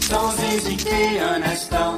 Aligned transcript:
Sans 0.00 0.32
hésiter 0.52 1.20
un 1.20 1.42
instant, 1.42 1.94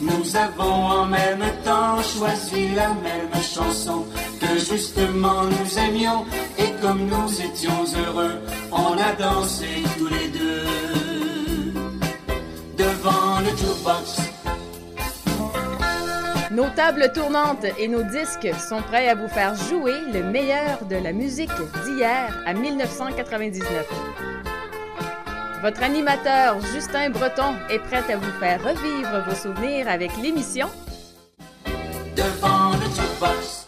nous 0.00 0.36
avons 0.36 0.86
en 0.86 1.06
même 1.06 1.44
temps 1.64 2.00
choisi 2.02 2.68
la 2.74 2.88
même 2.88 3.42
chanson 3.42 4.04
que 4.40 4.58
justement 4.58 5.44
nous 5.44 5.78
aimions 5.78 6.24
et 6.58 6.70
comme 6.80 7.06
nous 7.06 7.42
étions 7.42 7.84
heureux, 8.06 8.40
on 8.70 8.96
a 8.96 9.12
dansé 9.18 9.66
tous 9.98 10.08
les 10.08 10.28
deux 10.28 10.64
devant 12.76 13.40
le 13.40 13.56
jukebox. 13.56 14.20
Nos 16.50 16.70
tables 16.70 17.12
tournantes 17.12 17.66
et 17.78 17.88
nos 17.88 18.02
disques 18.02 18.48
sont 18.68 18.82
prêts 18.82 19.08
à 19.08 19.14
vous 19.14 19.28
faire 19.28 19.54
jouer 19.54 19.94
le 20.12 20.22
meilleur 20.22 20.84
de 20.86 20.96
la 20.96 21.12
musique 21.12 21.50
d'hier 21.84 22.42
à 22.46 22.54
1999. 22.54 24.27
Votre 25.60 25.82
animateur 25.82 26.60
Justin 26.72 27.10
Breton 27.10 27.56
est 27.68 27.80
prêt 27.80 28.12
à 28.12 28.16
vous 28.16 28.30
faire 28.38 28.62
revivre 28.62 29.24
vos 29.26 29.34
souvenirs 29.34 29.88
avec 29.88 30.16
l'émission 30.16 30.68
Devant 32.14 32.70
le 32.74 32.84
jukebox. 32.84 33.66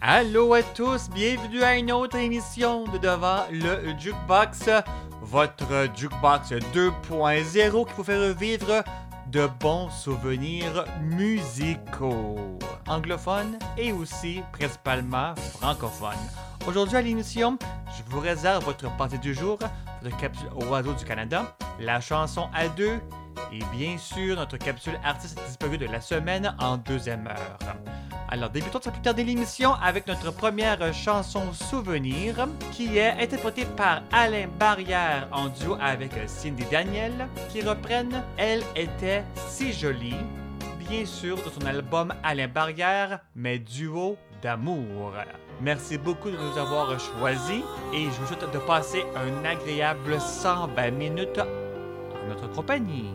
Allô 0.00 0.54
à 0.54 0.62
tous, 0.62 1.10
bienvenue 1.10 1.64
à 1.64 1.74
une 1.74 1.90
autre 1.90 2.16
émission 2.18 2.84
de 2.84 2.98
Devant 2.98 3.46
le 3.50 3.98
Jukebox, 3.98 4.70
votre 5.22 5.88
Jukebox 5.96 6.52
2.0 6.72 7.86
qui 7.86 7.92
vous 7.96 8.04
fait 8.04 8.28
revivre 8.28 8.84
de 9.30 9.46
bons 9.60 9.90
souvenirs 9.90 10.84
musicaux, 11.02 12.36
anglophones 12.86 13.58
et 13.76 13.92
aussi 13.92 14.40
principalement 14.52 15.34
francophones. 15.52 16.16
Aujourd'hui 16.66 16.96
à 16.96 17.02
l'émission, 17.02 17.58
je 17.96 18.02
vous 18.10 18.20
réserve 18.20 18.64
votre 18.64 18.94
partie 18.96 19.18
du 19.18 19.34
jour, 19.34 19.58
votre 20.02 20.16
capsule 20.16 20.48
Oiseau 20.70 20.94
du 20.94 21.04
Canada, 21.04 21.56
la 21.78 22.00
chanson 22.00 22.48
à 22.54 22.68
deux 22.68 23.00
et 23.52 23.60
bien 23.76 23.98
sûr 23.98 24.36
notre 24.36 24.56
capsule 24.56 24.98
artiste 25.04 25.40
disparu 25.46 25.78
de 25.78 25.86
la 25.86 26.00
semaine 26.00 26.54
en 26.58 26.76
deuxième 26.76 27.26
heure. 27.26 27.58
Alors 28.30 28.50
débutons 28.50 28.80
sans 28.80 28.90
plus 28.90 29.00
tarder 29.00 29.24
l'émission 29.24 29.72
avec 29.74 30.06
notre 30.06 30.30
première 30.30 30.92
chanson 30.92 31.52
souvenir 31.52 32.46
qui 32.72 32.98
est 32.98 33.12
interprétée 33.22 33.64
par 33.64 34.02
Alain 34.12 34.48
Barrière 34.58 35.28
en 35.32 35.48
duo 35.48 35.76
avec 35.80 36.12
Cindy 36.26 36.64
Daniel 36.70 37.26
qui 37.50 37.62
reprennent 37.62 38.22
Elle 38.36 38.62
était 38.76 39.24
si 39.48 39.72
jolie, 39.72 40.16
bien 40.78 41.06
sûr 41.06 41.36
de 41.36 41.48
son 41.48 41.66
album 41.66 42.12
Alain 42.22 42.48
Barrière, 42.48 43.20
mais 43.34 43.58
duo 43.58 44.18
d'amour. 44.42 45.14
Merci 45.60 45.98
beaucoup 45.98 46.30
de 46.30 46.36
nous 46.36 46.58
avoir 46.58 47.00
choisis 47.00 47.64
et 47.94 48.04
je 48.04 48.10
vous 48.10 48.26
souhaite 48.26 48.52
de 48.52 48.58
passer 48.58 49.04
un 49.16 49.44
agréable 49.44 50.20
120 50.20 50.90
minutes 50.92 51.40
en 51.40 52.28
notre 52.28 52.48
compagnie. 52.52 53.14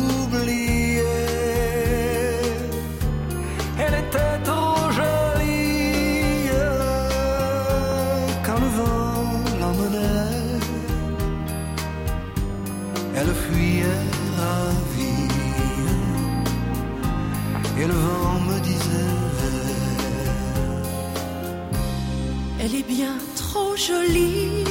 Elle 22.63 22.75
est 22.75 22.87
bien 22.87 23.17
trop 23.35 23.75
jolie. 23.75 24.63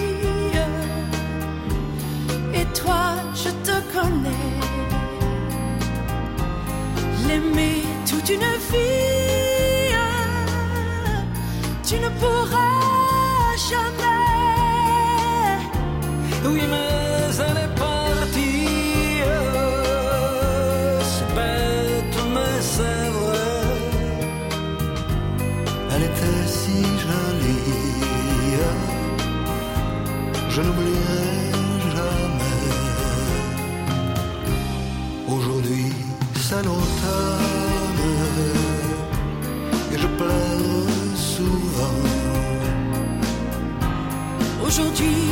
Et 2.55 2.65
toi, 2.73 3.17
je 3.35 3.51
te 3.67 3.77
connais. 3.93 4.61
L'aimer 7.27 7.83
toute 8.09 8.29
une 8.31 8.51
vie, 8.71 9.95
tu 11.83 11.95
ne 11.99 12.09
pourras 12.21 13.57
jamais. 13.71 14.11
Oui, 16.45 16.63
mais 16.71 17.00
Aujourd'hui, 44.71 45.30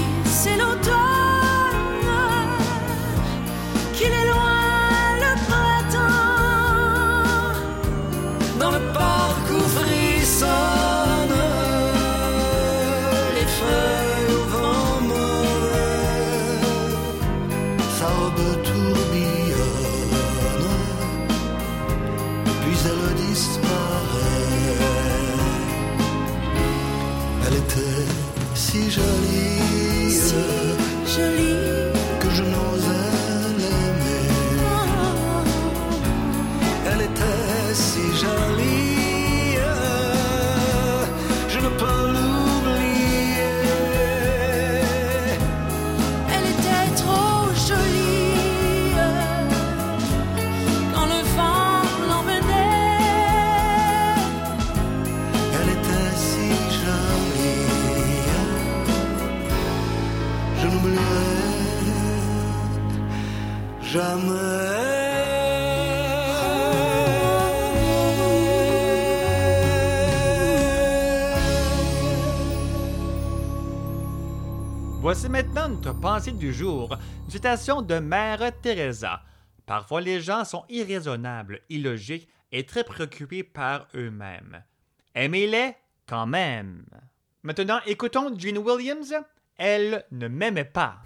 pensée 75.94 76.32
du 76.32 76.52
jour, 76.52 76.96
citation 77.28 77.82
de 77.82 77.98
Mère 77.98 78.52
Teresa. 78.60 79.22
Parfois 79.66 80.00
les 80.00 80.20
gens 80.20 80.44
sont 80.44 80.64
irraisonnables, 80.68 81.60
illogiques 81.68 82.28
et 82.52 82.64
très 82.64 82.84
préoccupés 82.84 83.42
par 83.42 83.86
eux-mêmes. 83.94 84.62
Aimez-les 85.14 85.74
quand 86.06 86.26
même. 86.26 86.84
Maintenant, 87.42 87.80
écoutons 87.86 88.34
Jean 88.38 88.58
Williams. 88.58 89.14
Elle 89.56 90.04
ne 90.12 90.28
m'aimait 90.28 90.64
pas. 90.64 91.02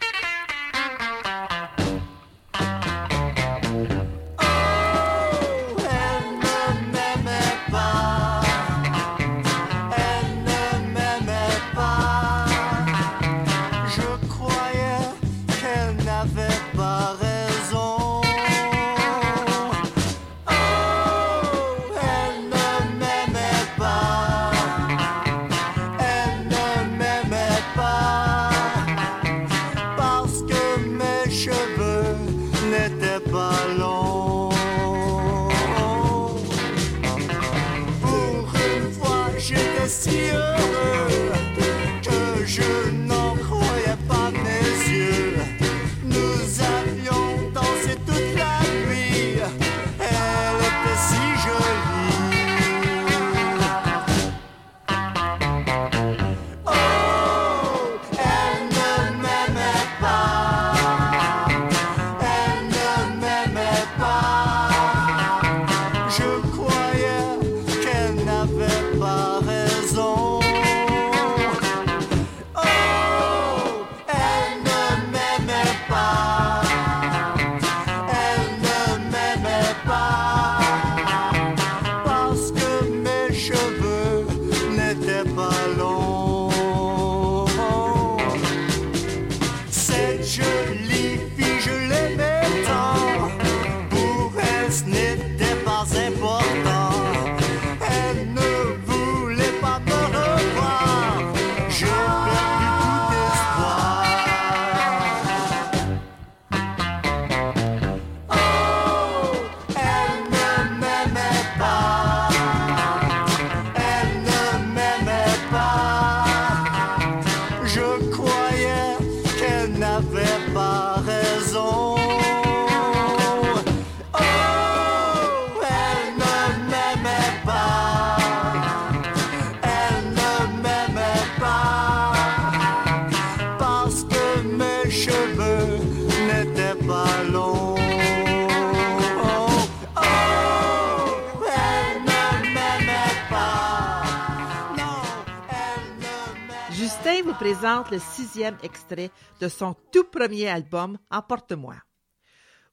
Extrait 148.40 149.10
de 149.40 149.48
son 149.48 149.74
tout 149.92 150.04
premier 150.04 150.48
album 150.48 150.98
Emporte-moi. 151.10 151.76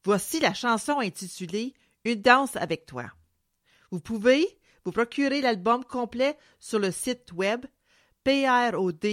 Voici 0.04 0.40
la 0.40 0.54
chanson 0.54 1.00
intitulée 1.00 1.74
Une 2.06 2.22
danse 2.22 2.56
avec 2.56 2.86
toi. 2.86 3.06
Vous 3.92 4.00
pouvez 4.00 4.48
vous 4.86 4.92
procurer 4.92 5.42
l'album 5.42 5.84
complet 5.84 6.38
sur 6.60 6.80
le 6.80 6.92
site 6.92 7.34
web 7.34 7.66
prodjb.com. 8.24 9.12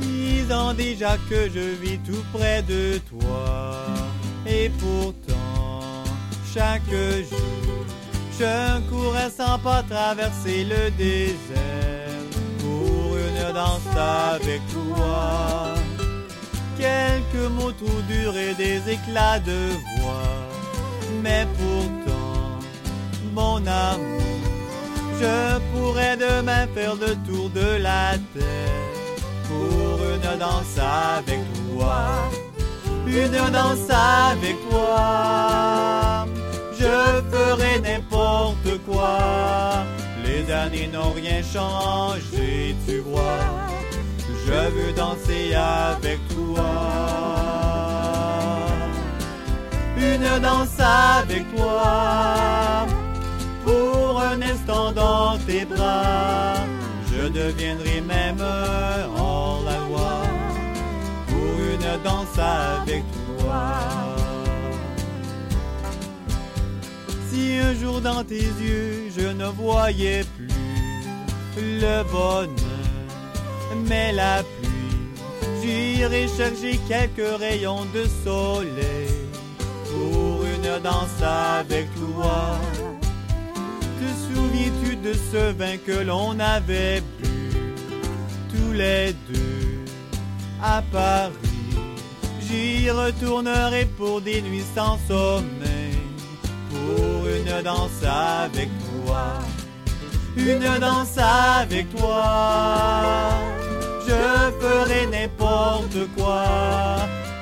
Dix 0.00 0.52
ans 0.52 0.74
déjà 0.74 1.16
que 1.28 1.48
je 1.48 1.74
vis 1.82 1.98
tout 1.98 2.22
près 2.32 2.62
de 2.62 2.98
toi. 3.08 3.84
Et 4.46 4.70
pourtant, 4.80 5.31
chaque 6.54 6.90
jour, 6.90 7.86
je 8.38 8.80
courais 8.90 9.30
sans 9.30 9.58
pas 9.58 9.82
traverser 9.82 10.64
le 10.64 10.90
désert 10.90 12.22
pour 12.58 13.16
une 13.16 13.52
danse 13.54 13.96
avec 13.96 14.60
toi. 14.68 15.74
Quelques 16.78 17.50
mots 17.52 17.72
trop 17.72 18.02
durs 18.08 18.36
et 18.36 18.54
des 18.54 18.78
éclats 18.90 19.38
de 19.38 19.70
voix. 20.00 20.38
Mais 21.22 21.46
pourtant, 21.56 22.58
mon 23.32 23.66
amour, 23.66 24.20
je 25.20 25.58
pourrais 25.72 26.16
demain 26.16 26.66
faire 26.74 26.96
le 26.96 27.14
tour 27.26 27.48
de 27.50 27.76
la 27.82 28.12
terre 28.34 28.92
pour 29.48 29.98
une 30.04 30.38
danse 30.38 30.78
avec 31.18 31.40
toi. 31.70 32.30
Une 33.06 33.52
danse 33.52 33.90
avec 33.90 34.56
toi. 34.68 36.01
Je 36.82 37.22
ferai 37.30 37.78
n'importe 37.78 38.76
quoi. 38.84 39.84
Les 40.24 40.50
années 40.52 40.88
n'ont 40.92 41.12
rien 41.12 41.40
changé, 41.40 42.74
tu 42.86 42.98
vois. 42.98 43.38
Je 44.44 44.68
veux 44.74 44.92
danser 44.92 45.54
avec 45.54 46.18
toi. 46.34 46.72
Une 49.96 50.40
danse 50.42 50.80
avec 50.80 51.44
toi. 51.54 52.86
Pour 53.64 54.20
un 54.20 54.42
instant 54.42 54.90
dans 54.90 55.38
tes 55.46 55.64
bras. 55.64 56.54
Je 57.12 57.28
deviendrai 57.28 58.00
même 58.00 58.44
hors 59.16 59.62
la 59.64 59.78
loi. 59.86 60.22
Pour 61.28 61.54
une 61.72 62.02
danse 62.02 62.38
avec 62.38 63.04
toi. 63.38 63.91
Si 67.32 67.56
un 67.56 67.74
jour 67.80 68.02
dans 68.02 68.22
tes 68.22 68.44
yeux 68.60 69.10
je 69.16 69.26
ne 69.28 69.46
voyais 69.46 70.22
plus 70.36 70.48
le 71.56 72.02
bonheur, 72.12 72.48
mais 73.88 74.12
la 74.12 74.42
pluie, 74.42 75.14
j'irai 75.62 76.28
chercher 76.28 76.78
quelques 76.86 77.38
rayons 77.38 77.86
de 77.94 78.04
soleil 78.22 79.08
pour 79.90 80.44
une 80.44 80.82
danse 80.82 81.22
avec 81.22 81.86
toi. 81.94 82.58
Te 83.98 84.08
souviens-tu 84.26 84.96
de 84.96 85.14
ce 85.14 85.52
vin 85.52 85.78
que 85.86 86.04
l'on 86.04 86.38
avait 86.38 87.00
bu 87.18 87.30
tous 88.50 88.72
les 88.72 89.14
deux 89.30 89.84
à 90.62 90.82
Paris? 90.92 91.32
J'y 92.42 92.90
retournerai 92.90 93.86
pour 93.96 94.20
des 94.20 94.42
nuits 94.42 94.68
sans 94.74 94.98
sommeil 95.08 95.71
pour 96.86 97.26
une 97.26 97.62
danse 97.62 98.02
avec 98.04 98.68
toi. 99.04 99.24
Une 100.36 100.78
danse 100.80 101.18
avec 101.18 101.94
toi. 101.94 102.24
Je 104.06 104.50
ferai 104.60 105.06
n'importe 105.06 105.98
quoi. 106.16 106.44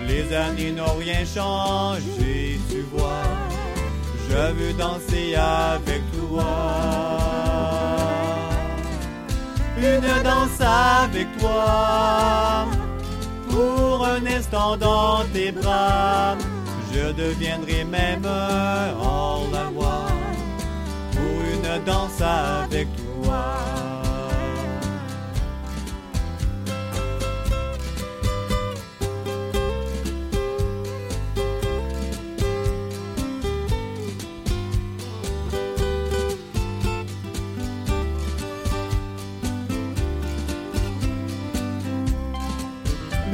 Les 0.06 0.34
années 0.34 0.72
n'ont 0.72 0.96
rien 0.98 1.24
changé, 1.24 2.60
tu 2.68 2.82
vois. 2.92 3.22
Je 4.28 4.52
veux 4.52 4.72
danser 4.74 5.34
avec 5.34 6.02
toi. 6.12 6.44
Une 9.78 10.22
danse 10.22 10.60
avec 10.60 11.26
toi. 11.38 12.66
Pour 13.48 14.06
un 14.06 14.24
instant 14.26 14.76
dans 14.76 15.24
tes 15.32 15.52
bras. 15.52 16.36
Je 16.92 17.12
deviendrai 17.12 17.84
même 17.84 18.26
hors 19.00 19.46
la 19.52 19.70
loi 19.70 20.06
pour 21.12 21.22
une 21.54 21.84
danse 21.84 22.20
avec 22.20 22.88
toi. 22.96 23.44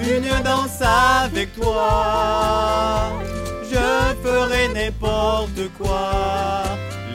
Une 0.09 0.43
danse 0.45 0.83
avec 0.83 1.53
toi 1.55 3.06
n'importe 5.01 5.71
quoi. 5.79 6.63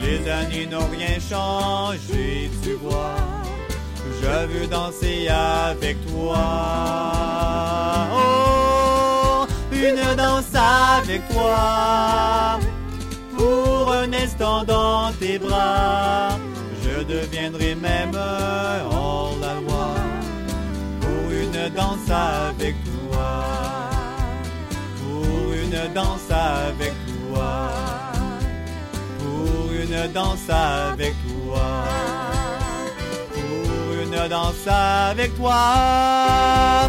Les 0.02 0.28
années 0.30 0.66
n'ont 0.66 0.88
rien 0.90 1.18
changé, 1.18 2.50
tu 2.62 2.72
vois. 2.74 3.16
Je 4.20 4.46
veux 4.46 4.66
danser 4.66 5.28
avec 5.28 5.96
toi. 6.06 6.38
Oh, 8.14 9.46
une 9.72 10.16
danse 10.16 10.54
avec 10.54 11.28
toi. 11.28 12.58
Pour 13.36 13.92
un 13.92 14.12
instant 14.12 14.64
dans 14.64 15.12
tes 15.18 15.38
bras, 15.38 16.38
je 16.82 17.02
deviendrai 17.04 17.74
même 17.74 18.16
hors 18.90 19.34
la 19.40 19.54
loi. 19.54 19.94
Pour 21.00 21.30
une 21.30 21.74
danse 21.74 22.10
avec 22.10 22.74
toi 22.84 22.92
une 25.72 25.92
danse 25.94 26.30
avec 26.30 26.92
toi. 26.92 27.01
Pour 29.18 29.72
une 29.72 30.12
danse 30.12 30.48
avec 30.48 31.14
toi. 31.26 31.84
Pour 33.32 33.92
une 34.02 34.28
danse 34.28 34.66
avec 34.66 35.36
toi. 35.36 36.88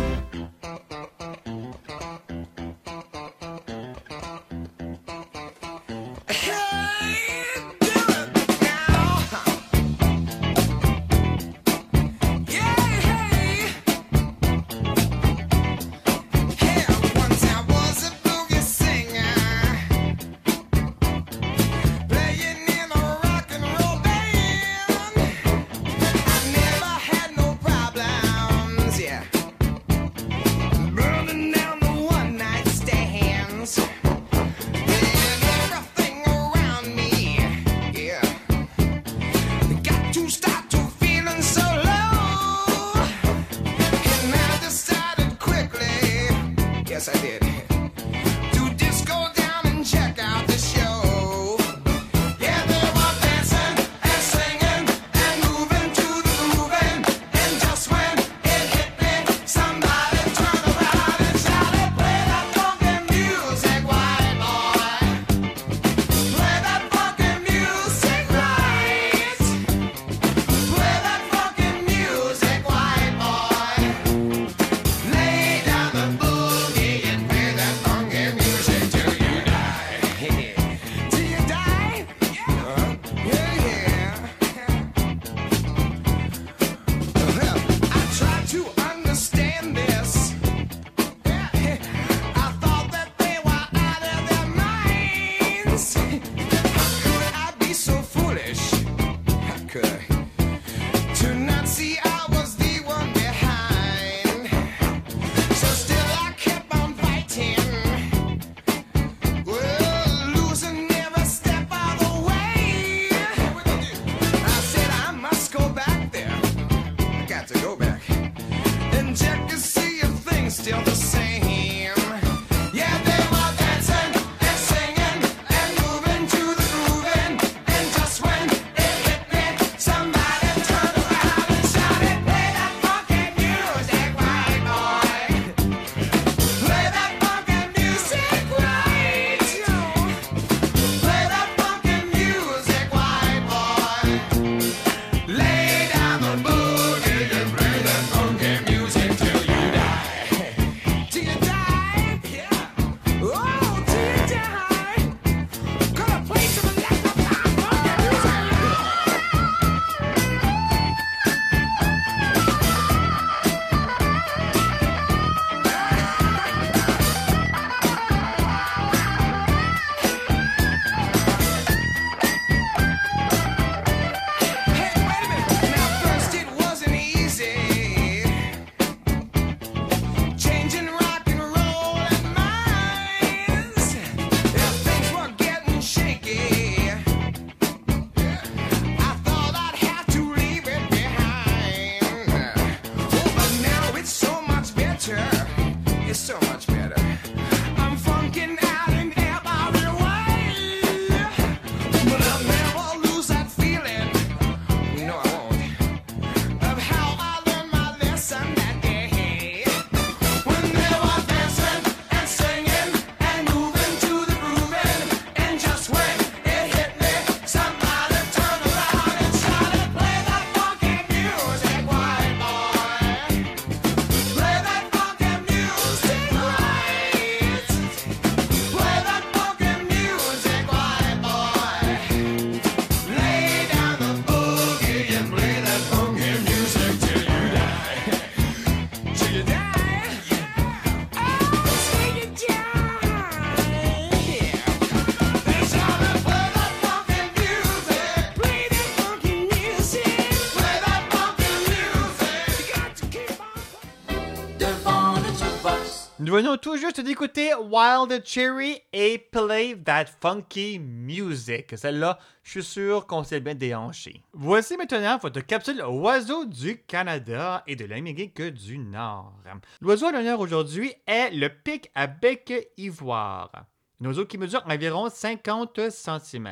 Nous 256.19 256.31
venons 256.31 256.57
tout 256.57 256.77
juste 256.77 257.01
d'écouter 257.01 257.55
Wild 257.55 258.21
Cherry 258.23 258.79
et 258.93 259.17
Play 259.17 259.75
That 259.83 260.05
Funky 260.21 260.77
Music. 260.77 261.75
Celle-là, 261.75 262.19
je 262.43 262.51
suis 262.51 262.63
sûr 262.63 263.07
qu'on 263.07 263.23
s'est 263.23 263.39
bien 263.39 263.55
déhanché. 263.55 264.21
Voici 264.31 264.77
maintenant 264.77 265.17
votre 265.17 265.41
capsule 265.41 265.81
Oiseau 265.81 266.45
du 266.45 266.83
Canada 266.83 267.63
et 267.65 267.75
de 267.75 267.85
l'Amérique 267.85 268.43
du 268.43 268.77
Nord. 268.77 269.33
L'oiseau 269.81 270.05
à 270.05 270.11
l'honneur 270.11 270.39
aujourd'hui 270.39 270.93
est 271.07 271.31
le 271.31 271.49
pic 271.49 271.89
à 271.95 272.05
bec 272.05 272.53
ivoire. 272.77 273.65
Un 273.99 274.05
oiseau 274.05 274.27
qui 274.27 274.37
mesure 274.37 274.63
environ 274.69 275.09
50 275.09 275.89
cm. 275.89 276.47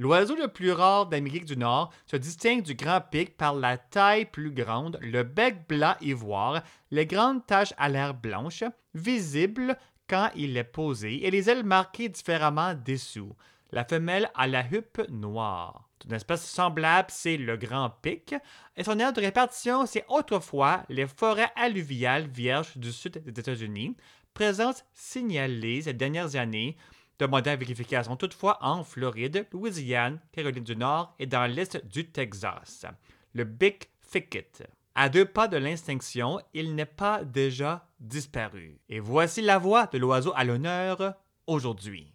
L'oiseau 0.00 0.34
le 0.34 0.48
plus 0.48 0.72
rare 0.72 1.08
d'Amérique 1.08 1.44
du 1.44 1.58
Nord 1.58 1.92
se 2.06 2.16
distingue 2.16 2.62
du 2.62 2.74
grand 2.74 3.02
pic 3.02 3.36
par 3.36 3.54
la 3.54 3.76
taille 3.76 4.24
plus 4.24 4.50
grande, 4.50 4.98
le 5.02 5.24
bec 5.24 5.68
blanc 5.68 5.94
ivoire, 6.00 6.62
les 6.90 7.04
grandes 7.04 7.44
taches 7.44 7.74
à 7.76 7.90
l'air 7.90 8.14
blanches, 8.14 8.64
visibles 8.94 9.76
quand 10.08 10.30
il 10.34 10.56
est 10.56 10.64
posé, 10.64 11.26
et 11.26 11.30
les 11.30 11.50
ailes 11.50 11.64
marquées 11.64 12.08
différemment 12.08 12.72
dessous. 12.72 13.36
La 13.72 13.84
femelle 13.84 14.30
a 14.34 14.46
la 14.46 14.64
huppe 14.72 15.02
noire. 15.10 15.90
Une 16.06 16.14
espèce 16.14 16.48
semblable, 16.48 17.08
c'est 17.10 17.36
le 17.36 17.58
grand 17.58 17.90
pic, 17.90 18.34
et 18.78 18.84
son 18.84 18.98
aire 18.98 19.12
de 19.12 19.20
répartition, 19.20 19.84
c'est 19.84 20.06
autrefois 20.08 20.82
les 20.88 21.06
forêts 21.06 21.52
alluviales 21.56 22.26
vierges 22.26 22.74
du 22.78 22.90
sud 22.90 23.22
des 23.22 23.38
États-Unis, 23.38 23.94
présence 24.32 24.82
signalée 24.94 25.82
ces 25.82 25.92
dernières 25.92 26.36
années 26.36 26.78
demandée 27.20 27.50
à 27.50 27.56
vérification 27.56 28.16
toutefois 28.16 28.58
en 28.62 28.82
Floride, 28.82 29.46
Louisiane, 29.52 30.18
Caroline 30.32 30.64
du 30.64 30.74
Nord 30.74 31.14
et 31.18 31.26
dans 31.26 31.46
l'est 31.46 31.86
du 31.86 32.10
Texas. 32.10 32.86
Le 33.34 33.44
Big 33.44 33.84
Thicket. 34.10 34.66
À 34.94 35.08
deux 35.08 35.26
pas 35.26 35.46
de 35.46 35.56
l'extinction, 35.56 36.40
il 36.52 36.74
n'est 36.74 36.84
pas 36.84 37.22
déjà 37.22 37.86
disparu. 38.00 38.80
Et 38.88 38.98
voici 38.98 39.42
la 39.42 39.58
voix 39.58 39.86
de 39.86 39.98
l'oiseau 39.98 40.32
à 40.34 40.44
l'honneur 40.44 41.14
aujourd'hui. 41.46 42.12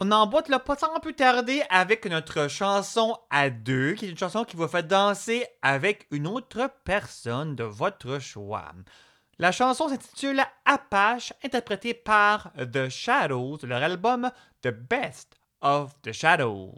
On 0.00 0.10
emboîte 0.10 0.48
le 0.48 0.58
pas 0.58 0.74
sans 0.74 0.98
plus 0.98 1.14
tarder 1.14 1.62
avec 1.70 2.04
notre 2.06 2.48
chanson 2.48 3.16
à 3.30 3.48
deux, 3.48 3.92
qui 3.92 4.06
est 4.06 4.10
une 4.10 4.18
chanson 4.18 4.44
qui 4.44 4.56
vous 4.56 4.66
fait 4.66 4.86
danser 4.86 5.46
avec 5.62 6.08
une 6.10 6.26
autre 6.26 6.68
personne 6.84 7.54
de 7.54 7.62
votre 7.62 8.18
choix. 8.18 8.72
La 9.38 9.52
chanson 9.52 9.88
s'intitule 9.88 10.42
Apache, 10.64 11.32
interprétée 11.44 11.94
par 11.94 12.52
The 12.72 12.88
Shadows 12.88 13.58
de 13.58 13.68
leur 13.68 13.82
album 13.82 14.30
The 14.62 14.70
Best 14.70 15.36
of 15.60 15.94
the 16.02 16.12
Shadows. 16.12 16.74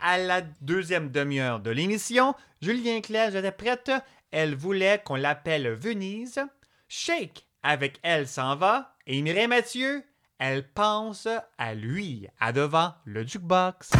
À 0.00 0.16
la 0.16 0.42
deuxième 0.60 1.10
demi-heure 1.10 1.58
de 1.58 1.72
l'émission, 1.72 2.36
Julien 2.62 3.00
Clerc 3.00 3.34
était 3.34 3.50
prête? 3.50 3.90
Elle 4.30 4.54
voulait 4.54 5.02
qu'on 5.04 5.16
l'appelle 5.16 5.74
Venise. 5.74 6.38
Shake, 6.86 7.44
avec 7.64 7.98
Elle 8.04 8.28
s'en 8.28 8.54
va. 8.54 8.94
Et 9.08 9.20
Mireille 9.22 9.48
Mathieu, 9.48 10.04
elle 10.38 10.70
pense 10.70 11.26
à 11.58 11.74
lui, 11.74 12.28
à 12.38 12.52
devant 12.52 12.94
le 13.04 13.26
jukebox. 13.26 13.90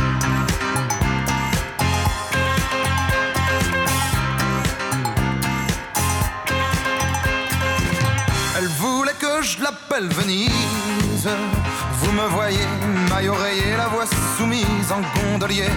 Elle 8.56 8.68
voulait 8.78 9.12
que 9.20 9.42
je 9.42 9.60
l'appelle 9.64 10.06
Venise 10.10 11.28
me 12.14 12.28
voyez, 12.28 12.66
maille 13.10 13.28
oreiller, 13.28 13.76
la 13.76 13.88
voix 13.88 14.06
soumise 14.36 14.90
en 14.90 15.00
gondolier. 15.14 15.70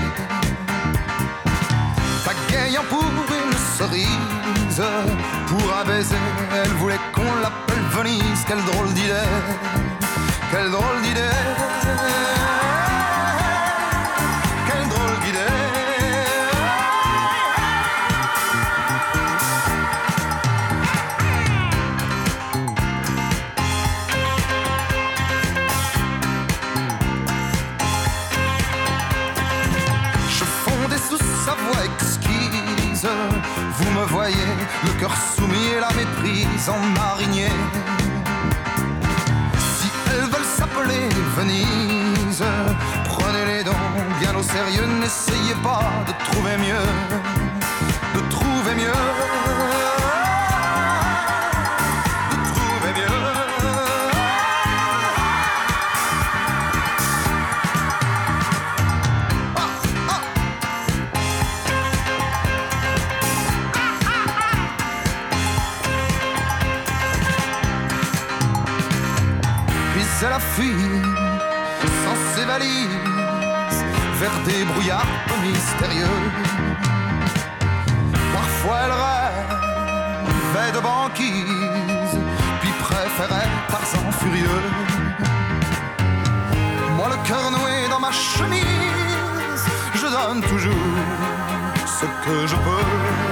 Pagayant 2.26 2.84
pour 2.89 3.04
une 3.04 3.58
cerise, 3.78 4.84
pour 5.47 5.73
un 5.80 5.86
baiser, 5.86 6.15
elle 6.54 6.73
voulait 6.73 7.00
qu'on 7.13 7.36
l'appelle 7.41 7.84
Venise. 7.91 8.43
Quelle 8.47 8.63
drôle 8.65 8.93
d'idée, 8.93 9.30
quelle 10.52 10.69
drôle 10.71 11.02
d'idée. 11.02 12.37
Vous 33.04 33.92
me 33.92 34.06
voyez, 34.08 34.36
le 34.86 35.00
cœur 35.00 35.12
soumis 35.16 35.68
et 35.76 35.80
la 35.80 35.90
méprise 35.94 36.68
en 36.68 36.80
marinier. 37.00 37.52
Si 39.60 39.88
elles 40.10 40.28
veulent 40.32 40.52
s'appeler 40.58 41.08
Venise, 41.36 42.44
prenez 43.06 43.46
les 43.46 43.64
dents 43.64 43.74
bien 44.20 44.34
au 44.36 44.42
sérieux, 44.42 44.88
n'essayez 45.00 45.54
pas 45.62 45.84
de 46.08 46.32
trouver 46.32 46.58
mieux, 46.58 46.88
de 48.16 48.30
trouver 48.32 48.74
mieux. 48.76 49.66
brouillards 74.73 75.06
mystérieux. 75.43 76.19
Parfois 78.34 78.77
elle 78.86 78.95
rêvait 79.06 80.71
de 80.77 80.80
banquise, 80.80 82.19
puis 82.62 82.71
préférait 82.80 83.49
par 83.69 83.84
sang 83.86 84.12
furieux. 84.19 84.63
Moi 86.95 87.10
le 87.10 87.27
cœur 87.27 87.51
noué 87.51 87.88
dans 87.89 87.99
ma 87.99 88.12
chemise, 88.12 89.65
je 89.95 90.08
donne 90.08 90.41
toujours 90.41 90.73
ce 91.86 92.06
que 92.25 92.47
je 92.47 92.56
peux. 92.56 93.27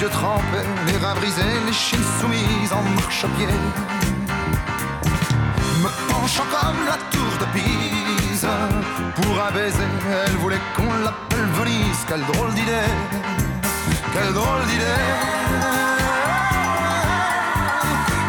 yeux 0.00 0.08
trempés, 0.08 0.66
les 0.86 0.96
rats 1.04 1.14
brisés, 1.14 1.42
les 1.66 1.72
chines 1.72 2.04
soumises 2.20 2.72
en 2.72 2.82
marche-pied. 3.00 3.48
Me 5.82 5.90
penchant 6.10 6.44
comme 6.50 6.86
la 6.86 6.96
tour 7.12 7.32
de 7.40 7.46
Pise, 7.52 8.48
pour 9.16 9.42
un 9.42 9.50
baiser, 9.52 9.90
elle 10.26 10.36
voulait 10.36 10.60
qu'on 10.74 10.92
l'appelle 11.04 11.48
Venise. 11.58 12.04
Quelle 12.08 12.24
drôle 12.32 12.52
d'idée, 12.54 12.90
quelle 14.14 14.32
drôle 14.32 14.64
d'idée, 14.68 15.00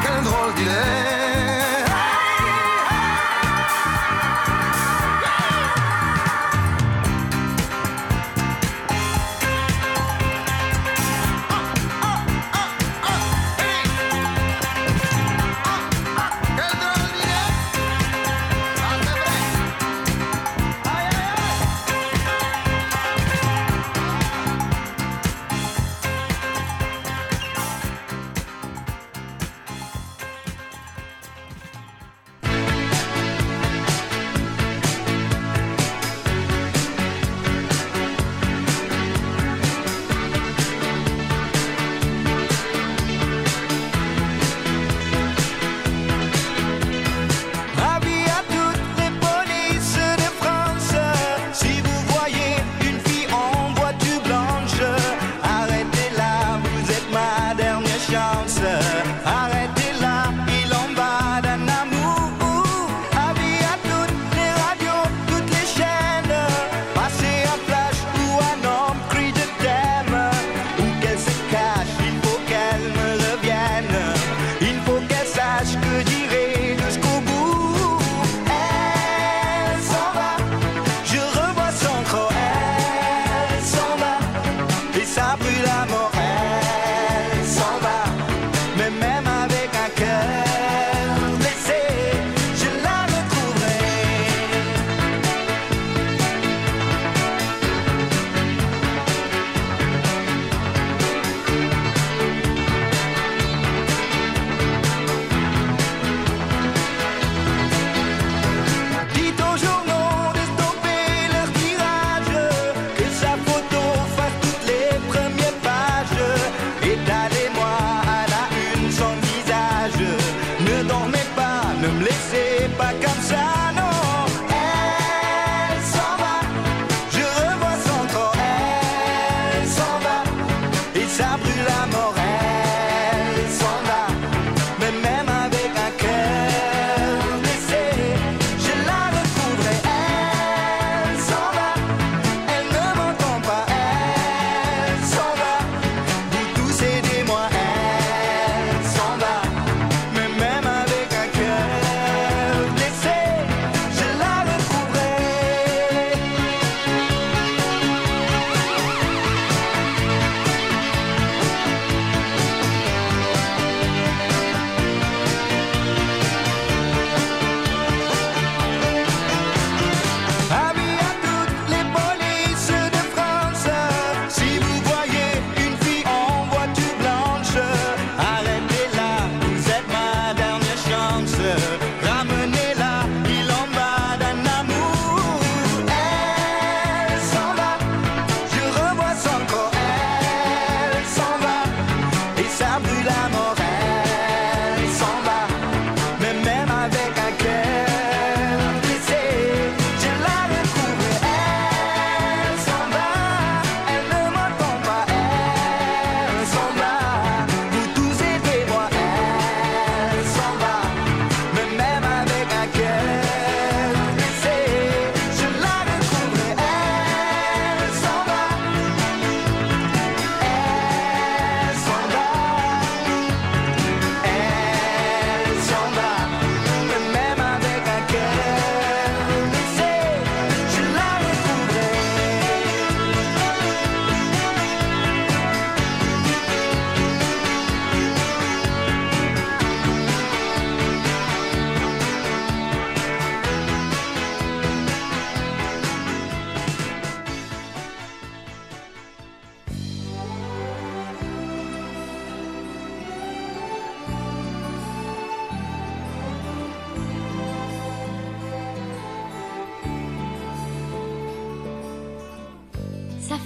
quelle 0.03 0.23
drôle 0.23 0.53
d'idée. 0.55 1.20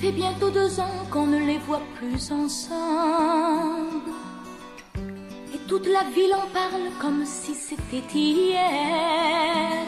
Fait 0.01 0.11
bientôt 0.11 0.49
deux 0.49 0.79
ans 0.79 1.05
qu'on 1.11 1.27
ne 1.27 1.39
les 1.39 1.57
voit 1.59 1.81
plus 1.97 2.31
ensemble. 2.31 4.11
Et 5.53 5.59
toute 5.67 5.87
la 5.87 6.03
ville 6.15 6.33
en 6.33 6.47
parle 6.53 6.89
comme 6.99 7.25
si 7.25 7.53
c'était 7.53 8.03
hier. 8.13 9.85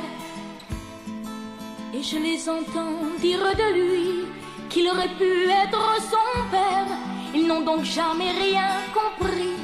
Et 1.94 2.04
je 2.04 2.18
les 2.18 2.48
entends 2.50 3.00
dire 3.20 3.40
de 3.40 3.74
lui 3.80 4.26
qu'il 4.70 4.88
aurait 4.88 5.16
pu 5.18 5.50
être 5.64 5.84
son 6.12 6.50
père. 6.52 6.92
Ils 7.34 7.48
n'ont 7.48 7.62
donc 7.62 7.84
jamais 7.84 8.32
rien 8.32 8.70
compris 8.94 9.58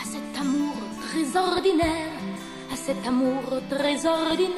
à 0.00 0.04
cet 0.04 0.40
amour 0.40 0.74
très 1.06 1.36
ordinaire, 1.36 2.12
à 2.72 2.76
cet 2.76 3.06
amour 3.06 3.42
très 3.70 4.06
ordinaire. 4.06 4.56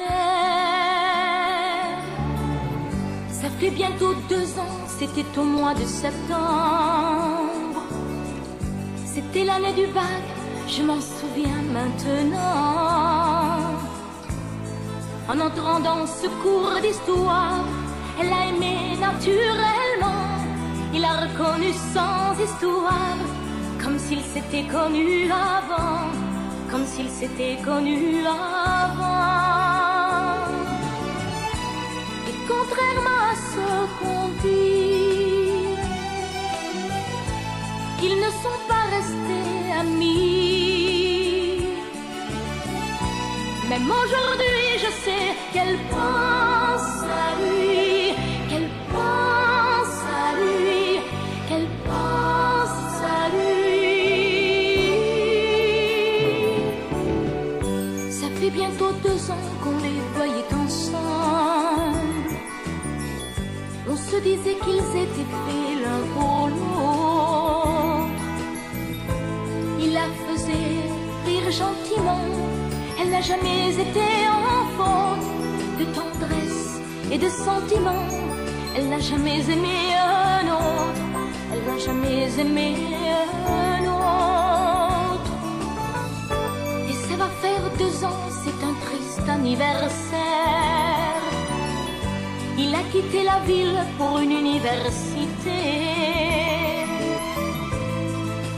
Ça 3.29 3.49
fait 3.59 3.71
bientôt 3.71 4.13
deux 4.27 4.59
ans, 4.59 4.78
c'était 4.99 5.39
au 5.39 5.43
mois 5.43 5.73
de 5.73 5.85
septembre. 5.85 7.81
C'était 9.05 9.45
l'année 9.45 9.73
du 9.73 9.87
bac, 9.93 10.25
je 10.67 10.83
m'en 10.83 10.99
souviens 10.99 11.61
maintenant. 11.71 13.79
En 15.29 15.39
entrant 15.39 15.79
dans 15.79 16.05
ce 16.05 16.27
cours 16.41 16.81
d'histoire, 16.81 17.63
elle 18.19 18.33
a 18.39 18.41
aimé 18.51 18.97
naturellement. 18.99 20.25
Il 20.93 21.05
a 21.05 21.13
reconnu 21.25 21.71
sans 21.93 22.33
histoire, 22.47 23.17
comme 23.81 23.97
s'il 23.99 24.21
s'était 24.21 24.67
connu 24.67 25.31
avant, 25.31 26.09
comme 26.69 26.85
s'il 26.85 27.09
s'était 27.09 27.57
connu 27.63 28.25
avant. 28.25 29.29
Et 32.29 32.35
contrairement 32.51 33.21
à 33.31 33.35
ce 33.51 33.65
qu'on 33.97 34.23
dit, 34.43 34.88
ils 38.01 38.15
ne 38.15 38.31
sont 38.43 38.59
pas 38.67 38.85
restés 38.95 39.71
amis. 39.79 41.63
Même 43.69 43.91
aujourd'hui, 44.01 44.67
je 44.83 44.91
sais 45.03 45.27
qu'elle 45.53 45.77
pense 45.89 47.03
à 47.23 47.29
lui, 47.41 48.13
qu'elle 48.49 48.69
pense 48.95 49.97
à 50.23 50.27
lui, 50.39 50.99
qu'elle 51.47 51.69
pense 51.89 52.95
à 53.19 53.21
lui. 53.35 53.69
Ça 58.19 58.27
fait 58.39 58.49
bientôt 58.49 58.91
deux 59.03 59.21
ans 59.31 59.45
qu'on 59.61 59.77
les 59.85 60.01
voyait 60.15 60.51
ensemble. 60.63 62.33
On 63.91 63.95
se 63.95 64.17
disait 64.17 64.57
qu'ils 64.63 64.89
étaient 65.03 65.31
faits 65.43 65.75
l'un 65.83 66.01
pour 66.13 66.47
l'autre. 66.47 66.98
N'a 73.19 73.25
jamais 73.25 73.71
été 73.73 74.09
en 74.31 74.65
faute 74.77 75.27
de 75.79 75.85
tendresse 75.97 76.79
et 77.11 77.17
de 77.17 77.27
sentiment. 77.27 78.05
Elle 78.75 78.87
n'a 78.87 78.99
jamais 78.99 79.39
aimé 79.53 79.77
un 79.97 80.45
autre. 80.59 81.03
Elle 81.51 81.63
n'a 81.69 81.77
jamais 81.77 82.39
aimé 82.39 82.75
un 83.45 83.81
autre. 83.83 85.33
Et 86.89 86.93
ça 86.93 87.15
va 87.17 87.29
faire 87.43 87.63
deux 87.77 88.05
ans, 88.05 88.23
c'est 88.43 88.59
un 88.69 88.75
triste 88.85 89.27
anniversaire. 89.27 91.21
Il 92.57 92.73
a 92.73 92.83
quitté 92.93 93.23
la 93.23 93.39
ville 93.39 93.79
pour 93.97 94.19
une 94.19 94.31
université. 94.31 95.61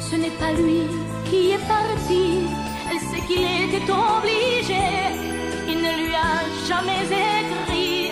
Ce 0.07 0.15
n'est 0.15 0.37
pas 0.41 0.51
lui 0.51 0.81
qui 1.29 1.51
est 1.51 1.67
parti, 1.67 2.45
qu'il 3.31 3.43
était 3.65 3.91
obligé. 3.91 4.83
Il 5.67 5.77
ne 5.77 5.93
lui 6.01 6.15
a 6.29 6.35
jamais 6.67 7.03
écrit, 7.39 8.11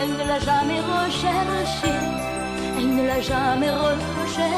elle 0.00 0.12
ne 0.20 0.24
l'a 0.30 0.40
jamais 0.50 0.80
recherché, 0.94 1.92
elle 2.78 2.90
ne 2.96 3.02
l'a 3.06 3.20
jamais 3.20 3.70
recherché. 3.70 4.50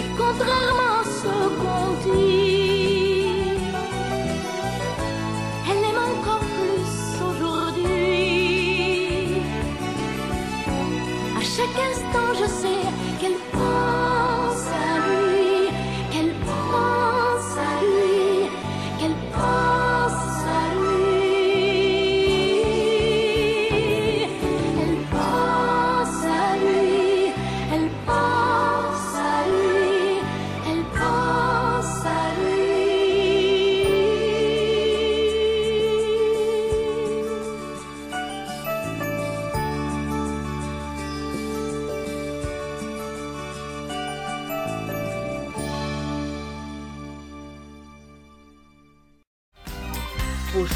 Et 0.00 0.06
contrairement 0.20 0.94
à 1.00 1.04
ce 1.20 1.34
qu'on 1.60 1.86
dit, 2.04 2.43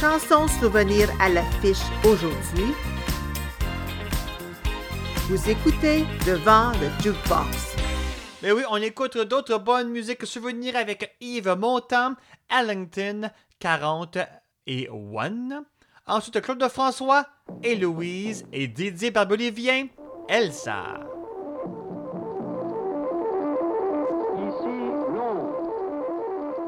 chansons 0.08 0.48
souvenirs 0.48 1.10
à 1.20 1.28
l'affiche 1.28 1.82
aujourd'hui. 2.02 2.72
Vous 5.28 5.50
écoutez 5.50 6.04
devant 6.26 6.72
le 6.80 6.88
jukebox. 7.02 7.76
Mais 8.42 8.52
oui, 8.52 8.62
on 8.70 8.76
écoute 8.76 9.18
d'autres 9.18 9.58
bonnes 9.58 9.90
musiques 9.90 10.24
souvenirs 10.24 10.76
avec 10.76 11.14
Yves 11.20 11.54
Montand, 11.58 12.14
Ellington, 12.50 13.30
40 13.58 14.18
et 14.66 14.88
One. 14.88 15.64
Ensuite, 16.06 16.40
Claude 16.40 16.58
de 16.58 16.68
François 16.68 17.26
et 17.62 17.74
Louise 17.76 18.46
et 18.50 18.66
Didier 18.66 19.10
Barbelivien, 19.10 19.88
Elsa. 20.28 21.00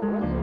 Duke 0.03 0.40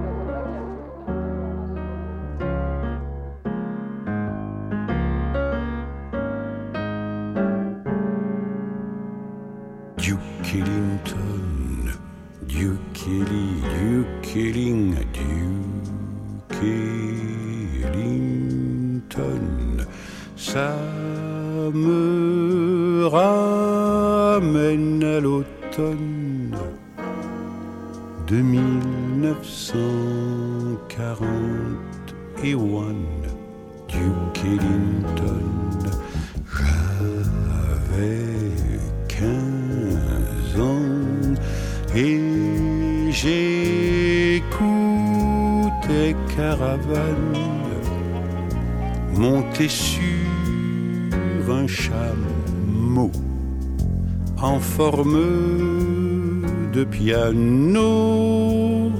piano, 56.98 58.92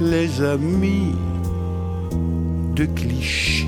les 0.00 0.42
amis 0.42 1.14
de 2.74 2.84
Clichy 2.96 3.66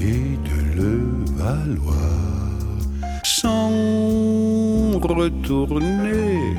et 0.00 0.38
de 0.48 0.58
Levallois 0.78 2.18
sont 3.22 4.98
retournés 5.02 6.56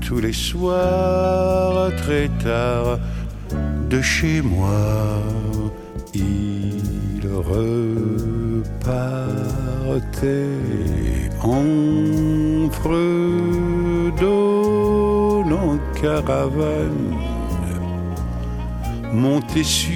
tous 0.00 0.20
les 0.20 0.32
soirs 0.32 1.90
très 1.98 2.28
tard 2.42 2.98
de 3.90 4.00
chez 4.00 4.40
moi. 4.40 5.20
Ils 6.14 7.28
repartaient 7.52 8.62
caravane, 16.02 17.14
monté 19.12 19.62
sur 19.62 19.92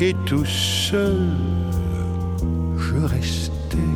et 0.00 0.14
tout 0.24 0.44
seul 0.44 1.18
je 2.78 2.96
restais 3.06 3.94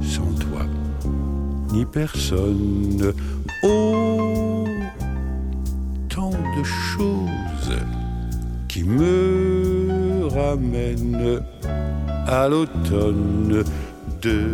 sans 0.00 0.32
toi 0.38 0.62
ni 1.72 1.84
personne. 1.84 3.12
l'automne 12.58 13.62
de 14.20 14.47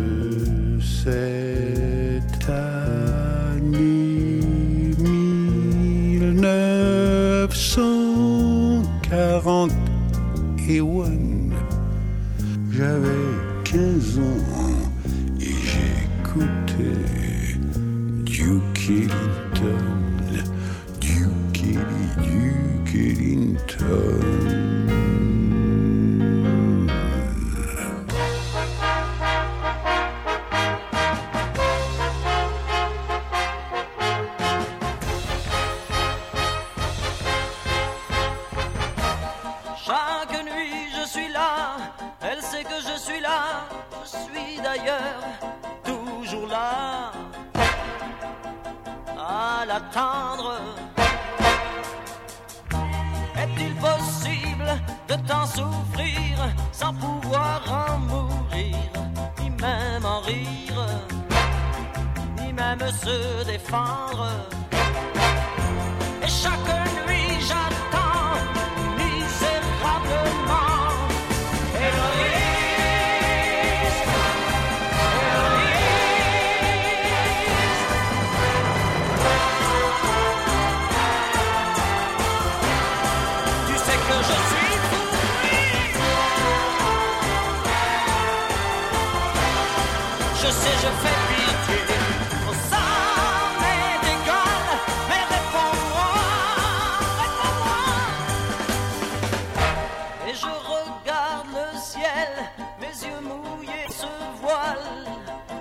mes 102.79 103.07
yeux 103.07 103.21
mouillés 103.21 103.89
se 103.89 104.07
voilent. 104.41 105.09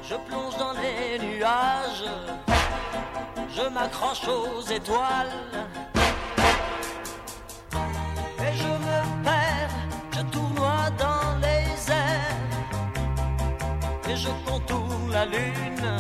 Je 0.03 0.15
plonge 0.29 0.57
dans 0.59 0.73
les 0.73 1.19
nuages, 1.19 2.05
je 3.57 3.63
m'accroche 3.69 4.29
aux 4.29 4.61
étoiles. 4.63 5.37
Et 8.47 8.55
je 8.63 8.73
me 8.87 9.25
perds, 9.25 9.77
je 10.13 10.23
tournoie 10.35 10.91
dans 10.99 11.39
les 11.41 11.91
airs. 11.91 12.41
Et 14.09 14.17
je 14.17 14.29
contourne 14.47 15.11
la 15.11 15.25
lune. 15.25 15.91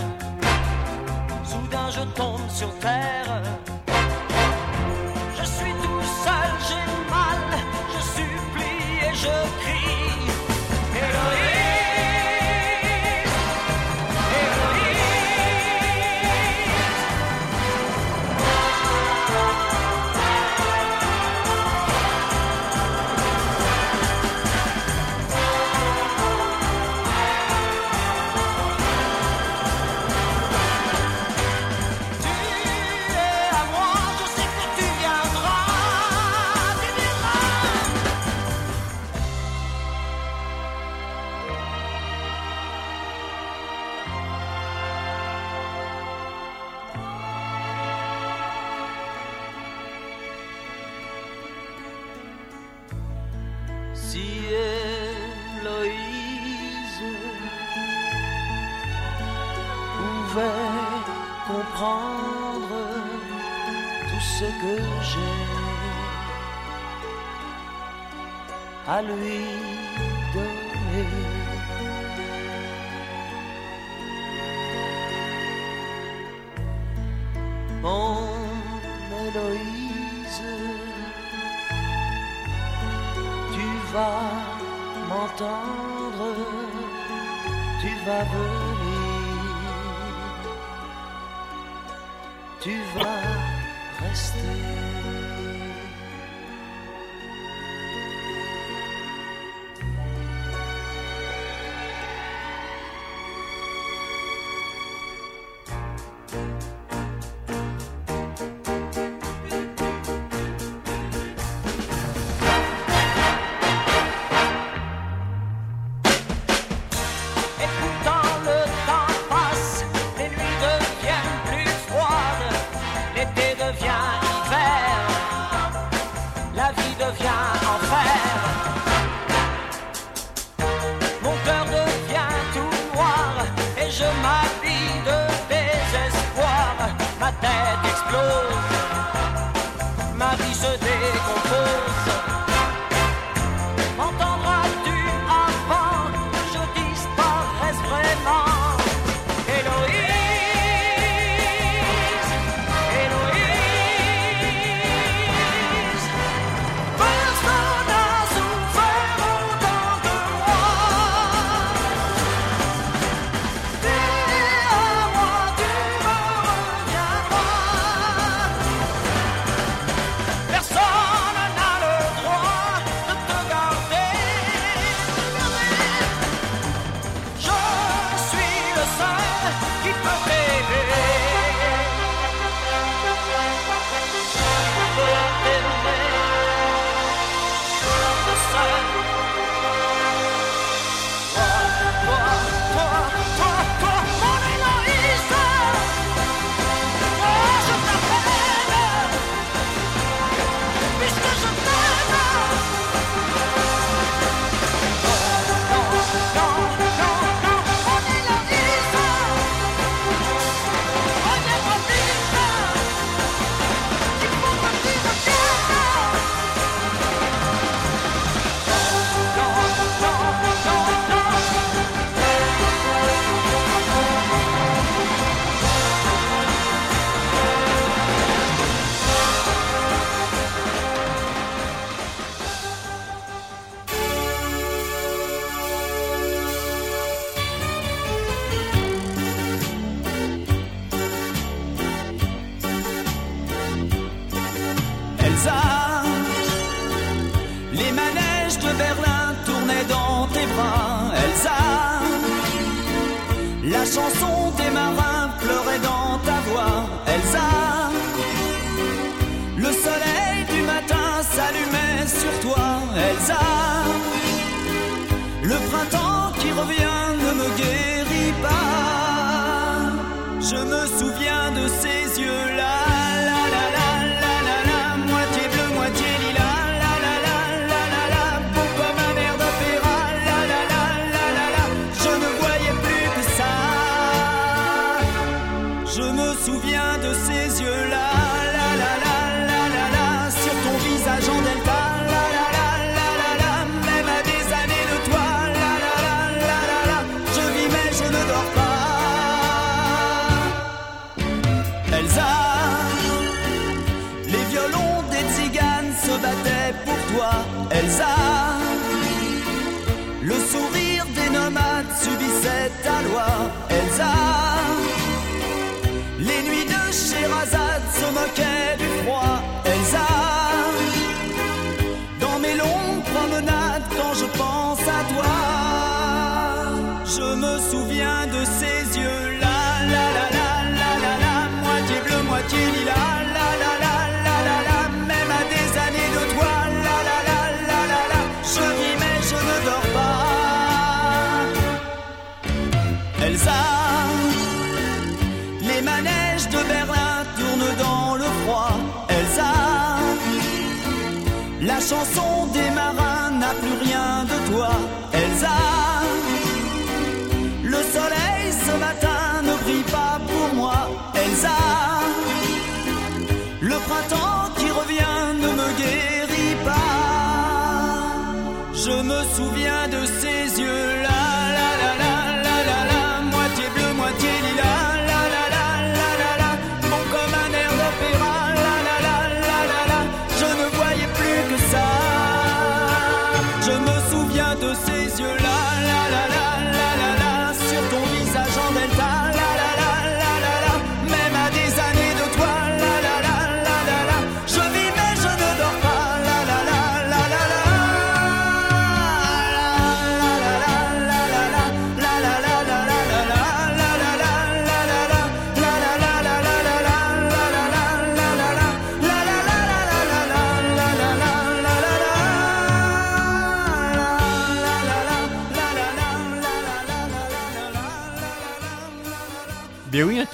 Soudain 1.45 1.91
je 1.91 2.03
tombe 2.15 2.49
sur 2.49 2.79
terre. 2.79 3.43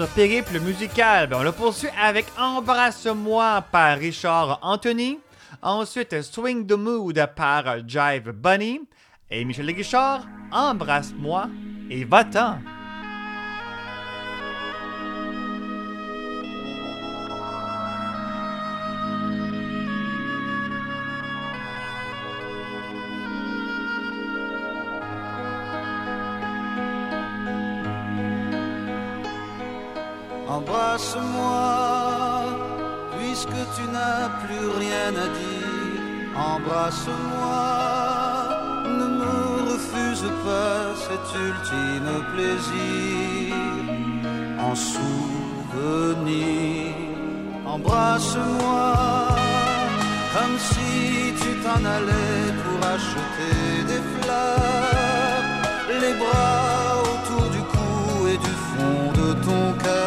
périple 0.06 0.60
musical, 0.60 1.26
ben, 1.26 1.38
on 1.40 1.42
le 1.42 1.52
poursuit 1.52 1.90
avec 2.00 2.26
Embrasse-moi 2.38 3.64
par 3.70 3.98
Richard 3.98 4.58
Anthony, 4.62 5.18
ensuite 5.62 6.22
Swing 6.22 6.66
the 6.66 6.72
Mood 6.72 7.26
par 7.36 7.86
Jive 7.86 8.32
Bunny, 8.32 8.80
et 9.30 9.44
Michel 9.44 9.72
Guichard, 9.72 10.26
Embrasse-moi 10.52 11.48
et 11.90 12.04
va-t'en. 12.04 12.58
Embrasse-moi, 31.00 32.44
puisque 33.16 33.60
tu 33.74 33.84
n'as 33.90 34.28
plus 34.44 34.66
rien 34.78 35.08
à 35.24 35.28
dire. 35.40 36.28
Embrasse-moi, 36.36 37.62
ne 38.84 39.06
me 39.20 39.36
refuse 39.72 40.28
pas 40.44 40.80
cet 41.06 41.26
ultime 41.48 42.12
plaisir. 42.34 43.54
En 44.60 44.74
souvenir, 44.74 46.34
embrasse-moi, 47.66 48.86
comme 50.34 50.56
si 50.58 50.90
tu 51.40 51.50
t'en 51.64 51.82
allais 51.96 52.44
pour 52.62 52.78
acheter 52.94 53.58
des 53.90 54.02
fleurs. 54.12 55.48
Les 56.02 56.14
bras 56.22 56.92
autour 57.10 57.46
du 57.56 57.62
cou 57.72 58.28
et 58.28 58.36
du 58.36 58.54
fond 58.68 59.02
de 59.14 59.28
ton 59.46 59.62
cœur. 59.82 59.99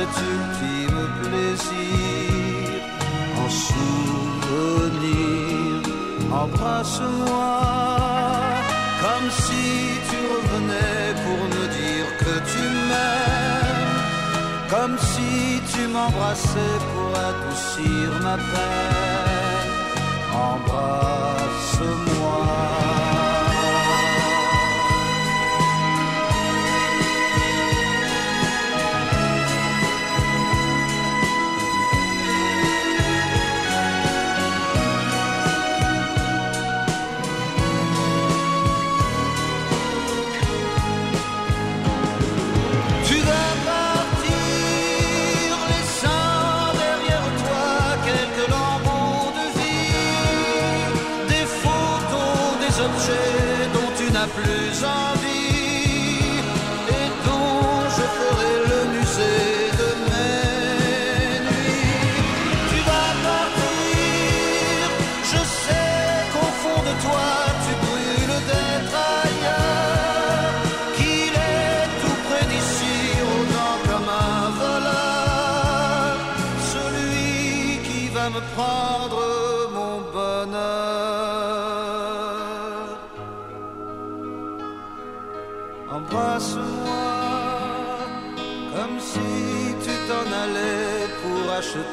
cet 0.00 0.14
ultime 0.34 1.02
plaisir 1.22 2.68
en 3.42 3.48
souvenir? 3.68 5.04
Embrasse-moi 6.42 7.54
comme 9.02 9.28
si 9.44 9.66
tu 10.08 10.18
revenais 10.34 11.06
pour 11.24 11.40
me 11.54 11.64
dire 11.80 12.08
que 12.22 12.34
tu 12.52 12.62
m'aimes, 12.88 14.00
comme 14.74 14.96
si 15.12 15.32
tu 15.72 15.82
m'embrassais 15.94 16.76
pour 16.90 17.10
adoucir 17.28 18.06
ma 18.26 18.36
peine. 18.52 19.70
Embrasse-moi. 20.50 21.40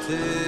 Acheter 0.08 0.47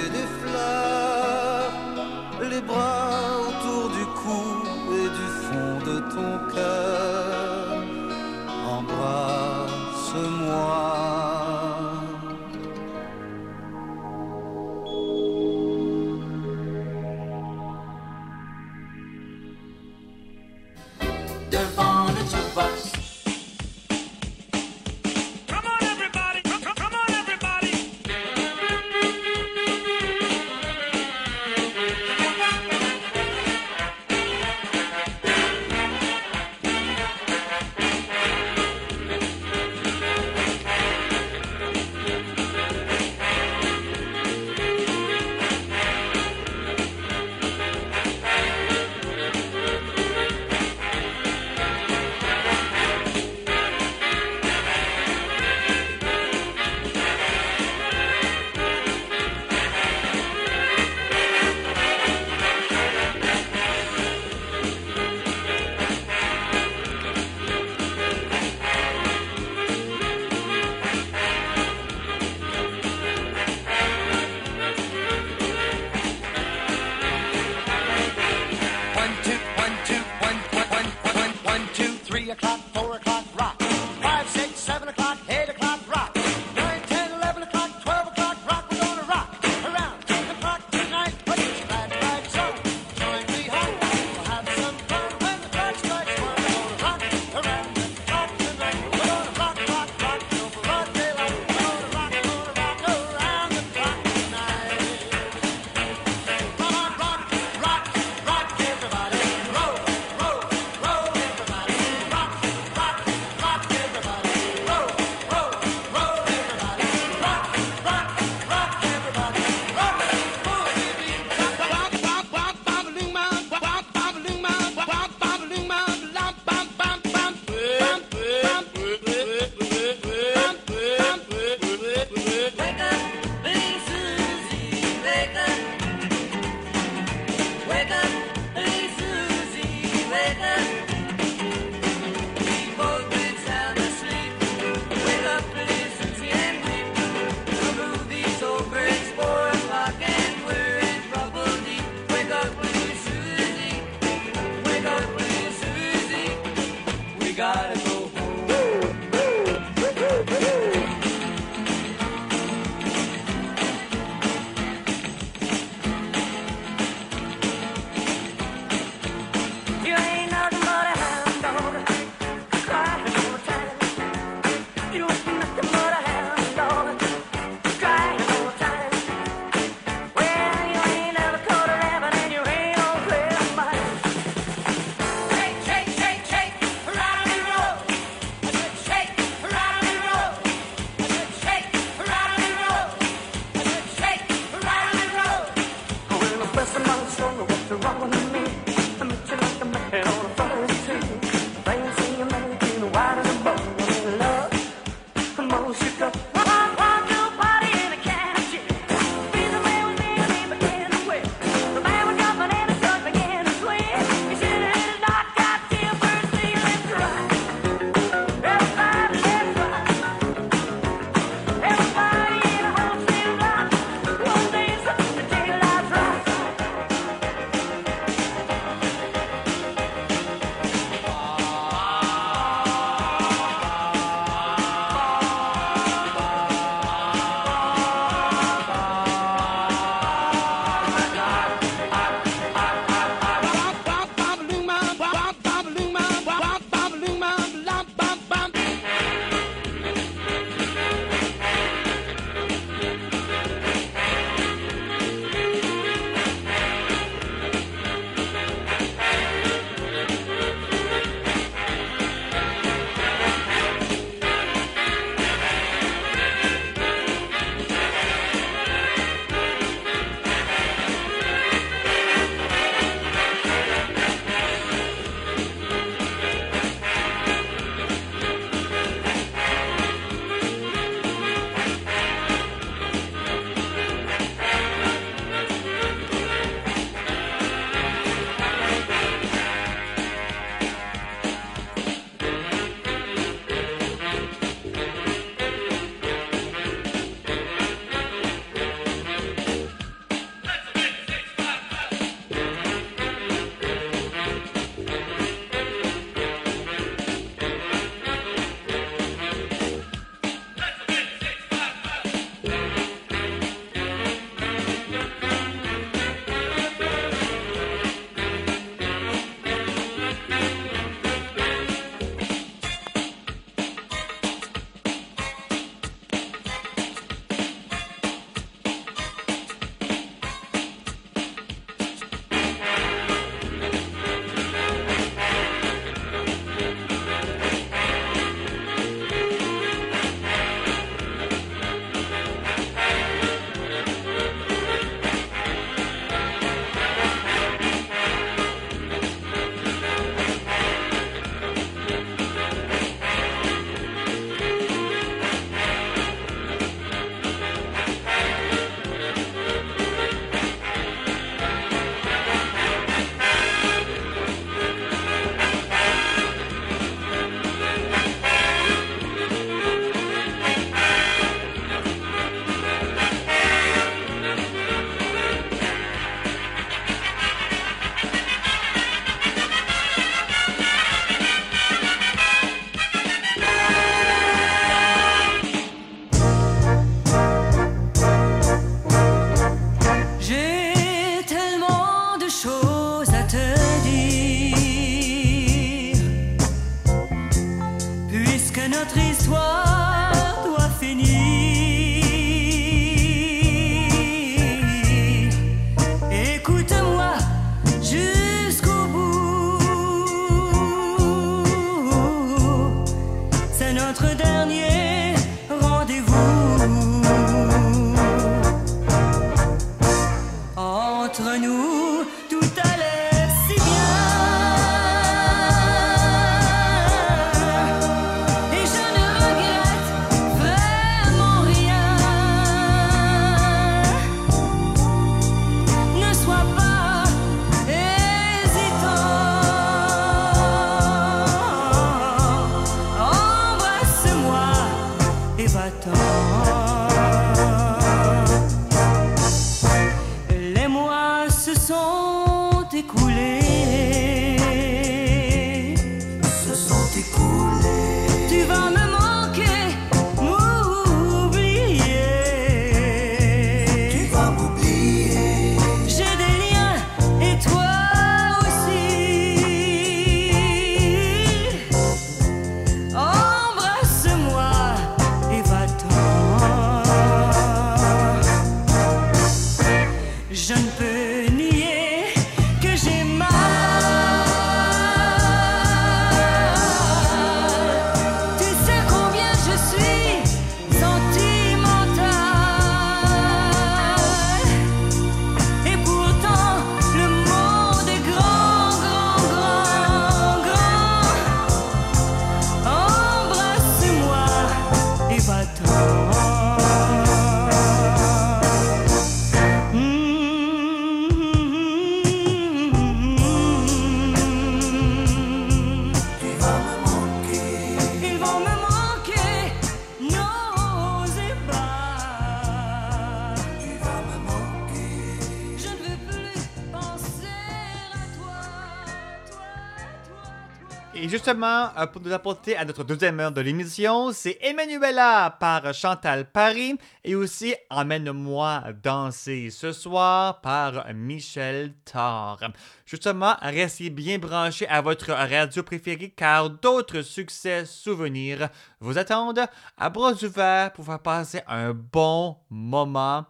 Euh, 531.43 531.87
pour 531.87 532.03
nous 532.03 532.13
apporter 532.13 532.57
à 532.57 532.65
notre 532.65 532.85
deuxième 532.85 533.19
heure 533.19 533.33
de 533.33 533.41
l'émission, 533.41 534.13
c'est 534.13 534.39
Emmanuela 534.43 535.37
par 535.41 535.73
Chantal 535.73 536.31
Paris 536.31 536.77
et 537.03 537.15
aussi 537.15 537.55
Emmène-moi 537.71 538.65
danser 538.83 539.49
ce 539.51 539.73
soir 539.73 540.41
par 540.43 540.93
Michel 540.93 541.73
Thor. 541.85 542.41
Justement, 542.85 543.37
restez 543.41 543.89
bien 543.89 544.19
branchés 544.19 544.69
à 544.69 544.83
votre 544.83 545.13
radio 545.13 545.63
préférée 545.63 546.11
car 546.11 546.51
d'autres 546.51 547.03
succès 547.03 547.65
souvenirs 547.65 548.51
vous 548.81 548.99
attendent 548.99 549.47
à 549.79 549.89
bras 549.89 550.13
ouverts 550.23 550.73
pour 550.73 550.85
faire 550.85 551.01
passer 551.01 551.41
un 551.47 551.73
bon 551.73 552.37
moment 552.51 553.25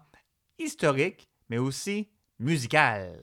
historique 0.58 1.28
mais 1.48 1.58
aussi 1.58 2.08
musical. 2.40 3.22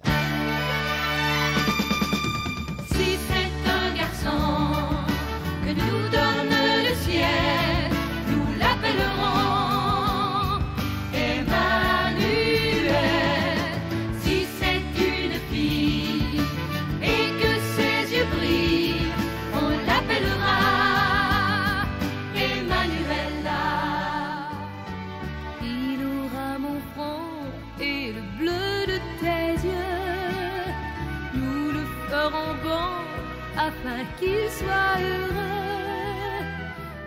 afin 33.87 34.49
soit 34.49 34.97
heureux. 34.99 36.45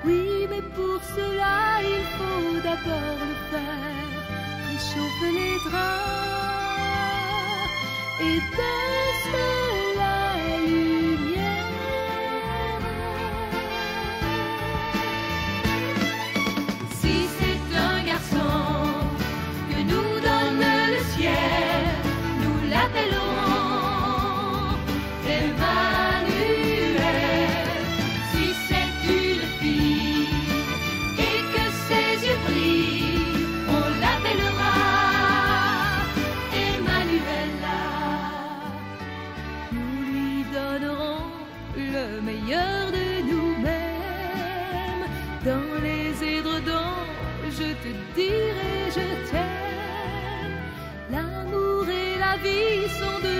Oui, 0.05 0.47
mais 0.49 0.63
pour 0.75 1.01
cela, 1.15 1.81
il 1.83 2.05
faut 2.17 2.61
d'abord 2.63 3.19
le 3.21 3.35
faire, 3.51 4.21
réchauffer 4.69 5.33
les 5.39 5.57
draps 5.71 6.11
et 8.21 8.39
baisser. 8.57 9.70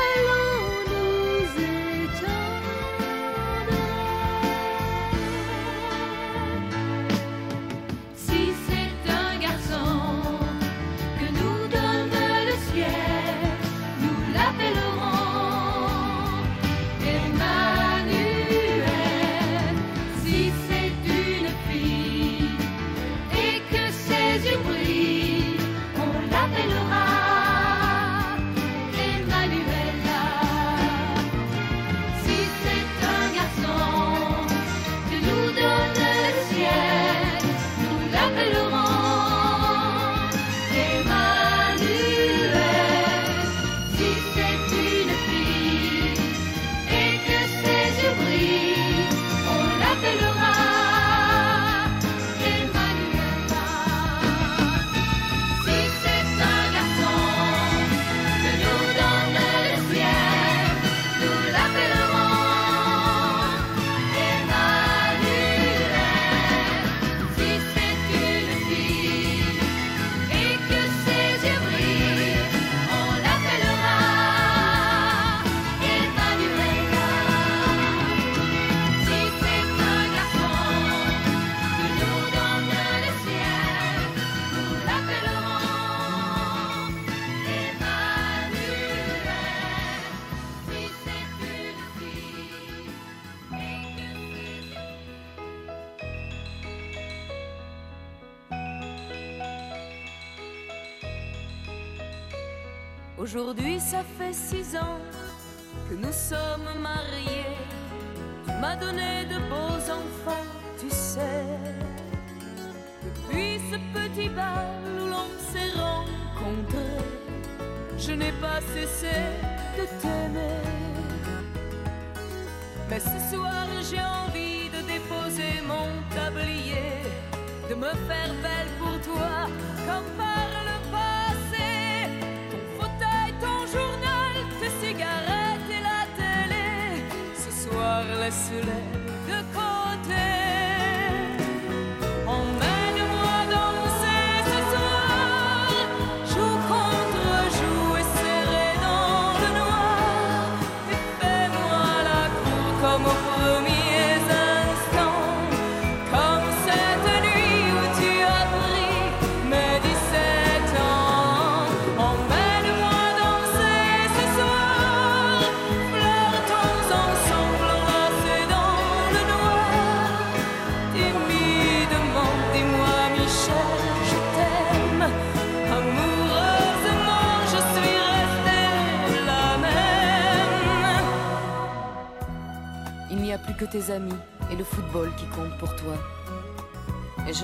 ça 104.46 105.05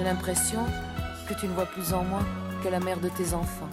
j'ai 0.02 0.08
l'impression 0.08 0.64
que 1.28 1.34
tu 1.34 1.46
ne 1.46 1.52
vois 1.52 1.66
plus 1.66 1.94
en 1.94 2.02
moi 2.02 2.22
que 2.64 2.68
la 2.68 2.80
mère 2.80 2.98
de 2.98 3.08
tes 3.08 3.34
enfants. 3.34 3.68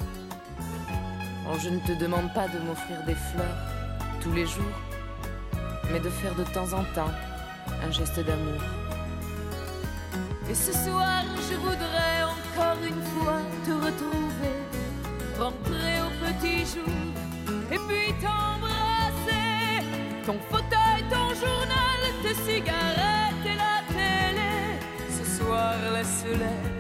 Oh, 1.47 1.55
je 1.59 1.69
ne 1.69 1.79
te 1.79 1.93
demande 1.93 2.31
pas 2.35 2.47
de 2.47 2.59
m'offrir 2.59 3.03
des 3.07 3.15
fleurs 3.15 3.57
tous 4.21 4.31
les 4.33 4.45
jours, 4.45 4.77
mais 5.91 5.99
de 5.99 6.09
faire 6.09 6.35
de 6.35 6.43
temps 6.43 6.71
en 6.73 6.83
temps 6.93 7.11
un 7.83 7.91
geste 7.91 8.19
d'amour. 8.19 8.61
Et 10.47 10.53
ce 10.53 10.71
soir, 10.71 11.23
je 11.49 11.55
voudrais 11.55 12.21
encore 12.35 12.77
une 12.87 13.03
fois 13.13 13.41
te 13.65 13.71
retrouver, 13.71 14.55
rentrer 15.39 15.95
au 16.05 16.11
petit 16.25 16.59
jour, 16.59 16.93
et 17.71 17.79
puis 17.87 18.13
t'embrasser. 18.21 19.83
Ton 20.27 20.37
fauteuil, 20.51 21.01
ton 21.09 21.29
journal, 21.43 21.99
tes 22.21 22.35
cigarettes 22.35 22.98
soir, 26.03 26.78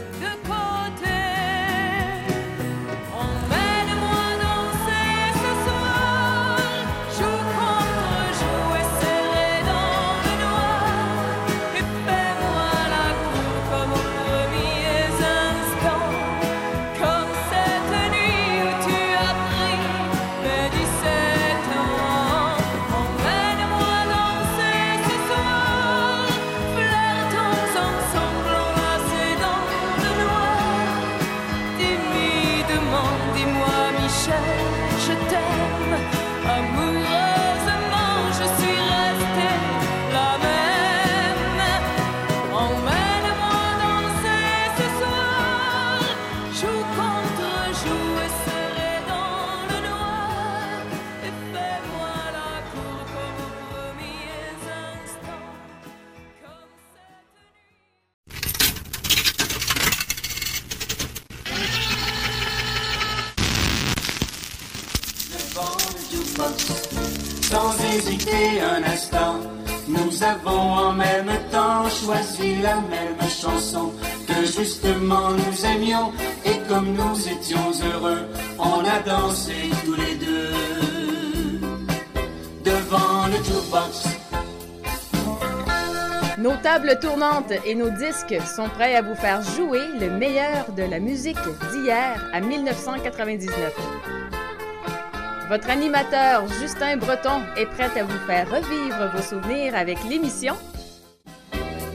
hésiter 67.93 68.61
un 68.61 68.83
instant, 68.83 69.35
nous 69.87 70.23
avons 70.23 70.73
en 70.87 70.93
même 70.93 71.31
temps 71.51 71.89
choisi 71.89 72.61
la 72.61 72.75
même 72.75 73.29
chanson 73.29 73.91
que 74.27 74.45
justement 74.45 75.31
nous 75.31 75.65
aimions 75.65 76.11
et 76.45 76.57
comme 76.67 76.93
nous 76.93 77.27
étions 77.27 77.71
heureux, 77.93 78.27
on 78.57 78.79
a 78.85 78.99
dansé 79.05 79.53
tous 79.85 79.95
les 79.95 80.15
deux. 80.15 80.51
Devant 82.63 83.27
le 83.27 83.37
jukebox, 83.43 84.19
Nos 86.37 86.55
tables 86.63 86.97
tournantes 87.01 87.51
et 87.65 87.75
nos 87.75 87.89
disques 87.89 88.37
sont 88.55 88.69
prêts 88.69 88.95
à 88.95 89.01
vous 89.01 89.15
faire 89.15 89.41
jouer 89.41 89.81
le 89.99 90.09
meilleur 90.09 90.71
de 90.71 90.83
la 90.83 90.99
musique 90.99 91.35
d'hier 91.73 92.29
à 92.31 92.39
1999. 92.39 94.18
Votre 95.49 95.71
animateur 95.71 96.47
Justin 96.61 96.97
Breton 96.97 97.41
est 97.57 97.65
prêt 97.65 97.89
à 97.99 98.03
vous 98.03 98.19
faire 98.27 98.47
revivre 98.47 99.09
vos 99.11 99.21
souvenirs 99.23 99.73
avec 99.75 99.97
l'émission. 100.07 100.53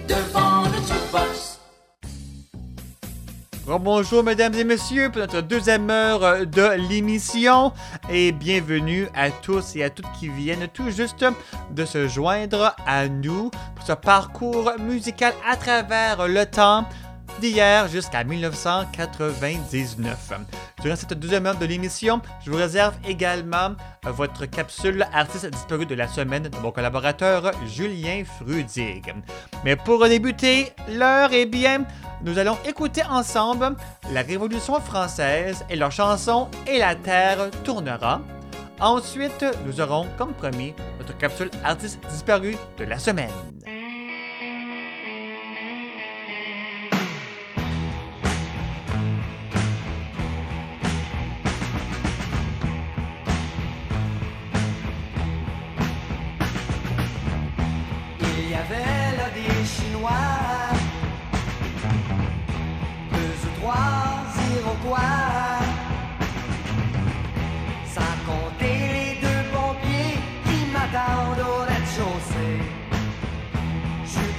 Devant 0.09 0.65
le 0.65 0.79
jukebox. 0.79 1.61
Bonjour 3.65 4.25
mesdames 4.25 4.55
et 4.55 4.65
messieurs 4.65 5.09
pour 5.09 5.21
notre 5.21 5.41
deuxième 5.41 5.89
heure 5.89 6.25
euh, 6.25 6.45
de 6.45 6.89
l'émission. 6.89 7.73
Et 8.11 8.33
bienvenue 8.33 9.07
à 9.15 9.31
tous 9.31 9.77
et 9.77 9.85
à 9.85 9.91
toutes 9.91 10.11
qui 10.19 10.29
viennent 10.29 10.67
tout 10.75 10.91
juste 10.91 11.25
de 11.71 11.85
se 11.85 12.09
joindre 12.09 12.75
à 12.87 13.07
nous 13.07 13.51
pour 13.77 13.87
ce 13.87 13.93
parcours 13.93 14.73
musical 14.81 15.33
à 15.49 15.57
travers 15.57 16.27
le 16.27 16.45
temps 16.45 16.89
d'hier 17.41 17.89
jusqu'à 17.89 18.25
1999. 18.25 20.33
Durant 20.83 20.97
cette 20.97 21.15
deuxième 21.15 21.47
heure 21.47 21.57
de 21.57 21.67
l'émission, 21.67 22.21
je 22.45 22.51
vous 22.51 22.57
réserve 22.57 22.95
également 23.07 23.75
euh, 24.07 24.11
votre 24.11 24.47
capsule 24.47 25.07
artiste 25.13 25.47
disparu 25.47 25.87
de 25.87 25.95
la 25.95 26.09
semaine 26.09 26.45
de 26.45 26.59
mon 26.59 26.71
collaborateur 26.71 27.51
Julien 27.67 28.25
Frudig. 28.25 29.15
Mais 29.65 29.77
pour 29.77 30.07
débuter 30.07 30.73
l'heure, 30.91 31.31
eh 31.33 31.47
bien, 31.47 31.85
nous 32.23 32.39
allons 32.39 32.59
écouter 32.67 33.03
ensemble 33.05 33.77
la 34.13 34.23
Révolution 34.23 34.81
française 34.81 35.65
et 35.71 35.77
leur 35.77 35.93
chanson 35.93 36.49
Et 36.67 36.79
la 36.79 36.95
Terre 36.95 37.51
tournera. 37.65 38.21
Ensuite, 38.81 39.45
nous 39.67 39.81
aurons, 39.81 40.07
comme 40.19 40.33
promis, 40.33 40.75
notre 40.99 41.17
capsule 41.17 41.51
artiste 41.63 42.01
disparu 42.11 42.57
de 42.79 42.85
la 42.85 42.99
semaine. 42.99 43.31
Deux 63.13 63.37
ou 63.47 63.61
trois 63.61 64.25
Iroquois, 64.57 65.01
sans 67.87 68.17
compter 68.27 68.77
les 68.97 69.21
deux 69.21 69.43
pompiers 69.53 70.19
qui 70.45 70.59
m'attendent 70.73 71.41
au 71.41 71.61
rez-de-chaussée. 71.63 72.61
Je 74.05 74.11
suis 74.11 74.33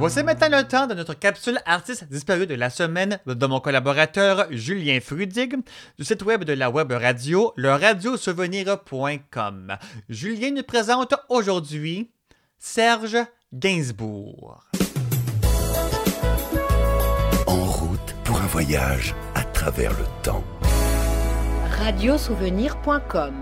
Voici 0.00 0.24
maintenant 0.24 0.56
le 0.56 0.66
temps 0.66 0.86
de 0.86 0.94
notre 0.94 1.12
capsule 1.12 1.60
artiste 1.66 2.08
disparu 2.08 2.46
de 2.46 2.54
la 2.54 2.70
semaine 2.70 3.18
de 3.26 3.46
mon 3.46 3.60
collaborateur 3.60 4.46
Julien 4.50 4.98
Frudig 4.98 5.56
du 5.98 6.04
site 6.06 6.22
web 6.22 6.44
de 6.44 6.54
la 6.54 6.70
web 6.70 6.90
radio, 6.90 7.52
le 7.56 7.72
radiosouvenir.com. 7.72 9.76
Julien 10.08 10.52
nous 10.52 10.62
présente 10.62 11.14
aujourd'hui 11.28 12.10
Serge 12.58 13.18
Gainsbourg. 13.52 14.64
En 17.46 17.66
route 17.66 18.16
pour 18.24 18.40
un 18.40 18.46
voyage 18.46 19.14
à 19.34 19.44
travers 19.44 19.90
le 19.90 20.06
temps. 20.22 20.44
Radiosouvenir.com 21.78 23.34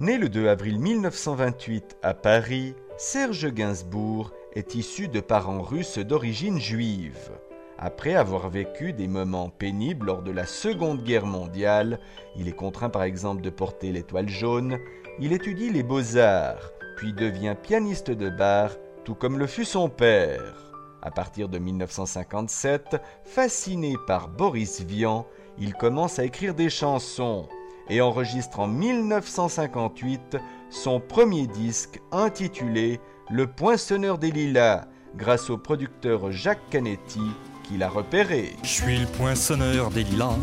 Né 0.00 0.18
le 0.18 0.28
2 0.28 0.48
avril 0.48 0.80
1928 0.80 1.98
à 2.02 2.14
Paris, 2.14 2.74
Serge 2.98 3.48
Gainsbourg 3.52 4.32
est 4.56 4.74
issu 4.74 5.06
de 5.06 5.20
parents 5.20 5.60
russes 5.60 5.98
d'origine 5.98 6.58
juive. 6.58 7.30
Après 7.78 8.14
avoir 8.14 8.48
vécu 8.48 8.94
des 8.94 9.06
moments 9.06 9.50
pénibles 9.50 10.06
lors 10.06 10.22
de 10.22 10.30
la 10.30 10.46
Seconde 10.46 11.04
Guerre 11.04 11.26
mondiale, 11.26 12.00
il 12.36 12.48
est 12.48 12.56
contraint 12.56 12.88
par 12.88 13.02
exemple 13.02 13.42
de 13.42 13.50
porter 13.50 13.92
l'étoile 13.92 14.30
jaune, 14.30 14.78
il 15.20 15.34
étudie 15.34 15.68
les 15.68 15.82
beaux-arts, 15.82 16.72
puis 16.96 17.12
devient 17.12 17.54
pianiste 17.62 18.10
de 18.10 18.30
bar, 18.30 18.70
tout 19.04 19.14
comme 19.14 19.38
le 19.38 19.46
fut 19.46 19.66
son 19.66 19.90
père. 19.90 20.72
À 21.02 21.10
partir 21.10 21.50
de 21.50 21.58
1957, 21.58 22.96
fasciné 23.24 23.96
par 24.06 24.28
Boris 24.28 24.80
Vian, 24.80 25.26
il 25.58 25.74
commence 25.74 26.18
à 26.18 26.24
écrire 26.24 26.54
des 26.54 26.70
chansons 26.70 27.46
et 27.90 28.00
enregistre 28.00 28.60
en 28.60 28.68
1958 28.68 30.38
son 30.70 30.98
premier 30.98 31.46
disque 31.46 32.00
intitulé 32.10 33.00
Le 33.28 33.48
Poinçonneur 33.48 34.18
des 34.18 34.30
Lilas, 34.30 34.84
grâce 35.16 35.50
au 35.50 35.58
producteur 35.58 36.30
Jacques 36.30 36.70
Canetti 36.70 37.20
qui 37.64 37.76
l'a 37.76 37.88
repéré. 37.88 38.54
Je 38.62 38.68
suis 38.68 38.98
le 38.98 39.06
poinçonneur 39.06 39.90
des 39.90 40.04
lilas, 40.04 40.36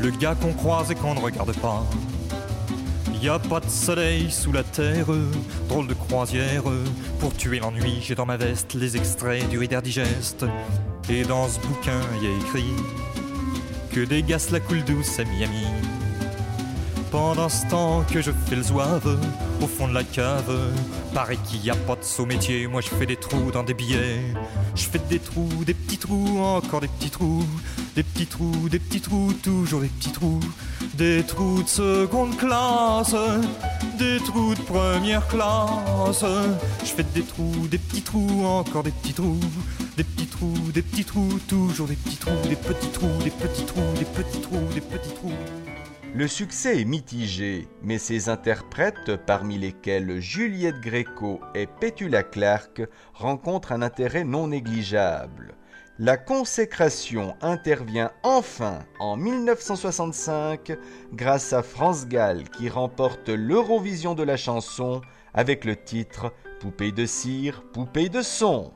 le 0.00 0.10
gars 0.10 0.36
qu'on 0.36 0.52
croise 0.52 0.92
et 0.92 0.94
qu'on 0.94 1.14
ne 1.14 1.20
regarde 1.20 1.52
pas. 1.58 1.84
Y 3.20 3.28
a 3.28 3.40
pas 3.40 3.58
de 3.58 3.68
soleil 3.68 4.30
sous 4.30 4.52
la 4.52 4.62
terre, 4.62 5.06
drôle 5.68 5.88
de 5.88 5.94
croisière. 5.94 6.62
Pour 7.18 7.34
tuer 7.34 7.58
l'ennui, 7.58 7.98
j'ai 8.00 8.14
dans 8.14 8.26
ma 8.26 8.36
veste 8.36 8.74
les 8.74 8.96
extraits 8.96 9.48
du 9.48 9.58
Reader 9.58 9.82
Digest. 9.82 10.46
Et 11.08 11.24
dans 11.24 11.48
ce 11.48 11.58
bouquin, 11.58 12.00
y 12.22 12.26
a 12.26 12.36
écrit 12.38 12.72
que 13.90 14.20
gars 14.20 14.38
la 14.52 14.60
coule 14.60 14.84
douce 14.84 15.18
à 15.18 15.24
Miami. 15.24 15.66
Pendant 17.10 17.48
ce 17.48 17.66
temps 17.68 18.04
que 18.12 18.20
je 18.20 18.30
fais 18.30 18.56
le 18.56 18.62
zouave 18.62 19.18
au 19.62 19.66
fond 19.66 19.88
de 19.88 19.94
la 19.94 20.04
cave, 20.04 20.52
paraît 21.14 21.38
qu'il 21.38 21.64
y 21.64 21.70
a 21.70 21.74
pas 21.74 21.96
de 21.96 22.04
saut 22.04 22.26
métier. 22.26 22.66
Moi 22.66 22.80
je 22.80 22.88
fais 22.88 23.06
des 23.06 23.16
trous 23.16 23.50
dans 23.52 23.62
des 23.62 23.74
billets. 23.74 24.20
Je 24.74 24.84
fais 24.84 24.98
des 24.98 25.18
trous, 25.18 25.64
des 25.64 25.74
petits 25.74 25.98
trous, 25.98 26.38
encore 26.40 26.80
des 26.80 26.88
petits 26.88 27.10
trous, 27.10 27.46
des 27.94 28.02
petits 28.02 28.26
trous, 28.26 28.68
des 28.68 28.78
petits 28.78 29.00
trous, 29.00 29.32
toujours 29.42 29.80
des 29.80 29.88
petits 29.88 30.12
trous, 30.12 30.40
des 30.94 31.22
trous 31.22 31.62
de 31.62 31.68
seconde 31.68 32.36
classe, 32.36 33.14
des 33.98 34.18
trous 34.18 34.54
de 34.54 34.60
première 34.62 35.26
classe. 35.28 36.24
Je 36.84 36.90
fais 36.90 37.06
des 37.14 37.22
trous, 37.22 37.66
des 37.70 37.78
petits 37.78 38.02
trous, 38.02 38.44
encore 38.44 38.82
des 38.82 38.90
petits 38.90 39.14
trous, 39.14 39.40
des 39.96 40.04
petits 40.04 40.26
trous, 40.26 40.70
des 40.74 40.82
petits 40.82 41.04
trous, 41.04 41.38
toujours 41.48 41.86
des 41.86 41.96
petits 41.96 42.16
trous, 42.16 42.48
des 42.48 42.56
petits 42.56 42.90
trous, 42.90 43.22
des 43.24 43.30
petits 43.30 43.64
trous, 43.64 43.92
des 43.98 44.04
petits 44.04 44.40
trous, 44.40 44.74
des 44.74 44.80
petits 44.80 45.14
trous. 45.14 45.32
Le 46.16 46.28
succès 46.28 46.80
est 46.80 46.86
mitigé, 46.86 47.68
mais 47.82 47.98
ses 47.98 48.30
interprètes, 48.30 49.16
parmi 49.26 49.58
lesquels 49.58 50.18
Juliette 50.18 50.80
Gréco 50.80 51.42
et 51.54 51.66
Petula 51.66 52.22
Clark, 52.22 52.80
rencontrent 53.12 53.72
un 53.72 53.82
intérêt 53.82 54.24
non 54.24 54.48
négligeable. 54.48 55.54
La 55.98 56.16
consécration 56.16 57.36
intervient 57.42 58.12
enfin 58.22 58.78
en 58.98 59.18
1965 59.18 60.72
grâce 61.12 61.52
à 61.52 61.62
France 61.62 62.08
Gall 62.08 62.48
qui 62.48 62.70
remporte 62.70 63.28
l'Eurovision 63.28 64.14
de 64.14 64.22
la 64.22 64.38
chanson 64.38 65.02
avec 65.34 65.66
le 65.66 65.76
titre 65.76 66.32
Poupée 66.60 66.92
de 66.92 67.04
cire, 67.04 67.62
poupée 67.74 68.08
de 68.08 68.22
son. 68.22 68.72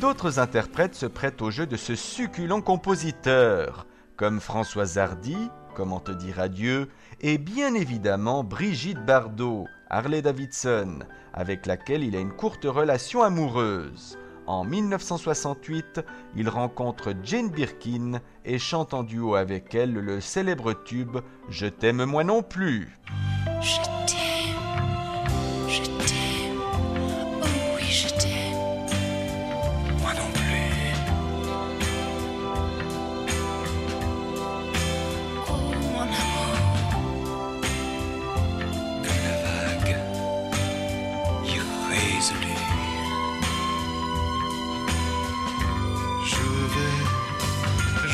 D'autres 0.00 0.38
interprètes 0.38 0.94
se 0.94 1.06
prêtent 1.06 1.42
au 1.42 1.50
jeu 1.50 1.66
de 1.66 1.76
ce 1.76 1.94
succulent 1.94 2.62
compositeur, 2.62 3.86
comme 4.16 4.40
Françoise 4.40 4.98
Hardy, 4.98 5.36
Comment 5.74 6.00
te 6.00 6.10
dire 6.10 6.40
adieu, 6.40 6.88
et 7.20 7.38
bien 7.38 7.74
évidemment 7.74 8.42
Brigitte 8.44 9.04
Bardot, 9.06 9.66
Harley 9.90 10.22
Davidson, 10.22 11.00
avec 11.34 11.66
laquelle 11.66 12.04
il 12.04 12.16
a 12.16 12.20
une 12.20 12.32
courte 12.32 12.64
relation 12.64 13.22
amoureuse. 13.22 14.18
En 14.46 14.64
1968, 14.64 16.00
il 16.36 16.48
rencontre 16.48 17.12
Jane 17.22 17.50
Birkin 17.50 18.20
et 18.44 18.58
chante 18.58 18.94
en 18.94 19.02
duo 19.02 19.34
avec 19.34 19.74
elle 19.74 19.92
le 19.92 20.20
célèbre 20.20 20.72
tube 20.72 21.18
Je 21.48 21.66
t'aime 21.66 22.04
moi 22.04 22.24
non 22.24 22.42
plus. 22.42 22.98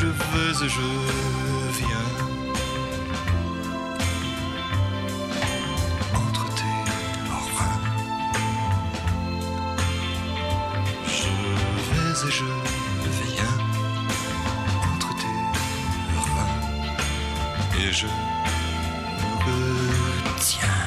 Je 0.07 0.13
vais, 0.13 0.69
je 0.69 0.81
viens 1.79 2.07
entre 6.15 6.45
tes 6.55 6.75
reins. 7.29 7.81
Je 11.05 11.33
vais 11.91 12.11
et 12.25 12.31
je 12.31 12.45
viens 13.21 13.57
entre 14.93 15.11
tes 15.17 15.37
reins 16.37 16.55
et 17.77 17.91
je 17.91 18.07
me 18.07 18.11
retiens. 20.23 20.79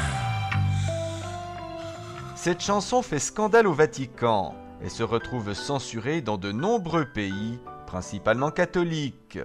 Cette 2.37 2.63
chanson 2.63 3.03
fait 3.03 3.19
scandale 3.19 3.67
au 3.67 3.75
Vatican 3.75 4.55
et 4.83 4.89
se 4.89 5.03
retrouve 5.03 5.53
censurée 5.53 6.23
dans 6.23 6.39
de 6.39 6.53
nombreux 6.53 7.05
pays, 7.05 7.59
principalement 7.91 8.53
catholiques. 8.53 9.41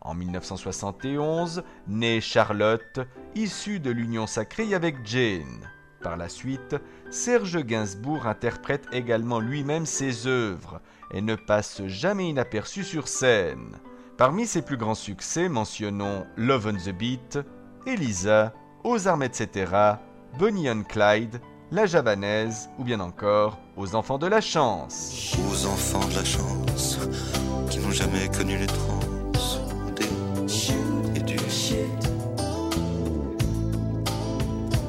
En 0.00 0.14
1971, 0.14 1.62
naît 1.86 2.22
Charlotte, 2.22 3.00
issue 3.34 3.78
de 3.78 3.90
l'union 3.90 4.26
sacrée 4.26 4.72
avec 4.72 5.04
Jane. 5.04 5.68
Par 6.02 6.16
la 6.16 6.30
suite, 6.30 6.76
Serge 7.10 7.62
Gainsbourg 7.62 8.26
interprète 8.26 8.86
également 8.90 9.38
lui-même 9.38 9.84
ses 9.84 10.26
œuvres 10.26 10.80
et 11.12 11.20
ne 11.20 11.34
passe 11.34 11.82
jamais 11.88 12.30
inaperçu 12.30 12.84
sur 12.84 13.06
scène. 13.06 13.76
Parmi 14.16 14.46
ses 14.46 14.62
plus 14.62 14.78
grands 14.78 14.94
succès, 14.94 15.50
mentionnons 15.50 16.24
Love 16.38 16.68
on 16.68 16.78
the 16.78 16.96
Beat, 16.96 17.38
Elisa, 17.86 18.54
Aux 18.82 19.08
armes, 19.08 19.24
etc., 19.24 19.70
Bonnie 20.38 20.70
and 20.70 20.84
Clyde, 20.88 21.38
La 21.72 21.86
Javanaise 21.86 22.68
ou 22.80 22.84
bien 22.84 22.98
encore 22.98 23.56
Aux 23.76 23.94
enfants 23.94 24.18
de 24.18 24.26
la 24.26 24.40
chance. 24.40 25.36
Aux 25.48 25.66
enfants 25.66 26.04
de 26.08 26.16
la 26.16 26.24
chance 26.24 26.98
qui 27.70 27.78
n'ont 27.78 27.92
jamais 27.92 28.28
connu 28.36 28.56
les 28.58 28.66
trans, 28.66 28.98
des 29.94 31.16
et 31.16 31.22
du 31.22 31.36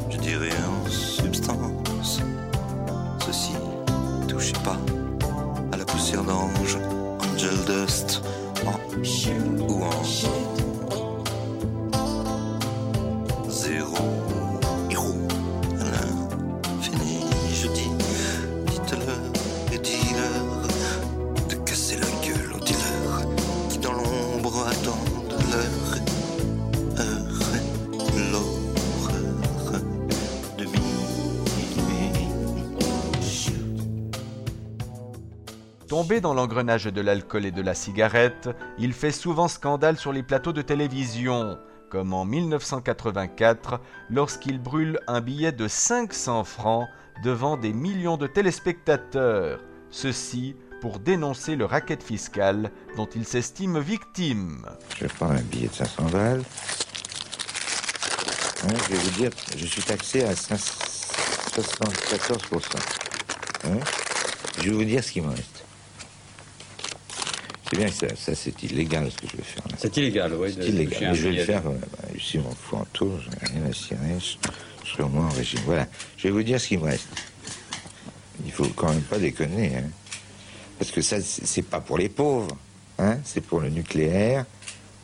Je 0.09 0.17
dirais 0.17 0.49
en 0.49 0.89
substance, 0.89 2.19
ceci 3.27 3.53
touchez 4.27 4.53
pas 4.63 4.77
Tombé 35.91 36.21
dans 36.21 36.33
l'engrenage 36.33 36.85
de 36.85 37.01
l'alcool 37.01 37.45
et 37.45 37.51
de 37.51 37.61
la 37.61 37.75
cigarette, 37.75 38.47
il 38.79 38.93
fait 38.93 39.11
souvent 39.11 39.49
scandale 39.49 39.97
sur 39.97 40.13
les 40.13 40.23
plateaux 40.23 40.53
de 40.53 40.61
télévision, 40.61 41.59
comme 41.89 42.13
en 42.13 42.23
1984 42.23 43.81
lorsqu'il 44.09 44.57
brûle 44.57 45.01
un 45.07 45.19
billet 45.19 45.51
de 45.51 45.67
500 45.67 46.45
francs 46.45 46.87
devant 47.25 47.57
des 47.57 47.73
millions 47.73 48.15
de 48.15 48.25
téléspectateurs, 48.25 49.59
ceci 49.89 50.55
pour 50.79 50.99
dénoncer 50.99 51.57
le 51.57 51.65
racket 51.65 52.01
fiscal 52.01 52.71
dont 52.95 53.09
il 53.13 53.25
s'estime 53.25 53.77
victime. 53.77 54.65
Je 54.97 55.07
prendre 55.07 55.33
un 55.33 55.41
billet 55.41 55.67
de 55.67 55.73
500 55.73 56.05
balles. 56.05 56.43
Je 58.63 58.93
vais 58.93 58.97
vous 58.97 59.19
dire, 59.19 59.31
je 59.57 59.65
suis 59.65 59.83
taxé 59.83 60.23
à 60.23 60.37
5 60.37 60.55
74%. 60.55 62.77
Hein 63.65 63.79
je 64.57 64.69
vais 64.69 64.71
vous 64.71 64.85
dire 64.85 65.03
ce 65.03 65.11
qui 65.11 65.19
me 65.19 65.27
reste. 65.27 65.60
C'est 67.71 67.77
bien 67.77 67.87
que 67.87 67.93
ça, 67.93 68.07
ça 68.17 68.35
c'est 68.35 68.63
illégal 68.63 69.09
ce 69.09 69.17
que 69.17 69.27
je 69.31 69.37
vais 69.37 69.43
faire. 69.43 69.63
là. 69.69 69.75
C'est 69.79 69.95
illégal, 69.97 70.33
oui. 70.33 70.53
C'est 70.53 70.67
illégal. 70.67 70.99
Mais 71.11 71.15
je 71.15 71.23
vais 71.29 71.31
le 71.37 71.43
faire. 71.45 71.65
euh, 71.67 71.71
bah, 71.93 72.07
ici, 72.17 72.37
on 72.39 72.53
fout 72.53 72.79
en 72.79 72.85
tour, 72.91 73.17
je 73.23 73.29
n'ai 73.29 73.53
rien 73.59 73.69
à 73.69 73.73
cirer. 73.73 73.99
Je, 74.19 74.35
je 74.83 74.91
serai 74.91 75.03
au 75.03 75.07
moins 75.07 75.27
en 75.27 75.29
régime. 75.29 75.61
Voilà. 75.65 75.87
Je 76.17 76.23
vais 76.23 76.31
vous 76.31 76.43
dire 76.43 76.59
ce 76.59 76.67
qui 76.67 76.77
me 76.77 76.83
reste. 76.83 77.07
Il 78.45 78.51
faut 78.51 78.67
quand 78.75 78.89
même 78.89 79.01
pas 79.03 79.19
déconner. 79.19 79.73
Hein. 79.77 79.83
Parce 80.79 80.91
que 80.91 81.01
ça, 81.01 81.17
c'est 81.21 81.61
pas 81.61 81.79
pour 81.79 81.97
les 81.97 82.09
pauvres. 82.09 82.57
Hein. 82.99 83.17
C'est 83.23 83.41
pour 83.41 83.61
le 83.61 83.69
nucléaire 83.69 84.45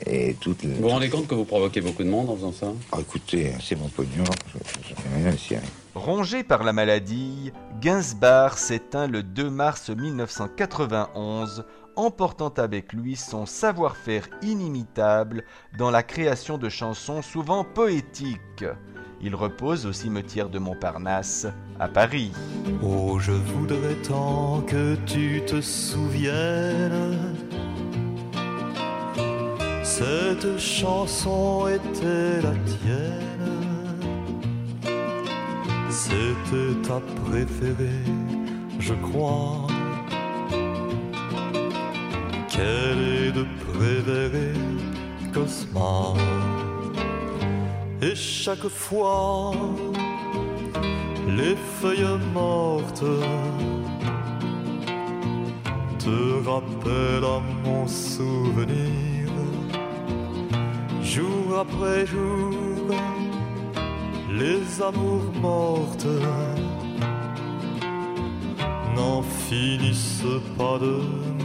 et 0.05 0.35
toute. 0.41 0.65
Vous 0.65 0.81
vous 0.81 0.89
rendez 0.89 1.07
compte 1.09 1.27
que 1.27 1.35
vous 1.35 1.45
provoquez 1.45 1.79
beaucoup 1.81 2.03
de 2.03 2.09
monde 2.09 2.29
en 2.29 2.35
faisant 2.35 2.51
ça? 2.51 2.73
Ah, 2.91 2.97
écoutez, 2.99 3.53
c'est 3.63 3.75
mon 3.77 3.87
pognon. 3.87 4.25
Je, 4.53 4.59
je, 4.59 4.89
je 4.89 4.93
n'ai 5.17 5.23
rien 5.23 5.33
à 5.33 5.37
cirer. 5.37 5.61
Rongé 5.95 6.43
par 6.43 6.63
la 6.63 6.73
maladie, 6.73 7.51
Gainsbourg 7.79 8.57
s'éteint 8.57 9.07
le 9.07 9.23
2 9.23 9.49
mars 9.49 9.89
1991, 9.89 11.63
emportant 11.97 12.53
avec 12.57 12.93
lui 12.93 13.15
son 13.17 13.45
savoir-faire 13.45 14.29
inimitable 14.41 15.43
dans 15.77 15.91
la 15.91 16.03
création 16.03 16.57
de 16.57 16.69
chansons 16.69 17.21
souvent 17.21 17.65
poétiques. 17.65 18.65
Il 19.19 19.35
repose 19.35 19.87
au 19.87 19.91
cimetière 19.91 20.49
de 20.49 20.59
Montparnasse, 20.59 21.47
à 21.79 21.87
Paris. 21.87 22.31
Oh, 22.83 23.17
je 23.19 23.31
voudrais 23.31 23.95
tant 24.07 24.61
que 24.61 24.95
tu 25.07 25.41
te 25.45 25.59
souviennes. 25.59 27.35
Cette 29.83 30.59
chanson 30.59 31.67
était 31.67 32.41
la 32.41 32.53
tienne. 32.65 33.57
C'était 35.89 36.87
ta 36.87 36.99
préférée, 37.25 38.03
je 38.79 38.93
crois. 38.93 39.67
De 42.57 43.45
préférée, 43.69 44.53
Cosma. 45.31 46.15
Et 48.01 48.15
chaque 48.15 48.67
fois, 48.67 49.51
les 51.27 51.55
feuilles 51.79 52.19
mortes 52.33 53.05
te 55.99 56.49
rappellent 56.49 57.25
à 57.25 57.41
mon 57.63 57.85
souvenir, 57.85 59.29
jour 61.03 61.59
après 61.59 62.07
jour, 62.07 62.55
les 64.31 64.81
amours 64.81 65.31
mortes 65.39 66.07
n'en 68.95 69.21
finissent 69.21 70.23
pas 70.57 70.79
de 70.79 71.36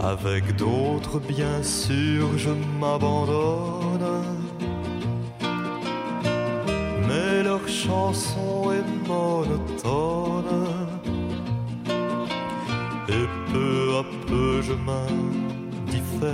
Avec 0.00 0.56
d'autres, 0.56 1.18
bien 1.18 1.62
sûr, 1.62 2.36
je 2.36 2.50
m'abandonne. 2.80 4.24
Mais 7.08 7.42
leur 7.42 7.66
chanson 7.66 8.70
est 8.70 9.08
monotone. 9.08 10.66
Et 13.08 13.26
peu 13.52 13.96
à 14.00 14.04
peu, 14.26 14.62
je 14.62 14.74
m'indiffère. 14.86 16.32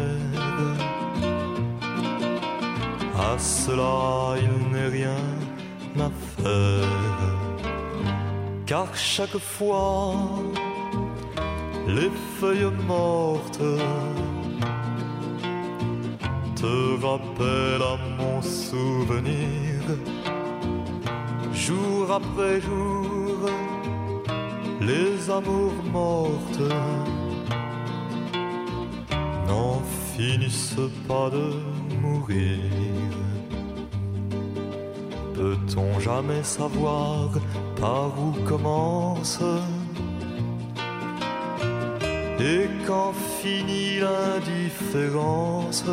À 3.17 3.39
cela, 3.39 4.35
il 4.47 4.73
n'est 4.73 4.89
rien 4.89 5.25
à 5.99 6.11
faire. 6.37 7.40
Car 8.71 8.97
chaque 8.97 9.37
fois, 9.37 10.15
les 11.89 12.09
feuilles 12.39 12.73
mortes 12.87 13.59
te 16.55 17.05
rappellent 17.05 17.83
à 17.83 17.97
mon 18.17 18.41
souvenir. 18.41 19.81
Jour 21.53 22.13
après 22.13 22.61
jour, 22.61 23.39
les 24.81 25.29
amours 25.29 25.83
mortes 25.93 26.71
n'en 29.49 29.83
finissent 30.17 30.87
pas 31.09 31.29
de 31.29 31.55
mourir. 32.01 32.61
Peut-on 35.35 35.99
jamais 35.99 36.45
savoir 36.45 37.31
par 37.81 38.13
où 38.19 38.33
commence 38.47 39.41
et 42.41 42.69
quand 42.87 43.13
finit 43.43 44.01
l'indifférence 44.01 45.85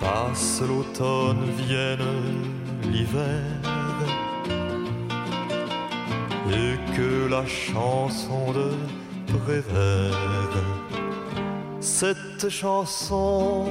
Passe 0.00 0.62
l'automne, 0.68 1.44
vienne 1.56 1.98
l'hiver 2.84 3.42
Et 6.50 6.96
que 6.96 7.28
la 7.28 7.44
chanson 7.44 8.52
de 8.52 8.70
préfère 9.26 10.28
cette 11.80 12.48
chanson, 12.48 13.66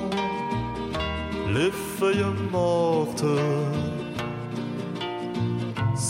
les 1.53 1.71
feuilles 1.71 2.25
mortes 2.51 3.23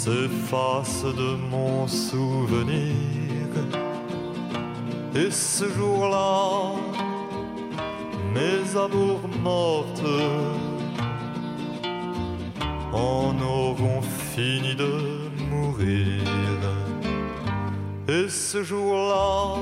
s'effacent 0.07 1.13
de 1.23 1.35
mon 1.51 1.85
souvenir. 1.85 3.51
Et 5.13 5.29
ce 5.29 5.65
jour-là, 5.77 6.75
mes 8.33 8.63
amours 8.85 9.27
mortes 9.43 10.13
en 12.93 13.35
auront 13.41 14.01
fini 14.33 14.75
de 14.75 14.93
mourir. 15.49 16.21
Et 18.07 18.29
ce 18.29 18.63
jour-là, 18.63 19.57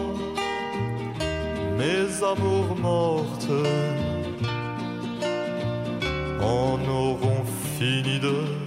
mes 1.80 2.08
amours 2.34 2.76
mortes 2.90 3.58
en 6.40 6.78
auront 7.02 7.46
fini 7.80 8.20
de 8.20 8.30
mourir. 8.30 8.65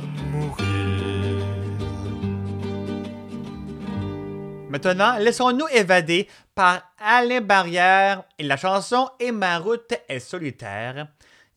Maintenant, 4.79 5.19
laissons-nous 5.19 5.67
évader 5.73 6.29
par 6.55 6.81
Alain 7.01 7.41
Barrière 7.41 8.23
et 8.39 8.45
la 8.45 8.57
chanson 8.57 9.11
Et 9.19 9.33
ma 9.33 9.59
route 9.59 9.93
est 10.09 10.21
solitaire. 10.21 11.09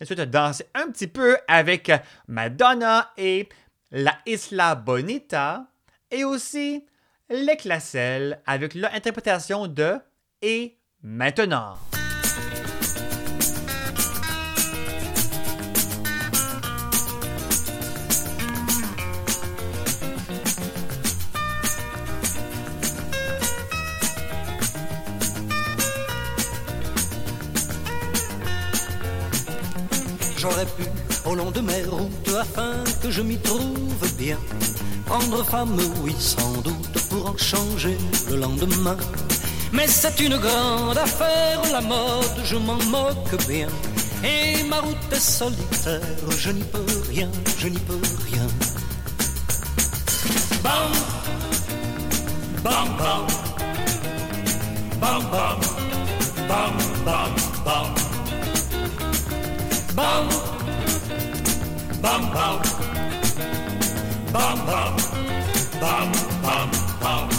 Ensuite, 0.02 0.22
danser 0.22 0.66
un 0.74 0.90
petit 0.90 1.06
peu 1.06 1.38
avec 1.48 1.92
Madonna 2.28 3.12
et 3.18 3.48
La 3.92 4.18
Isla 4.26 4.74
Bonita. 4.74 5.68
Et 6.10 6.24
aussi 6.24 6.84
Les 7.30 7.58
Classelles 7.58 8.42
avec 8.48 8.74
leur 8.74 8.92
interprétation 8.92 9.68
de 9.68 10.00
Et 10.42 10.80
maintenant. 11.04 11.76
J'aurais 30.42 30.66
pu, 30.66 30.86
au 31.26 31.36
long 31.36 31.52
de 31.52 31.62
mes 31.62 31.84
routes, 31.84 32.36
afin 32.40 32.84
que 33.04 33.12
je 33.12 33.22
m'y 33.22 33.38
trouve 33.38 34.18
bien, 34.18 34.40
prendre 35.06 35.46
femme, 35.46 35.78
oui, 36.04 36.16
sans 36.18 36.54
doute, 36.64 36.98
pour 37.12 37.30
en 37.30 37.38
changer 37.38 37.96
le 38.28 38.38
lendemain. 38.38 38.98
Mais 39.72 39.86
c'est 39.86 40.20
une 40.20 40.36
grande 40.38 40.98
affaire, 40.98 41.62
la 41.72 41.82
mode, 41.82 42.40
je 42.44 42.56
m'en 42.56 42.82
moque 42.90 43.48
bien. 43.48 43.68
Et 44.24 44.64
ma 44.64 44.80
route 44.80 44.98
est 45.12 45.20
solitaire, 45.20 46.02
je 46.40 46.50
n'y 46.50 46.64
peux 46.64 46.86
rien, 47.08 47.30
je 47.60 47.68
n'y 47.68 47.78
peux 47.78 48.02
rien. 48.32 48.48
Bam, 50.64 50.92
bam, 52.64 52.88
bam, 52.98 53.28
bam, 55.00 55.22
bam, 55.30 55.60
bam, 56.48 56.74
bam, 57.06 57.36
bam. 57.64 58.11
Bam, 60.02 60.28
bam, 62.02 62.22
bam, 62.34 62.60
bam, 64.34 66.12
bam, 66.42 66.70
bam. 67.02 67.30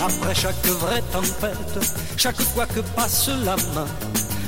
Après 0.00 0.34
chaque 0.34 0.66
vraie 0.66 1.02
tempête, 1.12 1.78
chaque 2.16 2.40
fois 2.40 2.66
que 2.66 2.80
passe 2.94 3.28
la 3.44 3.56
main, 3.74 3.88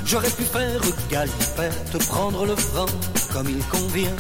j'aurais 0.07 0.31
pu 0.31 0.45
faire 0.45 0.81
galipette, 1.11 1.99
prendre 2.07 2.47
le 2.47 2.55
vent 2.55 2.87
comme 3.33 3.49
il 3.49 3.65
convient. 3.67 4.17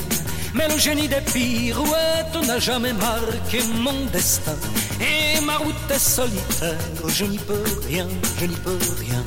Mais 0.54 0.68
le 0.68 0.76
génie 0.76 1.06
des 1.06 1.20
pirouettes 1.32 2.46
n'a 2.46 2.58
jamais 2.58 2.94
marqué 2.94 3.60
mon 3.82 4.06
destin. 4.12 4.56
Et 5.00 5.40
ma 5.40 5.58
route 5.58 5.90
est 5.90 5.98
solitaire, 5.98 6.78
je 7.06 7.24
n'y 7.26 7.38
peux 7.38 7.64
rien, 7.86 8.08
je 8.40 8.46
n'y 8.46 8.56
peux 8.56 8.78
rien. 8.98 9.22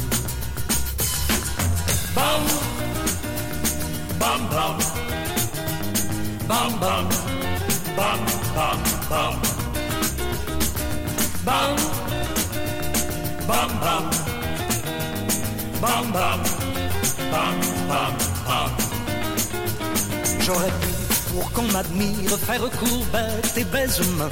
Bam, 2.13 2.43
bam, 4.57 4.77
bam, 6.47 6.79
bam, 6.81 7.09
bam, 7.95 8.19
bam, 8.55 8.79
bam, 9.09 9.33
bam. 11.45 11.75
Bam, 13.47 13.69
bam, 13.81 14.11
bam, 15.81 16.11
bam, 16.11 16.39
bam, 17.31 17.55
bam, 17.89 18.13
bam. 18.47 18.71
J'aurais 20.39 20.73
pu, 20.81 20.91
pour 21.29 21.51
qu'on 21.51 21.67
m'admire, 21.73 22.37
faire 22.47 22.69
courbette 22.79 23.57
et 23.57 23.63
baise-main. 23.63 24.29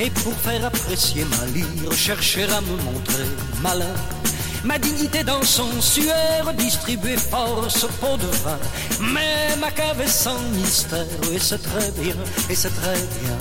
Et 0.00 0.10
pour 0.10 0.34
faire 0.34 0.64
apprécier 0.64 1.24
ma 1.24 1.46
lyre, 1.46 1.92
chercher 1.92 2.44
à 2.44 2.60
me 2.60 2.76
montrer 2.82 3.28
malin. 3.62 3.94
Ma 4.64 4.78
dignité 4.78 5.22
dans 5.22 5.42
son 5.42 5.68
suaire, 5.80 6.52
distribuer 6.56 7.18
force 7.18 7.86
pot 8.00 8.16
de 8.16 8.26
vin. 8.42 8.58
Mais 9.12 9.54
ma 9.60 9.70
cave 9.70 10.00
est 10.00 10.08
sans 10.08 10.40
mystère, 10.54 11.04
et 11.32 11.38
c'est 11.38 11.62
très 11.62 11.90
bien, 11.92 12.14
et 12.48 12.54
c'est 12.54 12.74
très 12.74 12.96
bien. 13.20 13.36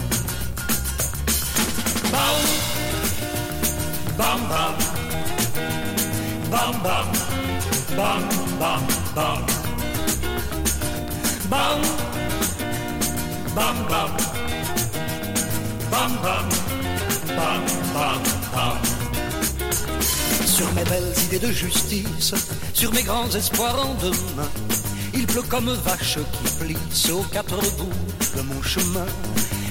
Bam, 2.12 2.36
bam, 4.18 4.41
bam, 4.50 4.76
bam, 6.52 6.74
bam, 6.84 7.08
bam, 7.95 8.24
bam, 8.60 8.82
bam. 9.16 9.45
Bam, 11.50 11.82
bam, 13.56 13.76
bam, 13.90 14.12
bam, 15.91 16.12
bam, 16.22 16.50
bam, 17.28 17.62
bam, 17.94 18.22
bam. 18.54 18.83
Sur 20.54 20.72
mes 20.74 20.84
belles 20.84 21.14
idées 21.26 21.40
de 21.40 21.52
justice, 21.52 22.36
sur 22.76 22.94
mes 22.94 23.02
grands 23.02 23.28
espoirs 23.32 23.76
en 23.90 23.96
demain, 23.96 24.48
il 25.12 25.26
pleut 25.26 25.42
comme 25.42 25.74
vache 25.84 26.20
qui 26.32 26.64
plisse 26.64 27.10
aux 27.10 27.24
quatre 27.24 27.60
bouts 27.78 28.38
de 28.38 28.42
mon 28.44 28.62
chemin. 28.62 29.08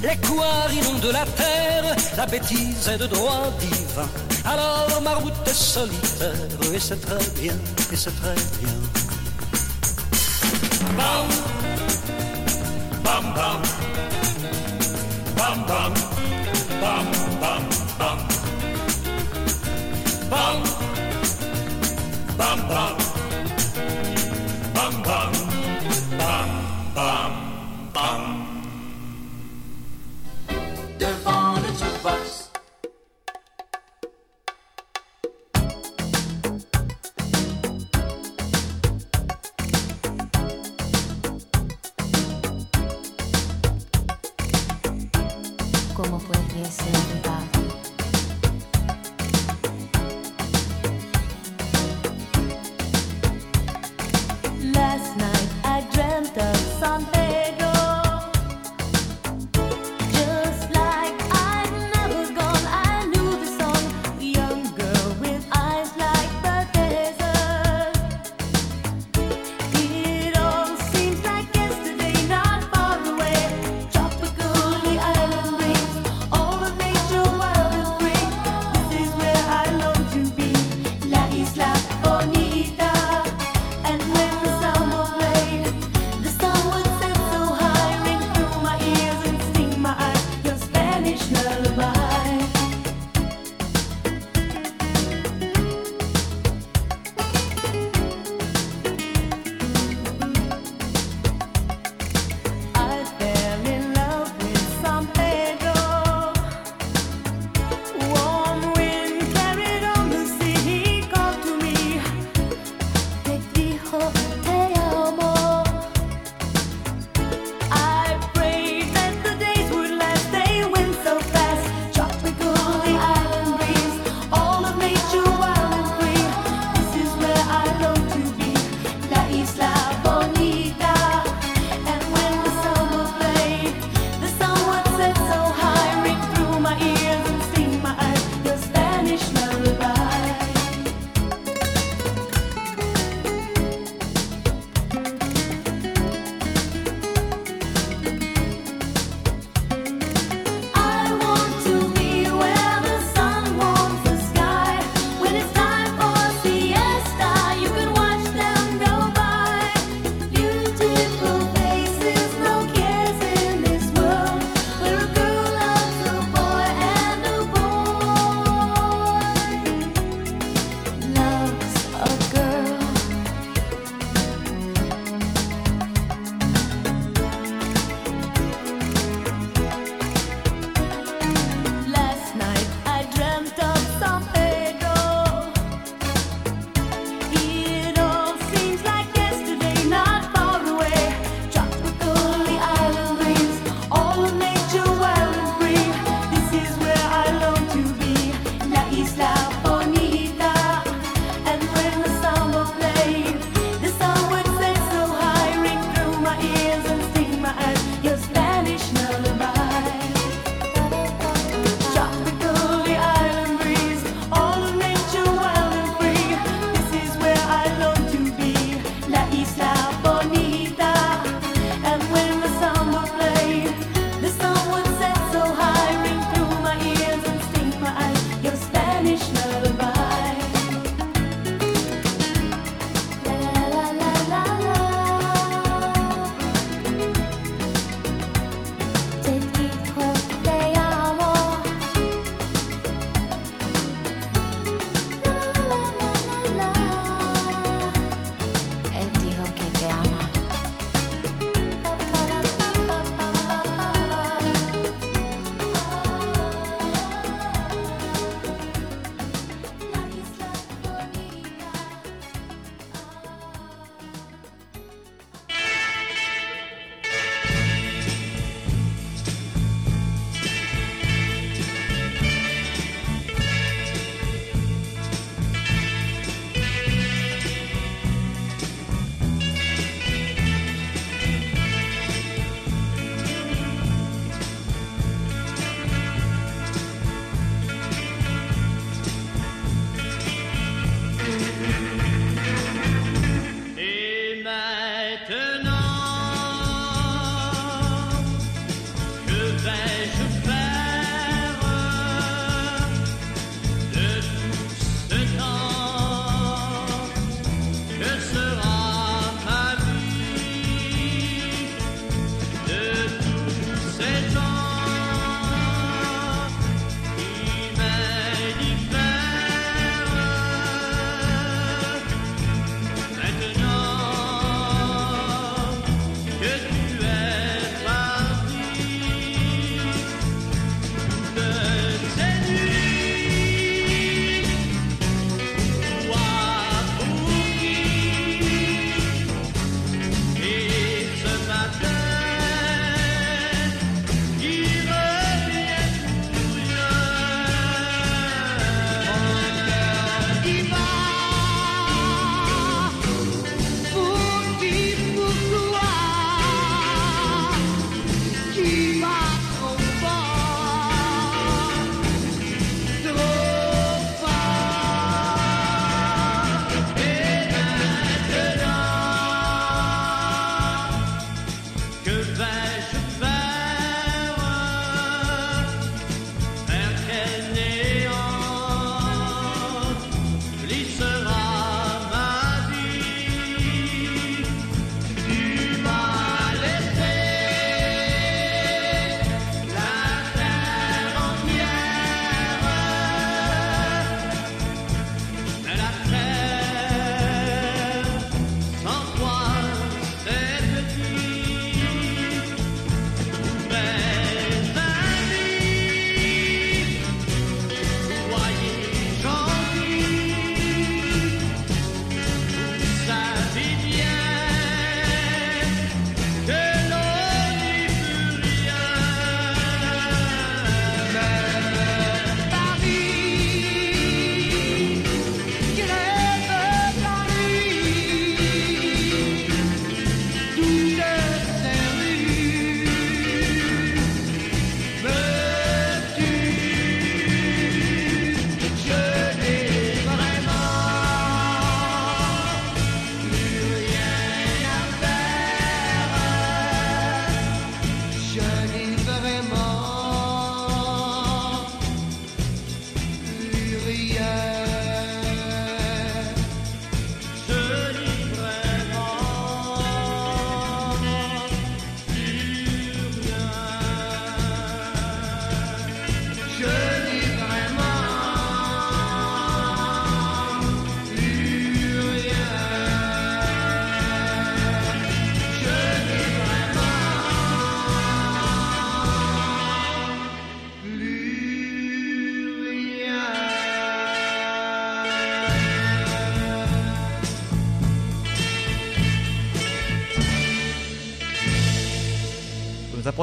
Les 0.02 0.16
couards 0.26 0.72
inondent 0.72 1.12
la 1.12 1.24
terre, 1.24 1.96
la 2.16 2.26
bêtise 2.26 2.88
est 2.88 2.98
de 2.98 3.06
droit 3.06 3.52
divin. 3.60 4.08
Alors 4.44 5.00
ma 5.04 5.14
route 5.14 5.32
est 5.46 5.54
solitaire, 5.54 6.34
et 6.74 6.80
c'est 6.80 7.00
très 7.00 7.30
bien, 7.40 7.54
et 7.92 7.96
c'est 7.96 8.20
très 8.20 8.34
bien. 8.34 8.74
Bam, 10.96 11.28
bam, 13.04 13.34
bam, 13.36 13.62
bam, 15.36 15.64
bam, 15.66 15.94
bam, 15.94 16.01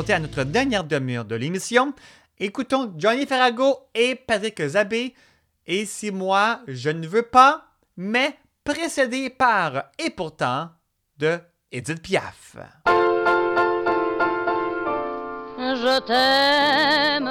à 0.08 0.20
notre 0.20 0.46
dernière 0.46 0.86
demi-heure 0.86 1.26
de 1.26 1.36
l'émission. 1.36 1.94
Écoutons 2.40 2.94
Johnny 2.98 3.26
Ferrago 3.26 3.80
et 3.94 4.16
Patrick 4.16 4.66
Zabé. 4.66 5.14
Et 5.68 5.86
si 5.86 6.10
moi, 6.10 6.62
je 6.68 6.90
ne 6.90 7.06
veux 7.06 7.24
pas, 7.24 7.66
mais 7.98 8.38
précédé 8.64 9.30
par 9.30 9.90
Et 10.00 10.10
pourtant 10.10 10.70
de 11.18 11.38
Edith 11.74 12.02
Piaf. 12.02 12.56
Je 15.58 16.00
t'aime, 16.08 17.30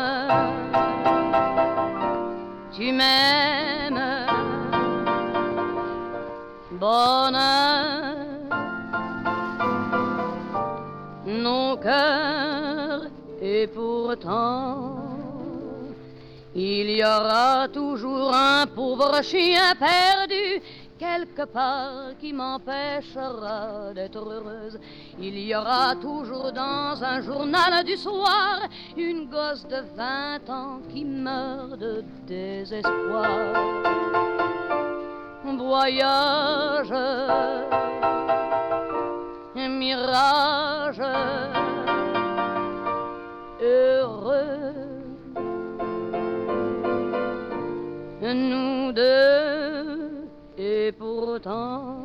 tu 2.76 2.92
m'aimes, 2.92 4.26
bonheur, 6.72 8.14
nos 11.26 11.76
cœurs, 11.78 12.17
et 13.62 13.66
pourtant, 13.66 14.96
il 16.54 16.90
y 16.90 17.02
aura 17.02 17.66
toujours 17.68 18.32
un 18.32 18.66
pauvre 18.66 19.20
chien 19.22 19.74
perdu 19.78 20.62
quelque 20.98 21.44
part 21.44 22.16
qui 22.20 22.32
m'empêchera 22.32 23.92
d'être 23.94 24.18
heureuse. 24.18 24.78
Il 25.20 25.36
y 25.38 25.54
aura 25.54 25.96
toujours 25.96 26.52
dans 26.52 27.02
un 27.02 27.20
journal 27.20 27.84
du 27.84 27.96
soir 27.96 28.68
une 28.96 29.28
gosse 29.28 29.66
de 29.66 29.82
20 29.96 30.50
ans 30.50 30.80
qui 30.92 31.04
meurt 31.04 31.78
de 31.78 32.04
désespoir. 32.26 33.28
Voyage, 35.68 36.94
mirage, 39.68 41.02
Nous 48.20 48.92
deux 48.92 50.28
et 50.58 50.92
pourtant, 50.92 52.04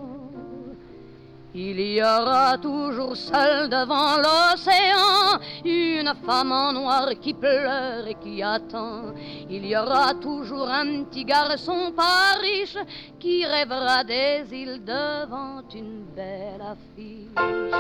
il 1.56 1.80
y 1.80 2.02
aura 2.02 2.58
toujours 2.58 3.16
seul 3.16 3.68
devant 3.68 4.18
l'océan 4.18 5.40
une 5.66 6.14
femme 6.26 6.52
en 6.52 6.72
noir 6.72 7.10
qui 7.20 7.34
pleure 7.34 8.08
et 8.08 8.16
qui 8.16 8.42
attend. 8.42 9.14
Il 9.50 9.66
y 9.66 9.76
aura 9.76 10.14
toujours 10.14 10.70
un 10.70 11.04
petit 11.04 11.26
garçon 11.26 11.92
pas 11.96 12.40
riche 12.42 12.78
qui 13.20 13.46
rêvera 13.46 14.04
des 14.04 14.46
îles 14.52 14.84
devant 14.86 15.62
une 15.74 16.06
belle 16.16 16.62
affiche. 16.62 17.74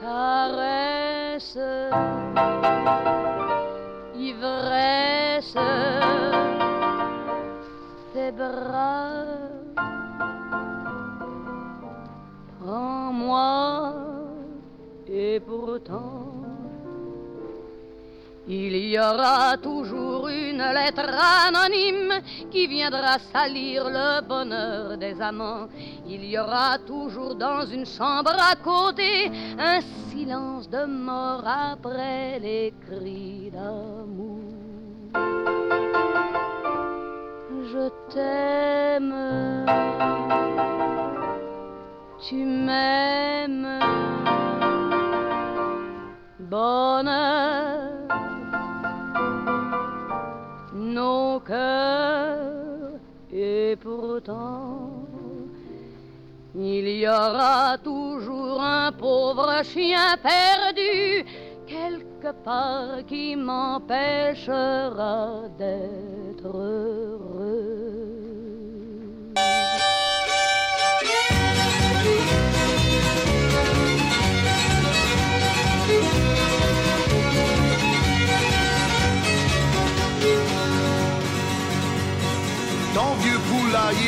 Caresse, 0.00 1.58
ivresse 4.14 5.58
tes 8.14 8.32
bras. 8.32 9.26
Prends-moi 12.58 13.92
et 15.06 15.38
pourtant, 15.40 16.32
il 18.52 18.76
y 18.76 18.98
aura 18.98 19.56
toujours 19.58 20.26
une 20.28 20.62
lettre 20.74 21.08
anonyme 21.46 22.20
qui 22.50 22.66
viendra 22.66 23.18
salir 23.32 23.88
le 23.88 24.20
bonheur 24.26 24.98
des 24.98 25.20
amants. 25.20 25.68
Il 26.04 26.24
y 26.24 26.36
aura 26.36 26.78
toujours 26.78 27.36
dans 27.36 27.64
une 27.64 27.86
chambre 27.86 28.34
à 28.36 28.56
côté 28.56 29.30
un 29.56 29.80
silence 30.10 30.68
de 30.68 30.84
mort 30.84 31.44
après 31.46 32.40
les 32.40 32.74
cris 32.86 33.52
d'amour. 33.52 34.40
Je 37.72 37.88
t'aime, 38.12 39.14
tu 42.28 42.44
m'aimes, 42.44 43.78
bonheur, 46.40 47.39
il 56.54 56.88
y 56.88 57.06
aura 57.08 57.78
toujours 57.78 58.60
un 58.60 58.92
pauvre 58.92 59.62
chien 59.64 60.16
perdu 60.22 61.24
quelque 61.66 62.32
part 62.44 63.04
qui 63.06 63.36
m'empêchera 63.36 63.88
d'être 65.58 67.09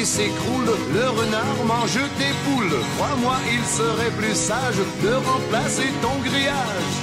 s'écroule, 0.04 0.70
le 0.92 1.08
renard 1.08 1.64
mange 1.66 1.98
tes 2.18 2.34
poules. 2.44 2.78
Crois-moi, 2.96 3.36
il 3.52 3.64
serait 3.64 4.10
plus 4.18 4.34
sage 4.34 4.80
de 5.02 5.14
remplacer 5.14 5.88
ton 6.00 6.16
grillage. 6.28 6.96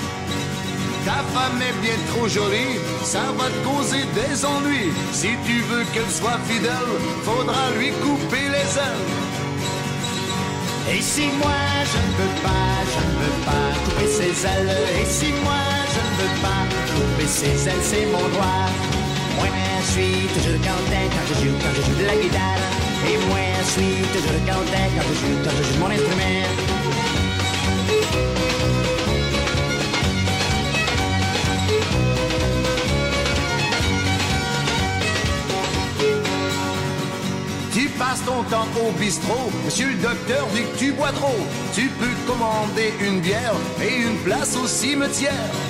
Ta 1.05 1.23
femme 1.33 1.61
est 1.61 1.81
bien 1.81 1.97
trop 2.11 2.27
jolie, 2.27 2.77
ça 3.03 3.31
va 3.37 3.45
te 3.45 3.59
causer 3.67 4.03
des 4.13 4.45
ennuis. 4.45 4.91
Si 5.13 5.29
tu 5.45 5.61
veux 5.69 5.83
qu'elle 5.93 6.11
soit 6.11 6.39
fidèle, 6.45 6.91
faudra 7.23 7.71
lui 7.77 7.91
couper 8.03 8.45
les 8.55 8.71
ailes. 8.87 9.07
Et 10.91 11.01
si 11.01 11.27
moi 11.41 11.61
je 11.91 11.99
ne 12.07 12.13
veux 12.19 12.35
pas, 12.43 12.73
je 12.93 13.01
ne 13.07 13.15
veux 13.21 13.39
pas 13.45 13.69
couper 13.85 14.07
ses 14.07 14.45
ailes. 14.45 14.77
Et 15.01 15.05
si 15.05 15.31
moi 15.43 15.63
je 15.93 16.01
ne 16.07 16.13
veux 16.19 16.35
pas 16.41 16.63
couper 16.93 17.27
ses 17.27 17.69
ailes, 17.69 17.83
c'est 17.83 18.05
mon 18.07 18.27
droit. 18.35 18.69
Je 19.81 19.91
suis 19.91 20.27
toujours 20.33 20.59
content 20.61 21.05
quand 21.13 21.25
je 21.27 21.33
joue, 21.45 21.55
quand 21.61 21.73
je 21.75 21.81
joue 21.81 21.99
de 21.99 22.05
la 22.05 22.15
guitare. 22.15 22.61
Et 23.07 23.17
moi 23.27 23.39
je 23.59 23.69
suis 23.71 24.01
toujours 24.13 24.41
content 24.45 24.85
quand 24.95 25.05
je 25.07 25.13
joue, 25.19 25.37
quand 25.43 25.55
je 25.57 25.63
joue 25.63 25.73
de 25.73 25.79
mon 25.79 25.89
instrument. 25.89 26.69
Tu 37.73 37.87
passes 37.89 38.23
ton 38.25 38.43
temps 38.43 38.67
au 38.85 38.91
bistrot, 38.99 39.51
monsieur 39.63 39.89
le 39.89 39.95
docteur 39.95 40.47
dit 40.53 40.63
que 40.63 40.77
tu 40.77 40.91
bois 40.91 41.11
trop. 41.11 41.35
Tu 41.73 41.87
peux 41.99 42.15
commander 42.27 42.93
une 42.99 43.19
bière 43.21 43.53
et 43.81 44.01
une 44.01 44.17
place 44.17 44.57
au 44.57 44.67
cimetière. 44.67 45.68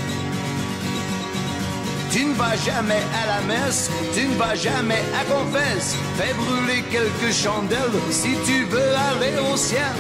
Tu 2.12 2.26
ne 2.26 2.34
vas 2.34 2.56
jamais 2.66 3.04
à 3.22 3.28
la 3.28 3.42
messe, 3.46 3.92
tu 4.16 4.28
ne 4.28 4.36
vas 4.36 4.56
jamais 4.56 5.04
à 5.14 5.24
confesse. 5.26 5.96
Fais 6.18 6.34
brûler 6.34 6.84
quelques 6.90 7.32
chandelles 7.32 8.00
si 8.10 8.30
tu 8.46 8.66
veux 8.66 8.94
aller 9.10 9.36
au 9.52 9.56
ciel. 9.56 9.96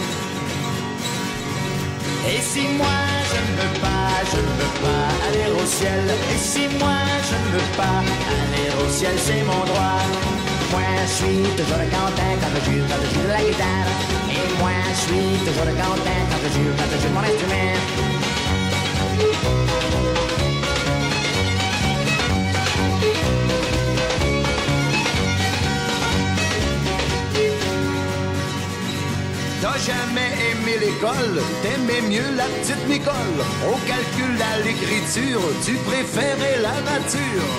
Et 2.27 2.41
si 2.41 2.61
moi 2.77 2.99
je 3.31 3.39
ne 3.45 3.53
veux 3.61 3.79
pas, 3.79 4.09
je 4.31 4.37
ne 4.37 4.53
veux 4.59 4.75
pas 4.81 5.05
aller 5.27 5.51
au 5.61 5.65
ciel. 5.67 6.05
Et 6.33 6.37
si 6.37 6.67
moi 6.79 6.97
je 7.29 7.35
ne 7.43 7.49
veux 7.53 7.69
pas 7.77 8.01
aller 8.01 8.69
au 8.81 8.89
ciel, 8.89 9.13
c'est 9.17 9.43
mon 9.43 9.63
droit. 9.69 10.01
Moi 10.71 10.81
je 11.05 11.13
suis 11.13 11.43
toujours 11.57 11.85
content 11.93 12.33
quand 12.41 12.53
je 12.65 12.71
quand 12.89 13.01
je 13.05 13.19
de 13.21 13.27
la 13.27 13.41
guitare. 13.45 13.89
Et 14.33 14.59
moi 14.59 14.71
je 14.89 14.99
suis 15.05 15.37
toujours 15.45 15.73
content 15.77 16.21
quand 16.29 16.41
je 16.43 16.49
joue, 16.57 16.73
quand 16.75 17.13
mon 17.13 17.21
instrument. 17.21 18.18
T'as 29.71 29.77
jamais 29.77 30.31
aimé 30.49 30.77
l'école, 30.79 31.41
t'aimais 31.61 32.01
mieux 32.09 32.35
la 32.35 32.45
petite 32.45 32.87
Nicole. 32.87 33.39
Au 33.69 33.77
calcul, 33.85 34.35
à 34.41 34.59
l'écriture, 34.65 35.41
tu 35.63 35.73
préférais 35.89 36.57
la 36.61 36.73
nature. 36.89 37.51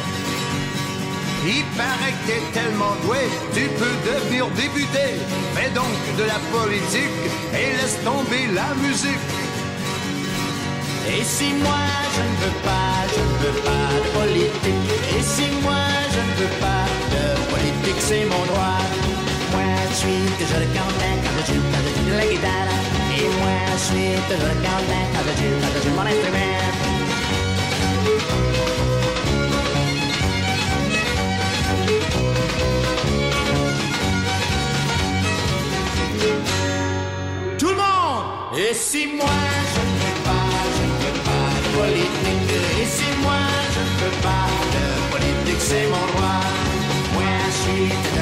Il 1.46 1.64
paraît 1.78 2.14
que 2.18 2.26
t'es 2.26 2.42
tellement 2.52 2.96
doué, 3.04 3.18
tu 3.54 3.68
peux 3.78 3.96
devenir 4.10 4.48
député. 4.56 5.06
Fais 5.54 5.70
donc 5.70 5.94
de 6.18 6.24
la 6.24 6.40
politique 6.50 7.22
et 7.54 7.76
laisse 7.76 7.98
tomber 8.02 8.46
la 8.54 8.74
musique. 8.82 9.30
Et 11.14 11.22
si 11.22 11.52
moi 11.62 11.86
je 12.16 12.22
ne 12.22 12.36
veux 12.42 12.58
pas, 12.64 13.06
je 13.14 13.22
ne 13.22 13.36
veux 13.42 13.60
pas 13.62 13.86
de 13.94 14.02
politique. 14.18 14.90
Et 15.16 15.22
si 15.22 15.46
moi 15.62 15.86
je 16.14 16.20
ne 16.28 16.34
veux 16.40 16.54
pas 16.58 16.86
de 17.14 17.54
politique, 17.54 18.00
c'est 18.00 18.24
mon 18.24 18.44
droit. 18.46 19.09
Je 19.90 19.96
suis 19.96 20.22
toujours 20.38 20.66
content 20.72 21.16
quand 21.22 21.44
je 21.46 21.52
joue, 21.52 21.60
quand 21.72 21.82
je 21.84 21.90
joue 22.00 22.10
de 22.10 22.16
la 22.16 22.26
guitare. 22.26 22.70
Et 23.16 23.28
moi 23.38 23.56
je 23.66 23.74
ensuite 23.74 24.30
je 24.30 24.34
regardais 24.34 25.04
quand 25.12 25.24
je 25.26 25.42
joue, 25.42 25.56
quand 25.60 25.72
je 25.74 25.88
joue 25.88 25.94
mon 25.96 26.06
instrument. 26.06 26.50
Tout 37.58 37.68
le 37.68 37.74
monde 37.76 38.24
Et 38.58 38.74
si 38.74 39.06
moi 39.18 39.26
je 39.74 39.80
ne 39.80 39.94
fais 40.00 40.16
pas, 40.24 40.50
je 40.76 40.82
ne 40.90 40.94
fais 41.02 41.18
pas 41.28 41.48
de 41.62 41.68
politique 41.78 42.52
Et 42.80 42.86
si 42.86 43.08
moi 43.22 43.42
je 43.74 43.80
ne 43.80 43.92
fais 43.98 44.14
pas 44.22 44.48
de 44.74 44.84
politique, 45.12 45.60
c'est 45.60 45.86
mon 45.92 46.04
droit 46.12 46.44
Moi 47.14 47.32
je 47.52 47.70
regardais 47.70 48.19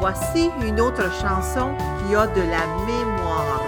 Voici 0.00 0.50
une 0.62 0.80
autre 0.80 1.10
chanson 1.20 1.70
qui 2.08 2.14
a 2.14 2.26
de 2.26 2.40
la 2.40 2.66
mémoire. 2.86 3.62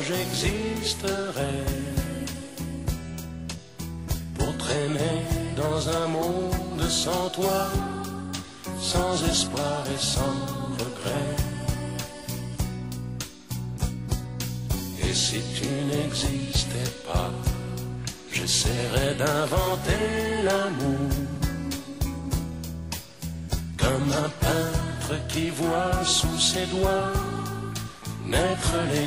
Pourquoi 0.00 0.16
j'existerais. 0.16 1.64
Pour 4.38 4.56
traîner 4.56 5.24
dans 5.56 5.88
un 5.88 6.06
monde 6.08 6.88
sans 6.88 7.28
toi, 7.30 7.68
sans 8.80 9.24
espoir 9.24 9.84
et 9.94 9.98
sans 9.98 10.36
regret. 10.78 11.36
Et 15.02 15.14
si 15.14 15.40
tu 15.54 15.66
n'existais 15.90 16.90
pas, 17.06 17.30
j'essaierais 18.32 19.14
d'inventer 19.14 20.42
l'amour. 20.44 21.10
Comme 23.76 24.12
un 24.12 24.30
peintre 24.40 25.26
qui 25.28 25.50
voit 25.50 26.04
sous 26.04 26.38
ses 26.38 26.66
doigts 26.66 27.12
naître 28.26 28.74
les 28.92 29.06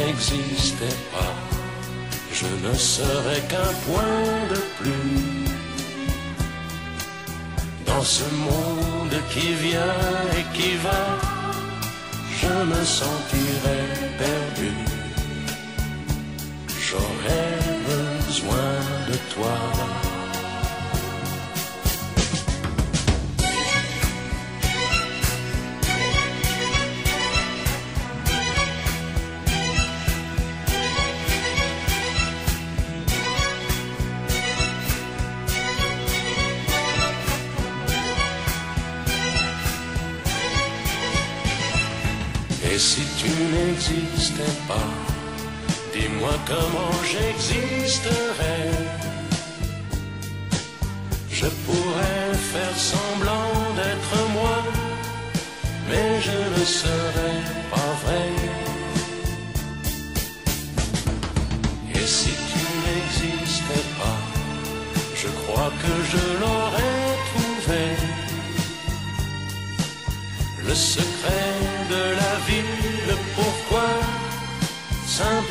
Tu 0.00 0.06
n'existais 0.06 0.96
pas, 1.12 1.34
je 2.32 2.46
ne 2.66 2.74
serais 2.74 3.40
qu'un 3.48 3.72
point 3.86 4.48
de 4.50 4.60
plus 4.78 5.44
dans 7.86 8.02
ce 8.02 8.24
monde 8.34 9.16
qui 9.32 9.52
vient 9.54 10.00
et 10.38 10.56
qui 10.56 10.76
va. 10.76 11.02
Je 12.40 12.64
me 12.72 12.84
sentirais 12.84 13.86
perdu. 14.18 14.72
J'aurais 16.80 17.58
besoin 17.86 18.72
de 19.08 19.16
toi. 19.34 19.99
Dis-moi 45.92 46.34
comment 46.46 46.92
j'existerais. 47.10 48.70
Je 51.30 51.46
pourrais 51.46 52.34
faire 52.52 52.76
semblant 52.76 53.52
d'être 53.76 54.28
moi, 54.32 54.58
mais 55.88 56.20
je 56.20 56.60
ne 56.60 56.64
serais 56.64 57.59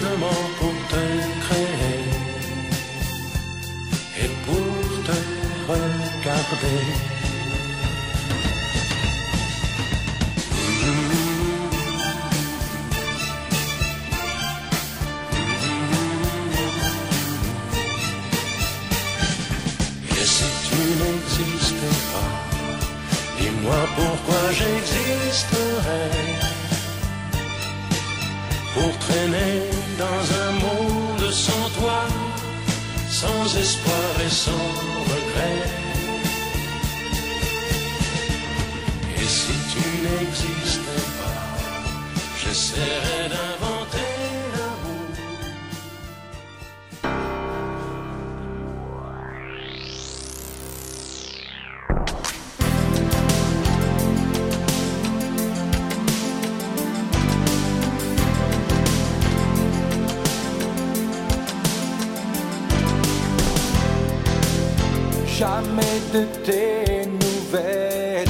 pour 0.02 0.74
te 0.90 1.04
créer 1.44 2.04
et 4.24 4.30
pour 4.46 5.04
te 5.06 5.18
regarder. 5.68 6.82
Et 20.12 20.26
si 20.26 20.46
tu 20.68 20.82
n'existais 21.00 21.98
pas, 22.12 22.32
dis-moi 23.40 23.82
pourquoi 23.96 24.44
j'existerais. 24.54 26.12
Pour 28.74 28.98
traîner 29.00 29.78
dans 30.00 30.06
un 30.46 30.52
monde 30.54 31.30
sans 31.30 31.70
toi, 31.78 32.00
sans 33.10 33.58
espoir 33.58 34.12
et 34.26 34.30
sans 34.30 34.68
regret. 35.12 35.62
Et 39.18 39.28
si 39.38 39.56
tu 39.72 39.84
n'existais 40.06 41.06
pas, 41.20 41.44
j'essaierais 42.42 43.28
d'inventer 43.34 43.59
de 66.14 66.23
tes 66.44 67.06
nouvelles 67.06 68.27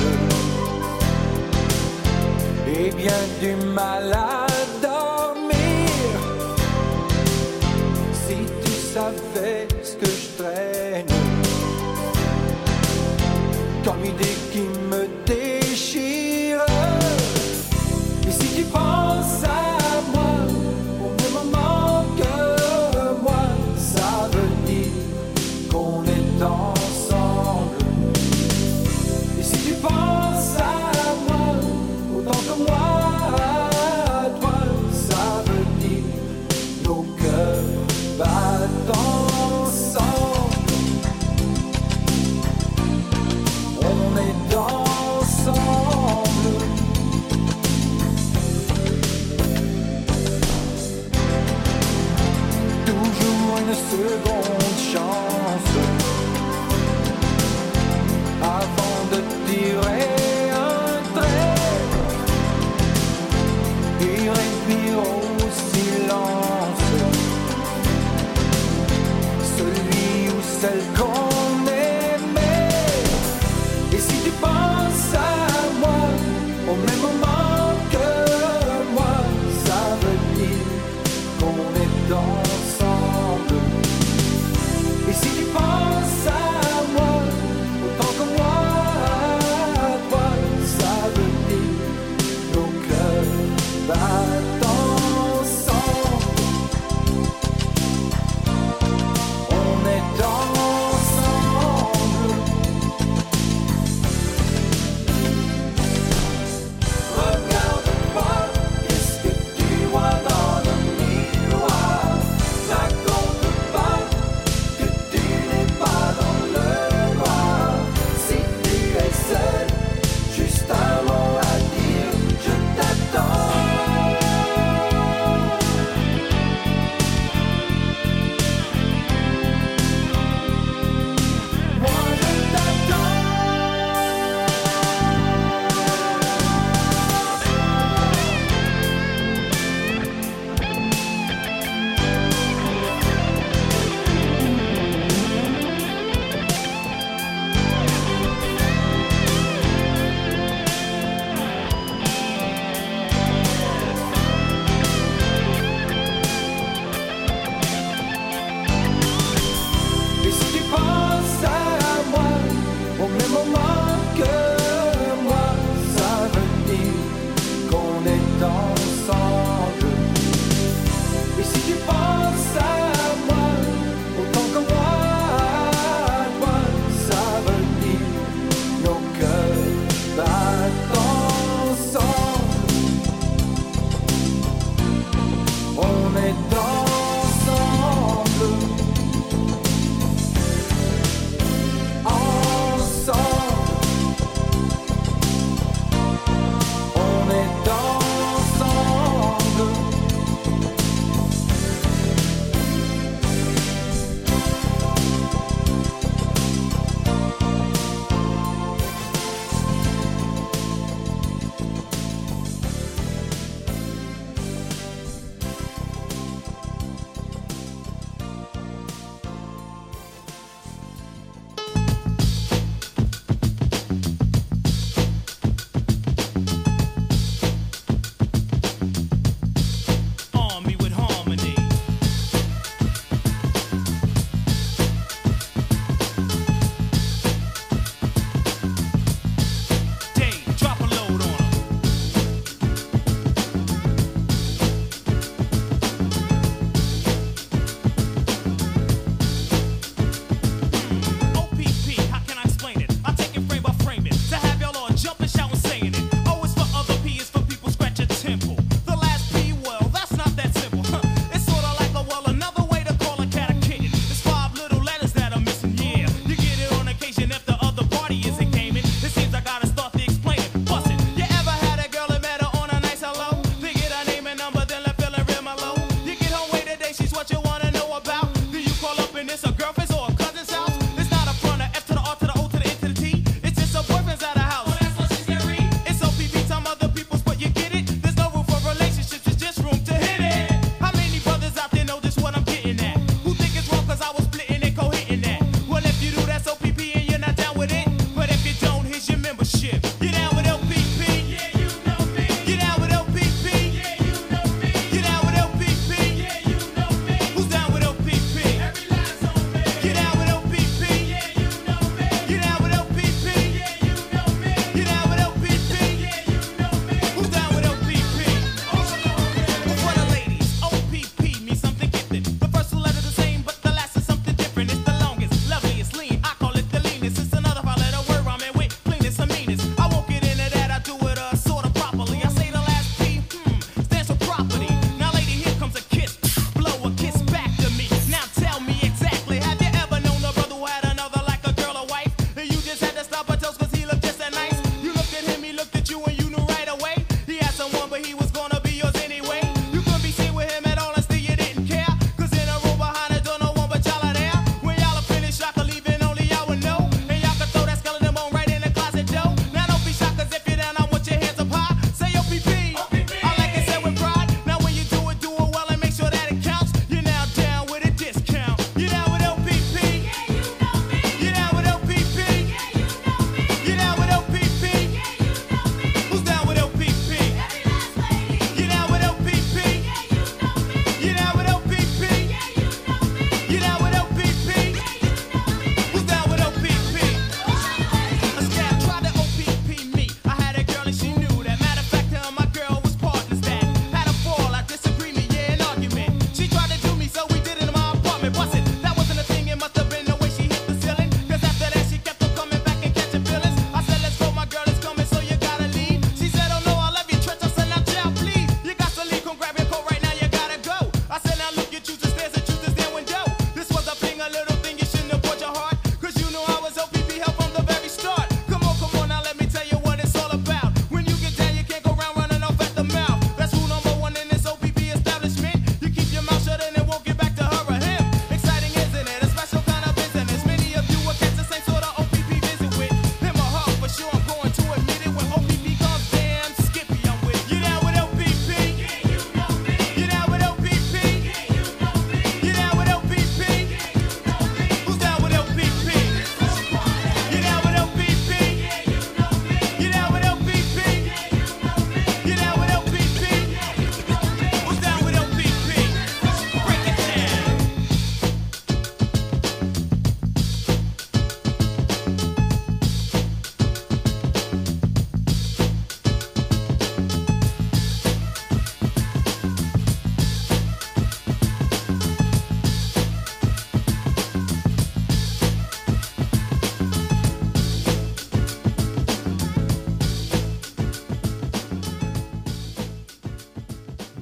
et 2.67 2.91
bien 2.91 3.21
du 3.39 3.55
mal 3.73 4.11
à 4.11 4.47
dormir. 4.81 5.89
Si 8.13 8.37
tu 8.63 8.71
savais 8.93 9.58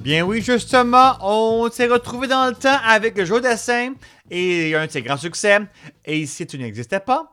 Bien 0.08 0.22
oui, 0.22 0.40
justement, 0.40 1.18
on 1.20 1.70
s'est 1.70 1.86
retrouvé 1.86 2.28
dans 2.28 2.46
le 2.46 2.54
temps 2.54 2.78
avec 2.82 3.14
le 3.18 3.26
jeu 3.26 3.42
dessin 3.42 3.92
et 4.30 4.74
un 4.74 4.86
de 4.86 4.90
ses 4.90 5.02
grands 5.02 5.18
succès. 5.18 5.58
Et 6.06 6.20
ici, 6.20 6.46
tu 6.46 6.56
n'existais 6.56 7.00
pas. 7.00 7.30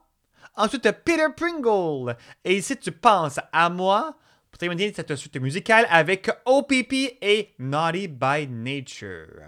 Ensuite, 0.58 0.92
Peter 1.06 1.28
Pringle. 1.38 2.18
Et 2.44 2.58
ici, 2.58 2.76
tu 2.76 2.92
penses 2.92 3.40
à 3.54 3.70
moi. 3.70 4.18
Pour 4.52 4.58
terminer 4.58 4.92
cette 4.94 5.16
suite 5.16 5.40
musicale 5.40 5.88
avec 5.90 6.30
OPP 6.46 7.16
et 7.22 7.56
Naughty 7.60 8.10
by 8.10 8.46
Nature. 8.50 9.48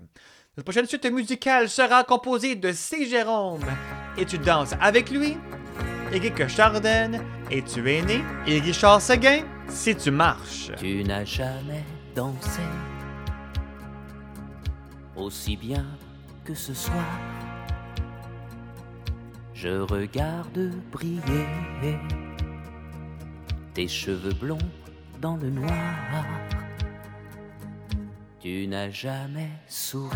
Cette 0.56 0.64
prochaine 0.64 0.86
suite 0.86 1.12
musicale 1.12 1.68
sera 1.68 2.06
composée 2.06 2.56
de 2.56 2.72
C. 2.72 3.08
Jérôme. 3.08 3.66
Et 4.18 4.24
tu 4.24 4.38
danses 4.38 4.72
avec 4.80 5.12
lui. 5.12 5.36
Eric 6.14 6.48
Chardin. 6.48 7.20
Et 7.52 7.62
tu 7.62 7.92
es 7.92 8.02
né. 8.04 8.24
Et 8.48 8.62
Richard 8.62 9.02
Seguin. 9.02 9.42
Si 9.68 9.94
tu 9.98 10.12
marches. 10.12 10.72
Tu 10.80 11.04
n'as 11.04 11.26
jamais 11.26 11.84
dansé 12.16 12.62
aussi 15.18 15.58
bien 15.58 15.86
que 16.46 16.54
ce 16.54 16.74
soir. 16.74 17.20
Je 19.54 19.80
regarde 19.80 20.72
briller 20.92 21.48
tes 23.74 23.88
cheveux 23.88 24.34
blonds 24.34 24.70
dans 25.20 25.36
le 25.38 25.50
noir. 25.50 25.74
Tu 28.40 28.68
n'as 28.68 28.90
jamais 28.92 29.50
souri 29.68 30.16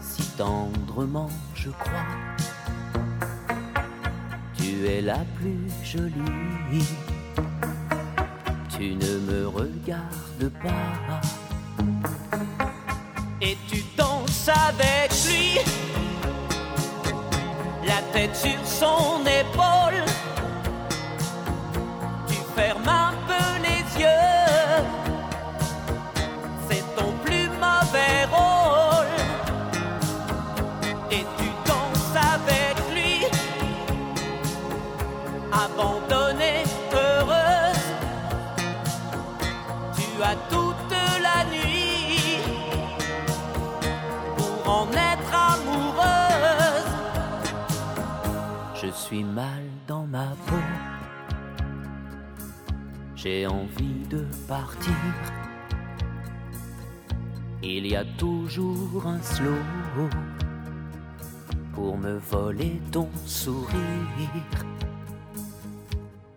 si 0.00 0.22
tendrement, 0.36 1.30
je 1.54 1.70
crois. 1.70 2.06
Tu 4.56 4.86
es 4.86 5.02
la 5.02 5.20
plus 5.36 5.70
jolie. 5.84 6.88
Tu 8.70 8.94
ne 8.94 9.18
me 9.30 9.48
regardes 9.48 10.50
pas. 10.62 11.47
Et 13.40 13.56
tu 13.68 13.82
danses 13.96 14.48
avec 14.48 15.10
lui, 15.26 15.58
la 17.86 18.02
tête 18.12 18.34
sur 18.36 18.60
son 18.64 19.20
épaule. 19.26 20.02
Tu 22.26 22.34
fermes 22.56 22.88
un 22.88 23.14
peu 23.26 23.48
les 23.62 24.02
yeux, 24.02 24.84
c'est 26.68 26.84
ton 26.96 27.12
plus 27.24 27.48
mauvais 27.48 28.24
rôle. 28.30 29.06
Et 31.10 31.24
tu 31.38 31.46
danses 31.64 32.16
avec 32.34 32.76
lui, 32.94 33.24
abandonnée, 35.52 36.64
heureuse. 36.92 37.86
Tu 39.96 40.22
as 40.22 40.36
toute 40.50 40.67
suis 49.08 49.24
mal 49.24 49.62
dans 49.86 50.06
ma 50.06 50.36
peau. 50.46 50.64
J'ai 53.16 53.46
envie 53.46 54.06
de 54.10 54.26
partir. 54.46 54.92
Il 57.62 57.86
y 57.86 57.96
a 57.96 58.04
toujours 58.18 59.06
un 59.06 59.22
slow 59.22 59.62
pour 61.72 61.96
me 61.96 62.18
voler 62.18 62.82
ton 62.92 63.08
sourire. 63.24 64.66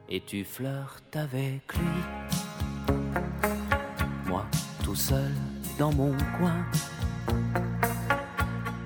Et 0.07 0.21
tu 0.21 0.45
flirtes 0.45 1.17
avec 1.17 1.73
lui. 1.77 2.95
Moi, 4.27 4.45
tout 4.81 4.95
seul 4.95 5.33
dans 5.77 5.91
mon 5.91 6.15
coin. 6.37 6.63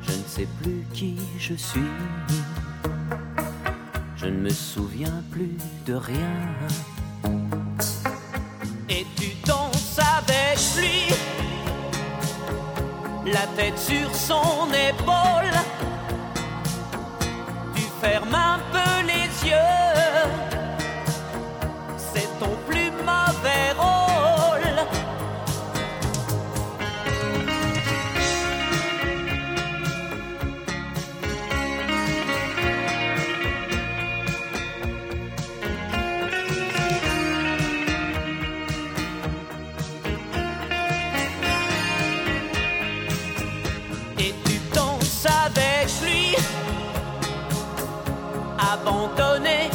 Je 0.02 0.12
ne 0.12 0.24
sais 0.26 0.48
plus 0.60 0.84
qui 0.92 1.20
je 1.38 1.54
suis. 1.54 1.92
Je 4.26 4.32
ne 4.32 4.38
me 4.38 4.50
souviens 4.50 5.22
plus 5.30 5.56
de 5.86 5.94
rien. 5.94 6.36
Et 8.90 9.06
tu 9.16 9.28
danses 9.46 10.00
avec 10.00 10.58
lui, 10.76 11.14
la 13.32 13.46
tête 13.56 13.78
sur 13.78 14.16
son 14.16 14.66
épaule. 14.90 15.54
Tu 17.76 17.84
fermes 18.02 18.34
un 18.34 18.60
peu 18.72 19.06
les 19.06 19.48
yeux, 19.48 20.55
abandonné 49.06 49.75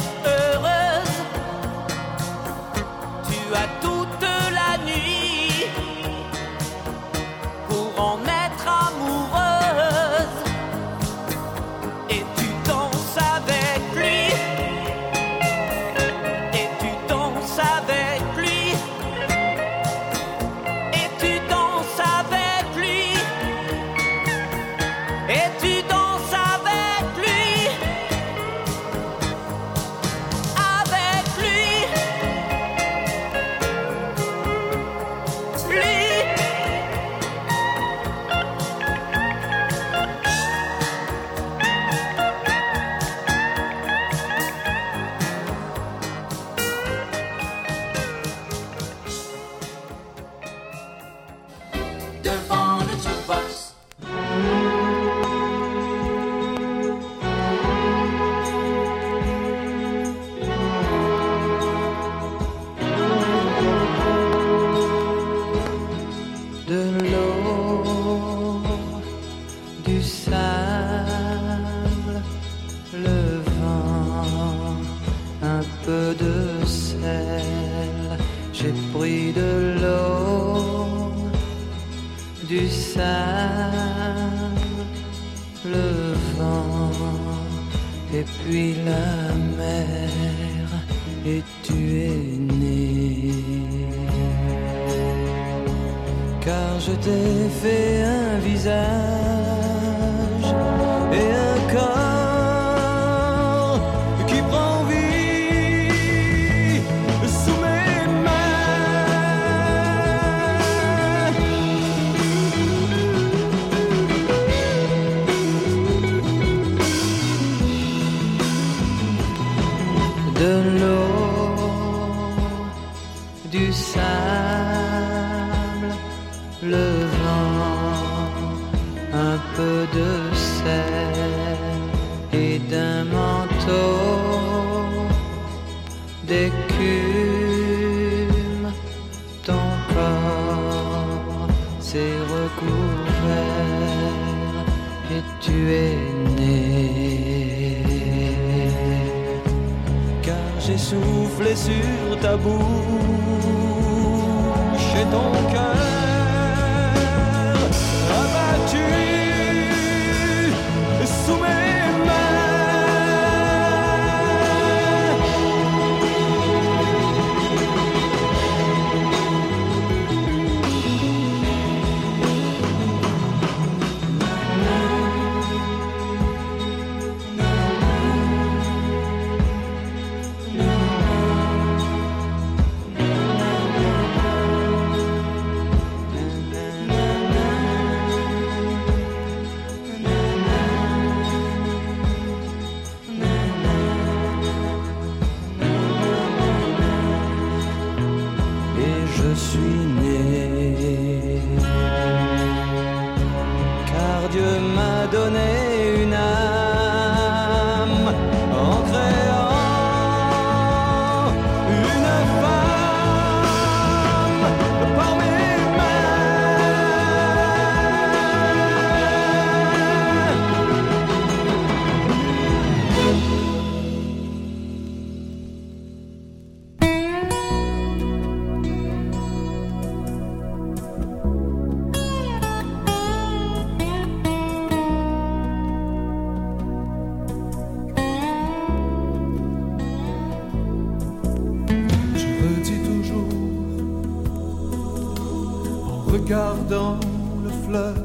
regardant 246.61 246.99
le 247.43 247.49
fleuve. 247.65 247.95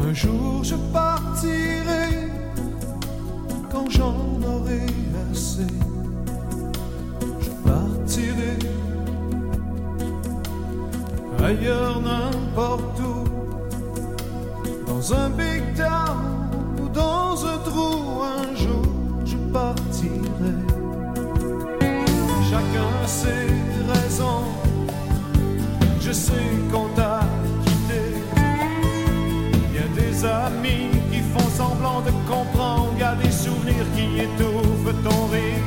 Un 0.00 0.12
jour 0.12 0.62
je 0.62 0.76
partirai 0.92 2.30
quand 3.70 3.90
j'en 3.90 4.14
aurai 4.42 4.86
assez. 5.30 5.66
Je 7.40 7.50
partirai 7.68 8.58
ailleurs 11.42 12.00
n'importe 12.00 13.00
où, 13.00 13.24
dans 14.86 15.14
un 15.14 15.30
big 15.30 15.74
town 15.76 16.18
ou 16.82 16.88
dans 16.88 17.44
un 17.46 17.58
trou. 17.58 18.22
Un 18.22 18.54
jour 18.56 18.84
je 19.24 19.36
partirai. 19.52 20.54
Chacun 22.50 23.06
ses 23.06 23.48
raisons. 23.92 24.53
Sais 26.14 26.32
qu'on 26.70 26.88
t'a 26.94 27.22
quitté. 27.66 28.02
Il 29.68 29.74
y 29.74 29.78
a 29.78 29.88
des 30.00 30.24
amis 30.24 30.88
qui 31.10 31.18
font 31.18 31.50
semblant 31.50 32.02
de 32.02 32.12
comprendre. 32.30 32.92
Il 32.94 33.00
y 33.00 33.02
a 33.02 33.16
des 33.16 33.32
souvenirs 33.32 33.84
qui 33.96 34.20
étouffent 34.20 34.94
ton 35.02 35.26
rire. 35.26 35.63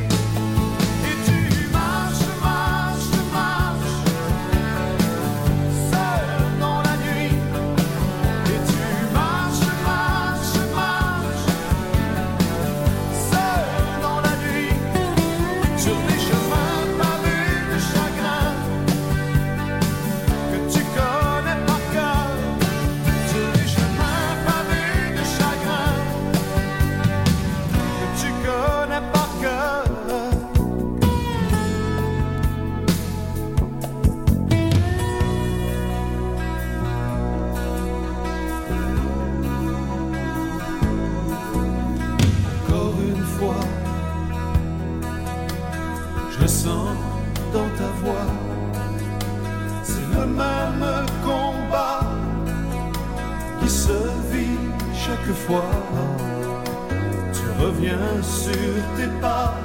Sur 58.21 58.53
tes 58.95 59.07
pas, 59.21 59.55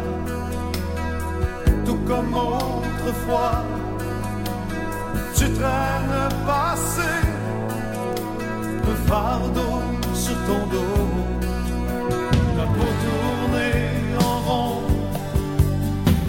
tout 1.84 1.98
comme 2.06 2.34
autrefois. 2.34 3.64
Tu 5.34 5.50
traînes 5.52 6.10
le 6.10 6.28
passé, 6.46 7.12
un 8.90 9.08
fardeau 9.08 9.82
sur 10.14 10.36
ton 10.46 10.66
dos. 10.70 11.08
La 12.56 12.64
peau 12.64 12.90
tournée 13.04 13.90
en 14.20 14.36
rond, 14.48 14.82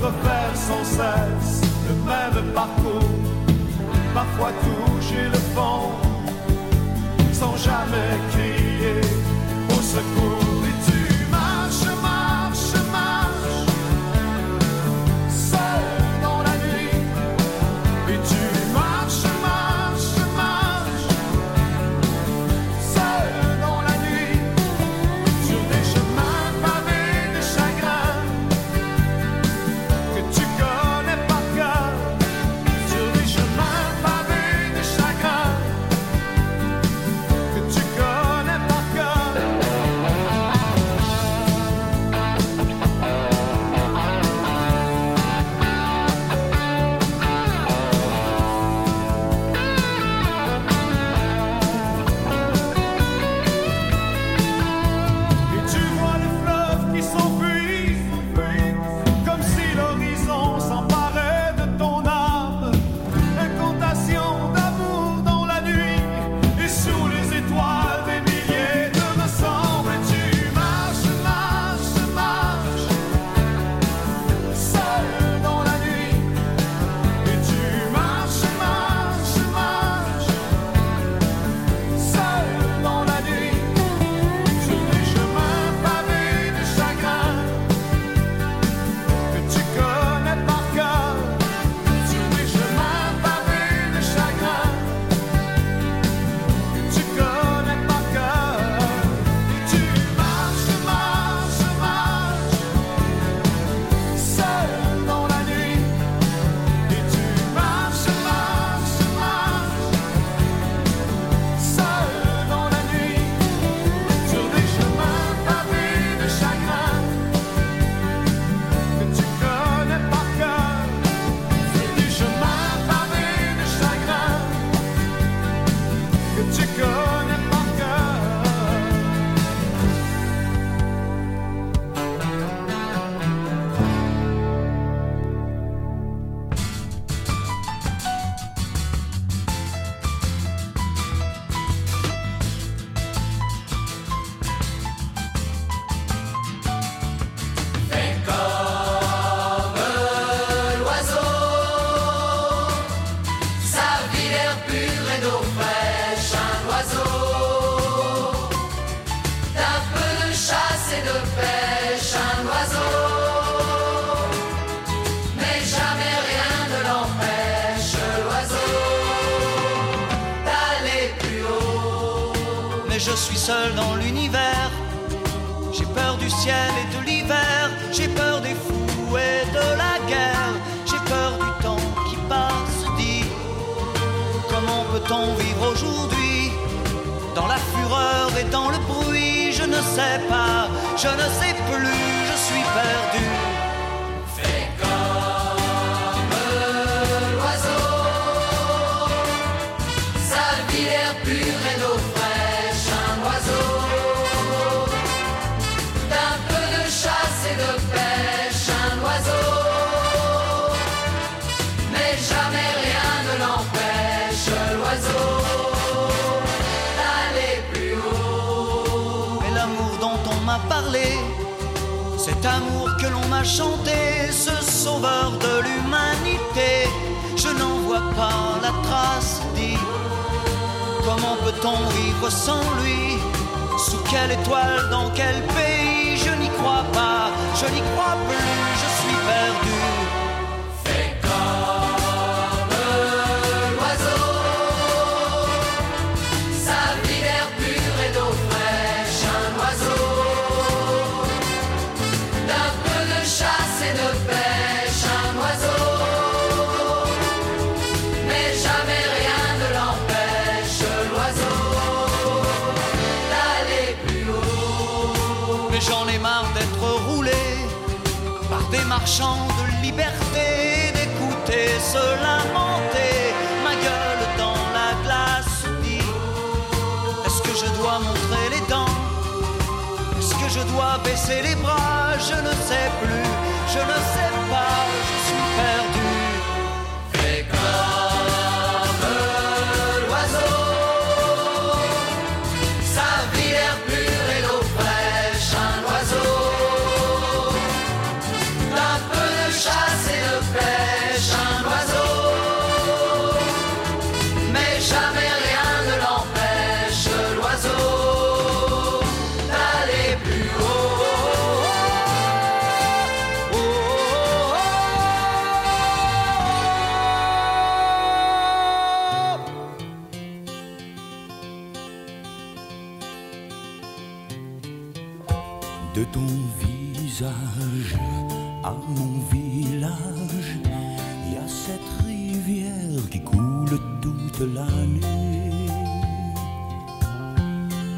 refaire 0.01 0.55
sans 0.55 0.83
cesse 0.83 1.61
le 1.87 1.95
même 2.09 2.53
parcours, 2.53 3.11
parfois 4.13 4.51
toucher 4.63 5.25
le 5.31 5.41
fond, 5.55 5.91
sans 7.31 7.55
jamais 7.57 8.13
crier 8.31 9.01
au 9.69 9.81
secours. 9.81 10.42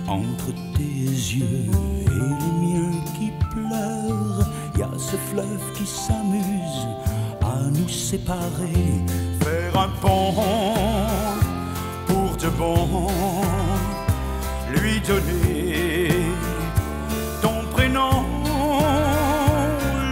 Entre 0.07 0.51
tes 0.77 0.81
yeux 0.81 1.65
et 2.05 2.09
les 2.09 2.67
miens 2.67 3.03
qui 3.17 3.31
pleurent, 3.49 4.47
y 4.77 4.83
a 4.83 4.89
ce 4.97 5.15
fleuve 5.15 5.73
qui 5.73 5.85
s'amuse 5.85 6.87
à 7.41 7.69
nous 7.71 7.89
séparer. 7.89 9.03
Faire 9.41 9.79
un 9.79 9.89
pont 10.01 10.33
pour 12.05 12.37
de 12.37 12.49
bon, 12.49 13.07
lui 14.75 14.99
donner 15.01 16.09
ton 17.41 17.65
prénom, 17.71 18.25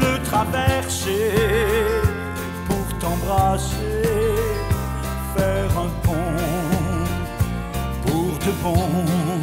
le 0.02 0.24
traverser 0.24 1.36
pour 2.68 2.98
t'embrasser. 3.00 4.02
Faire 5.36 5.78
un 5.78 5.90
pont 6.04 6.14
pour 8.06 8.38
de 8.40 8.52
bon 8.64 9.43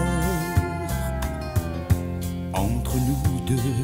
Entre 2.52 2.94
nous 2.97 3.40
deux 3.47 3.77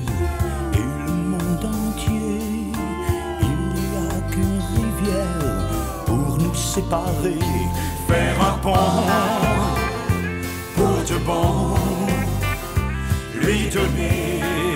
et 0.74 0.86
le 1.06 1.12
monde 1.12 1.64
entier, 1.64 2.40
il 3.40 3.58
n'y 3.74 3.90
a 4.06 4.20
qu'une 4.30 4.60
rivière 4.76 6.04
pour 6.06 6.38
nous 6.38 6.54
séparer. 6.54 7.40
Faire 8.06 8.38
un 8.40 8.58
pont 8.58 8.72
pour 10.76 10.98
de 11.04 11.18
lui 13.40 13.68
donner. 13.70 14.75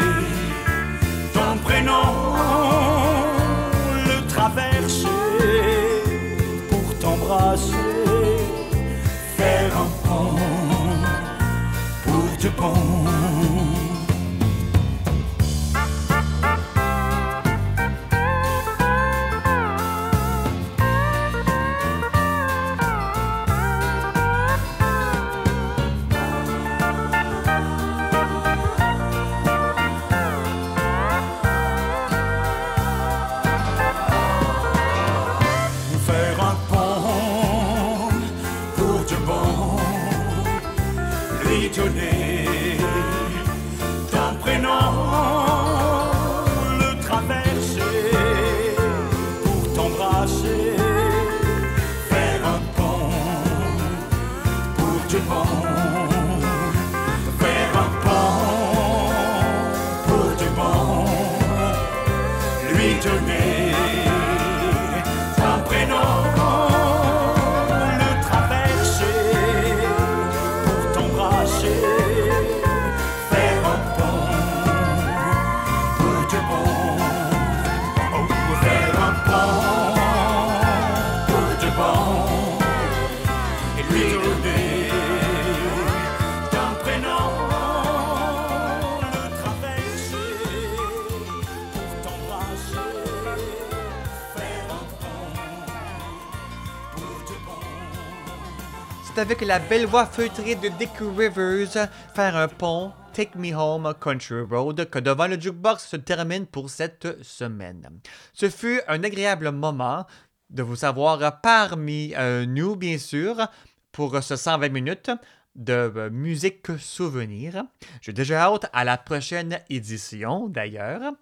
Avec 99.20 99.42
la 99.42 99.58
belle 99.58 99.84
voix 99.84 100.06
feutrée 100.06 100.54
de 100.54 100.68
Dick 100.78 100.92
Rivers, 100.98 101.88
faire 102.14 102.36
un 102.36 102.48
pont, 102.48 102.90
Take 103.12 103.36
Me 103.36 103.54
Home 103.54 103.92
Country 104.00 104.40
Road, 104.40 104.88
que 104.88 104.98
devant 104.98 105.26
le 105.26 105.38
jukebox 105.38 105.86
se 105.86 105.96
termine 105.96 106.46
pour 106.46 106.70
cette 106.70 107.22
semaine. 107.22 108.00
Ce 108.32 108.48
fut 108.48 108.80
un 108.88 109.04
agréable 109.04 109.50
moment 109.50 110.06
de 110.48 110.62
vous 110.62 110.76
savoir 110.76 111.42
parmi 111.42 112.14
euh, 112.16 112.46
nous, 112.46 112.76
bien 112.76 112.96
sûr, 112.96 113.46
pour 113.92 114.22
ce 114.22 114.36
120 114.36 114.70
minutes 114.70 115.10
de 115.54 115.92
euh, 115.94 116.10
musique 116.10 116.78
souvenir. 116.78 117.64
J'ai 118.00 118.14
déjà 118.14 118.44
hâte 118.44 118.70
à 118.72 118.84
la 118.84 118.96
prochaine 118.96 119.60
édition, 119.68 120.48
d'ailleurs. 120.48 121.12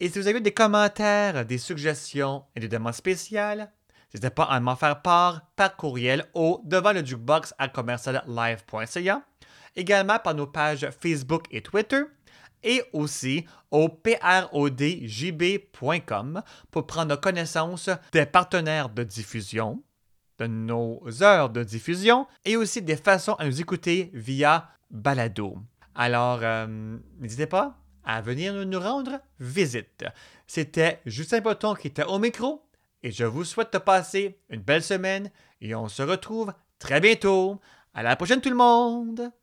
Et 0.00 0.08
si 0.08 0.18
vous 0.18 0.28
avez 0.28 0.40
des 0.40 0.54
commentaires, 0.54 1.44
des 1.44 1.58
suggestions 1.58 2.44
et 2.56 2.60
des 2.60 2.68
demandes 2.68 2.94
spéciales, 2.94 3.70
N'hésitez 4.14 4.30
pas 4.30 4.44
à 4.44 4.60
m'en 4.60 4.76
faire 4.76 5.02
part 5.02 5.42
par 5.56 5.76
courriel 5.76 6.24
au 6.34 6.60
devant 6.64 6.92
le 6.92 7.04
jukebox 7.04 7.52
à 7.58 7.66
commerciallive.ca, 7.66 9.22
également 9.74 10.20
par 10.20 10.36
nos 10.36 10.46
pages 10.46 10.88
Facebook 11.00 11.46
et 11.50 11.62
Twitter, 11.62 12.04
et 12.62 12.84
aussi 12.92 13.44
au 13.72 13.88
prodjb.com 13.88 14.12
pour 16.70 16.86
prendre 16.86 17.16
connaissance 17.16 17.90
des 18.12 18.24
partenaires 18.24 18.88
de 18.88 19.02
diffusion, 19.02 19.82
de 20.38 20.46
nos 20.46 21.02
heures 21.20 21.50
de 21.50 21.64
diffusion 21.64 22.28
et 22.44 22.56
aussi 22.56 22.82
des 22.82 22.94
façons 22.96 23.34
à 23.34 23.46
nous 23.46 23.60
écouter 23.60 24.12
via 24.14 24.68
Balado. 24.92 25.58
Alors, 25.96 26.38
euh, 26.42 26.96
n'hésitez 27.18 27.46
pas 27.46 27.80
à 28.04 28.20
venir 28.20 28.54
nous 28.54 28.78
rendre 28.80 29.20
visite. 29.40 30.04
C'était 30.46 31.00
Justin 31.04 31.40
Botton 31.40 31.74
qui 31.74 31.88
était 31.88 32.04
au 32.04 32.20
micro 32.20 32.64
et 33.04 33.10
je 33.10 33.24
vous 33.24 33.44
souhaite 33.44 33.72
de 33.74 33.78
passer 33.78 34.38
une 34.48 34.62
belle 34.62 34.82
semaine 34.82 35.30
et 35.60 35.74
on 35.74 35.88
se 35.88 36.02
retrouve 36.02 36.54
très 36.78 37.00
bientôt. 37.00 37.60
À 37.92 38.02
la 38.02 38.16
prochaine 38.16 38.40
tout 38.40 38.48
le 38.48 38.56
monde! 38.56 39.30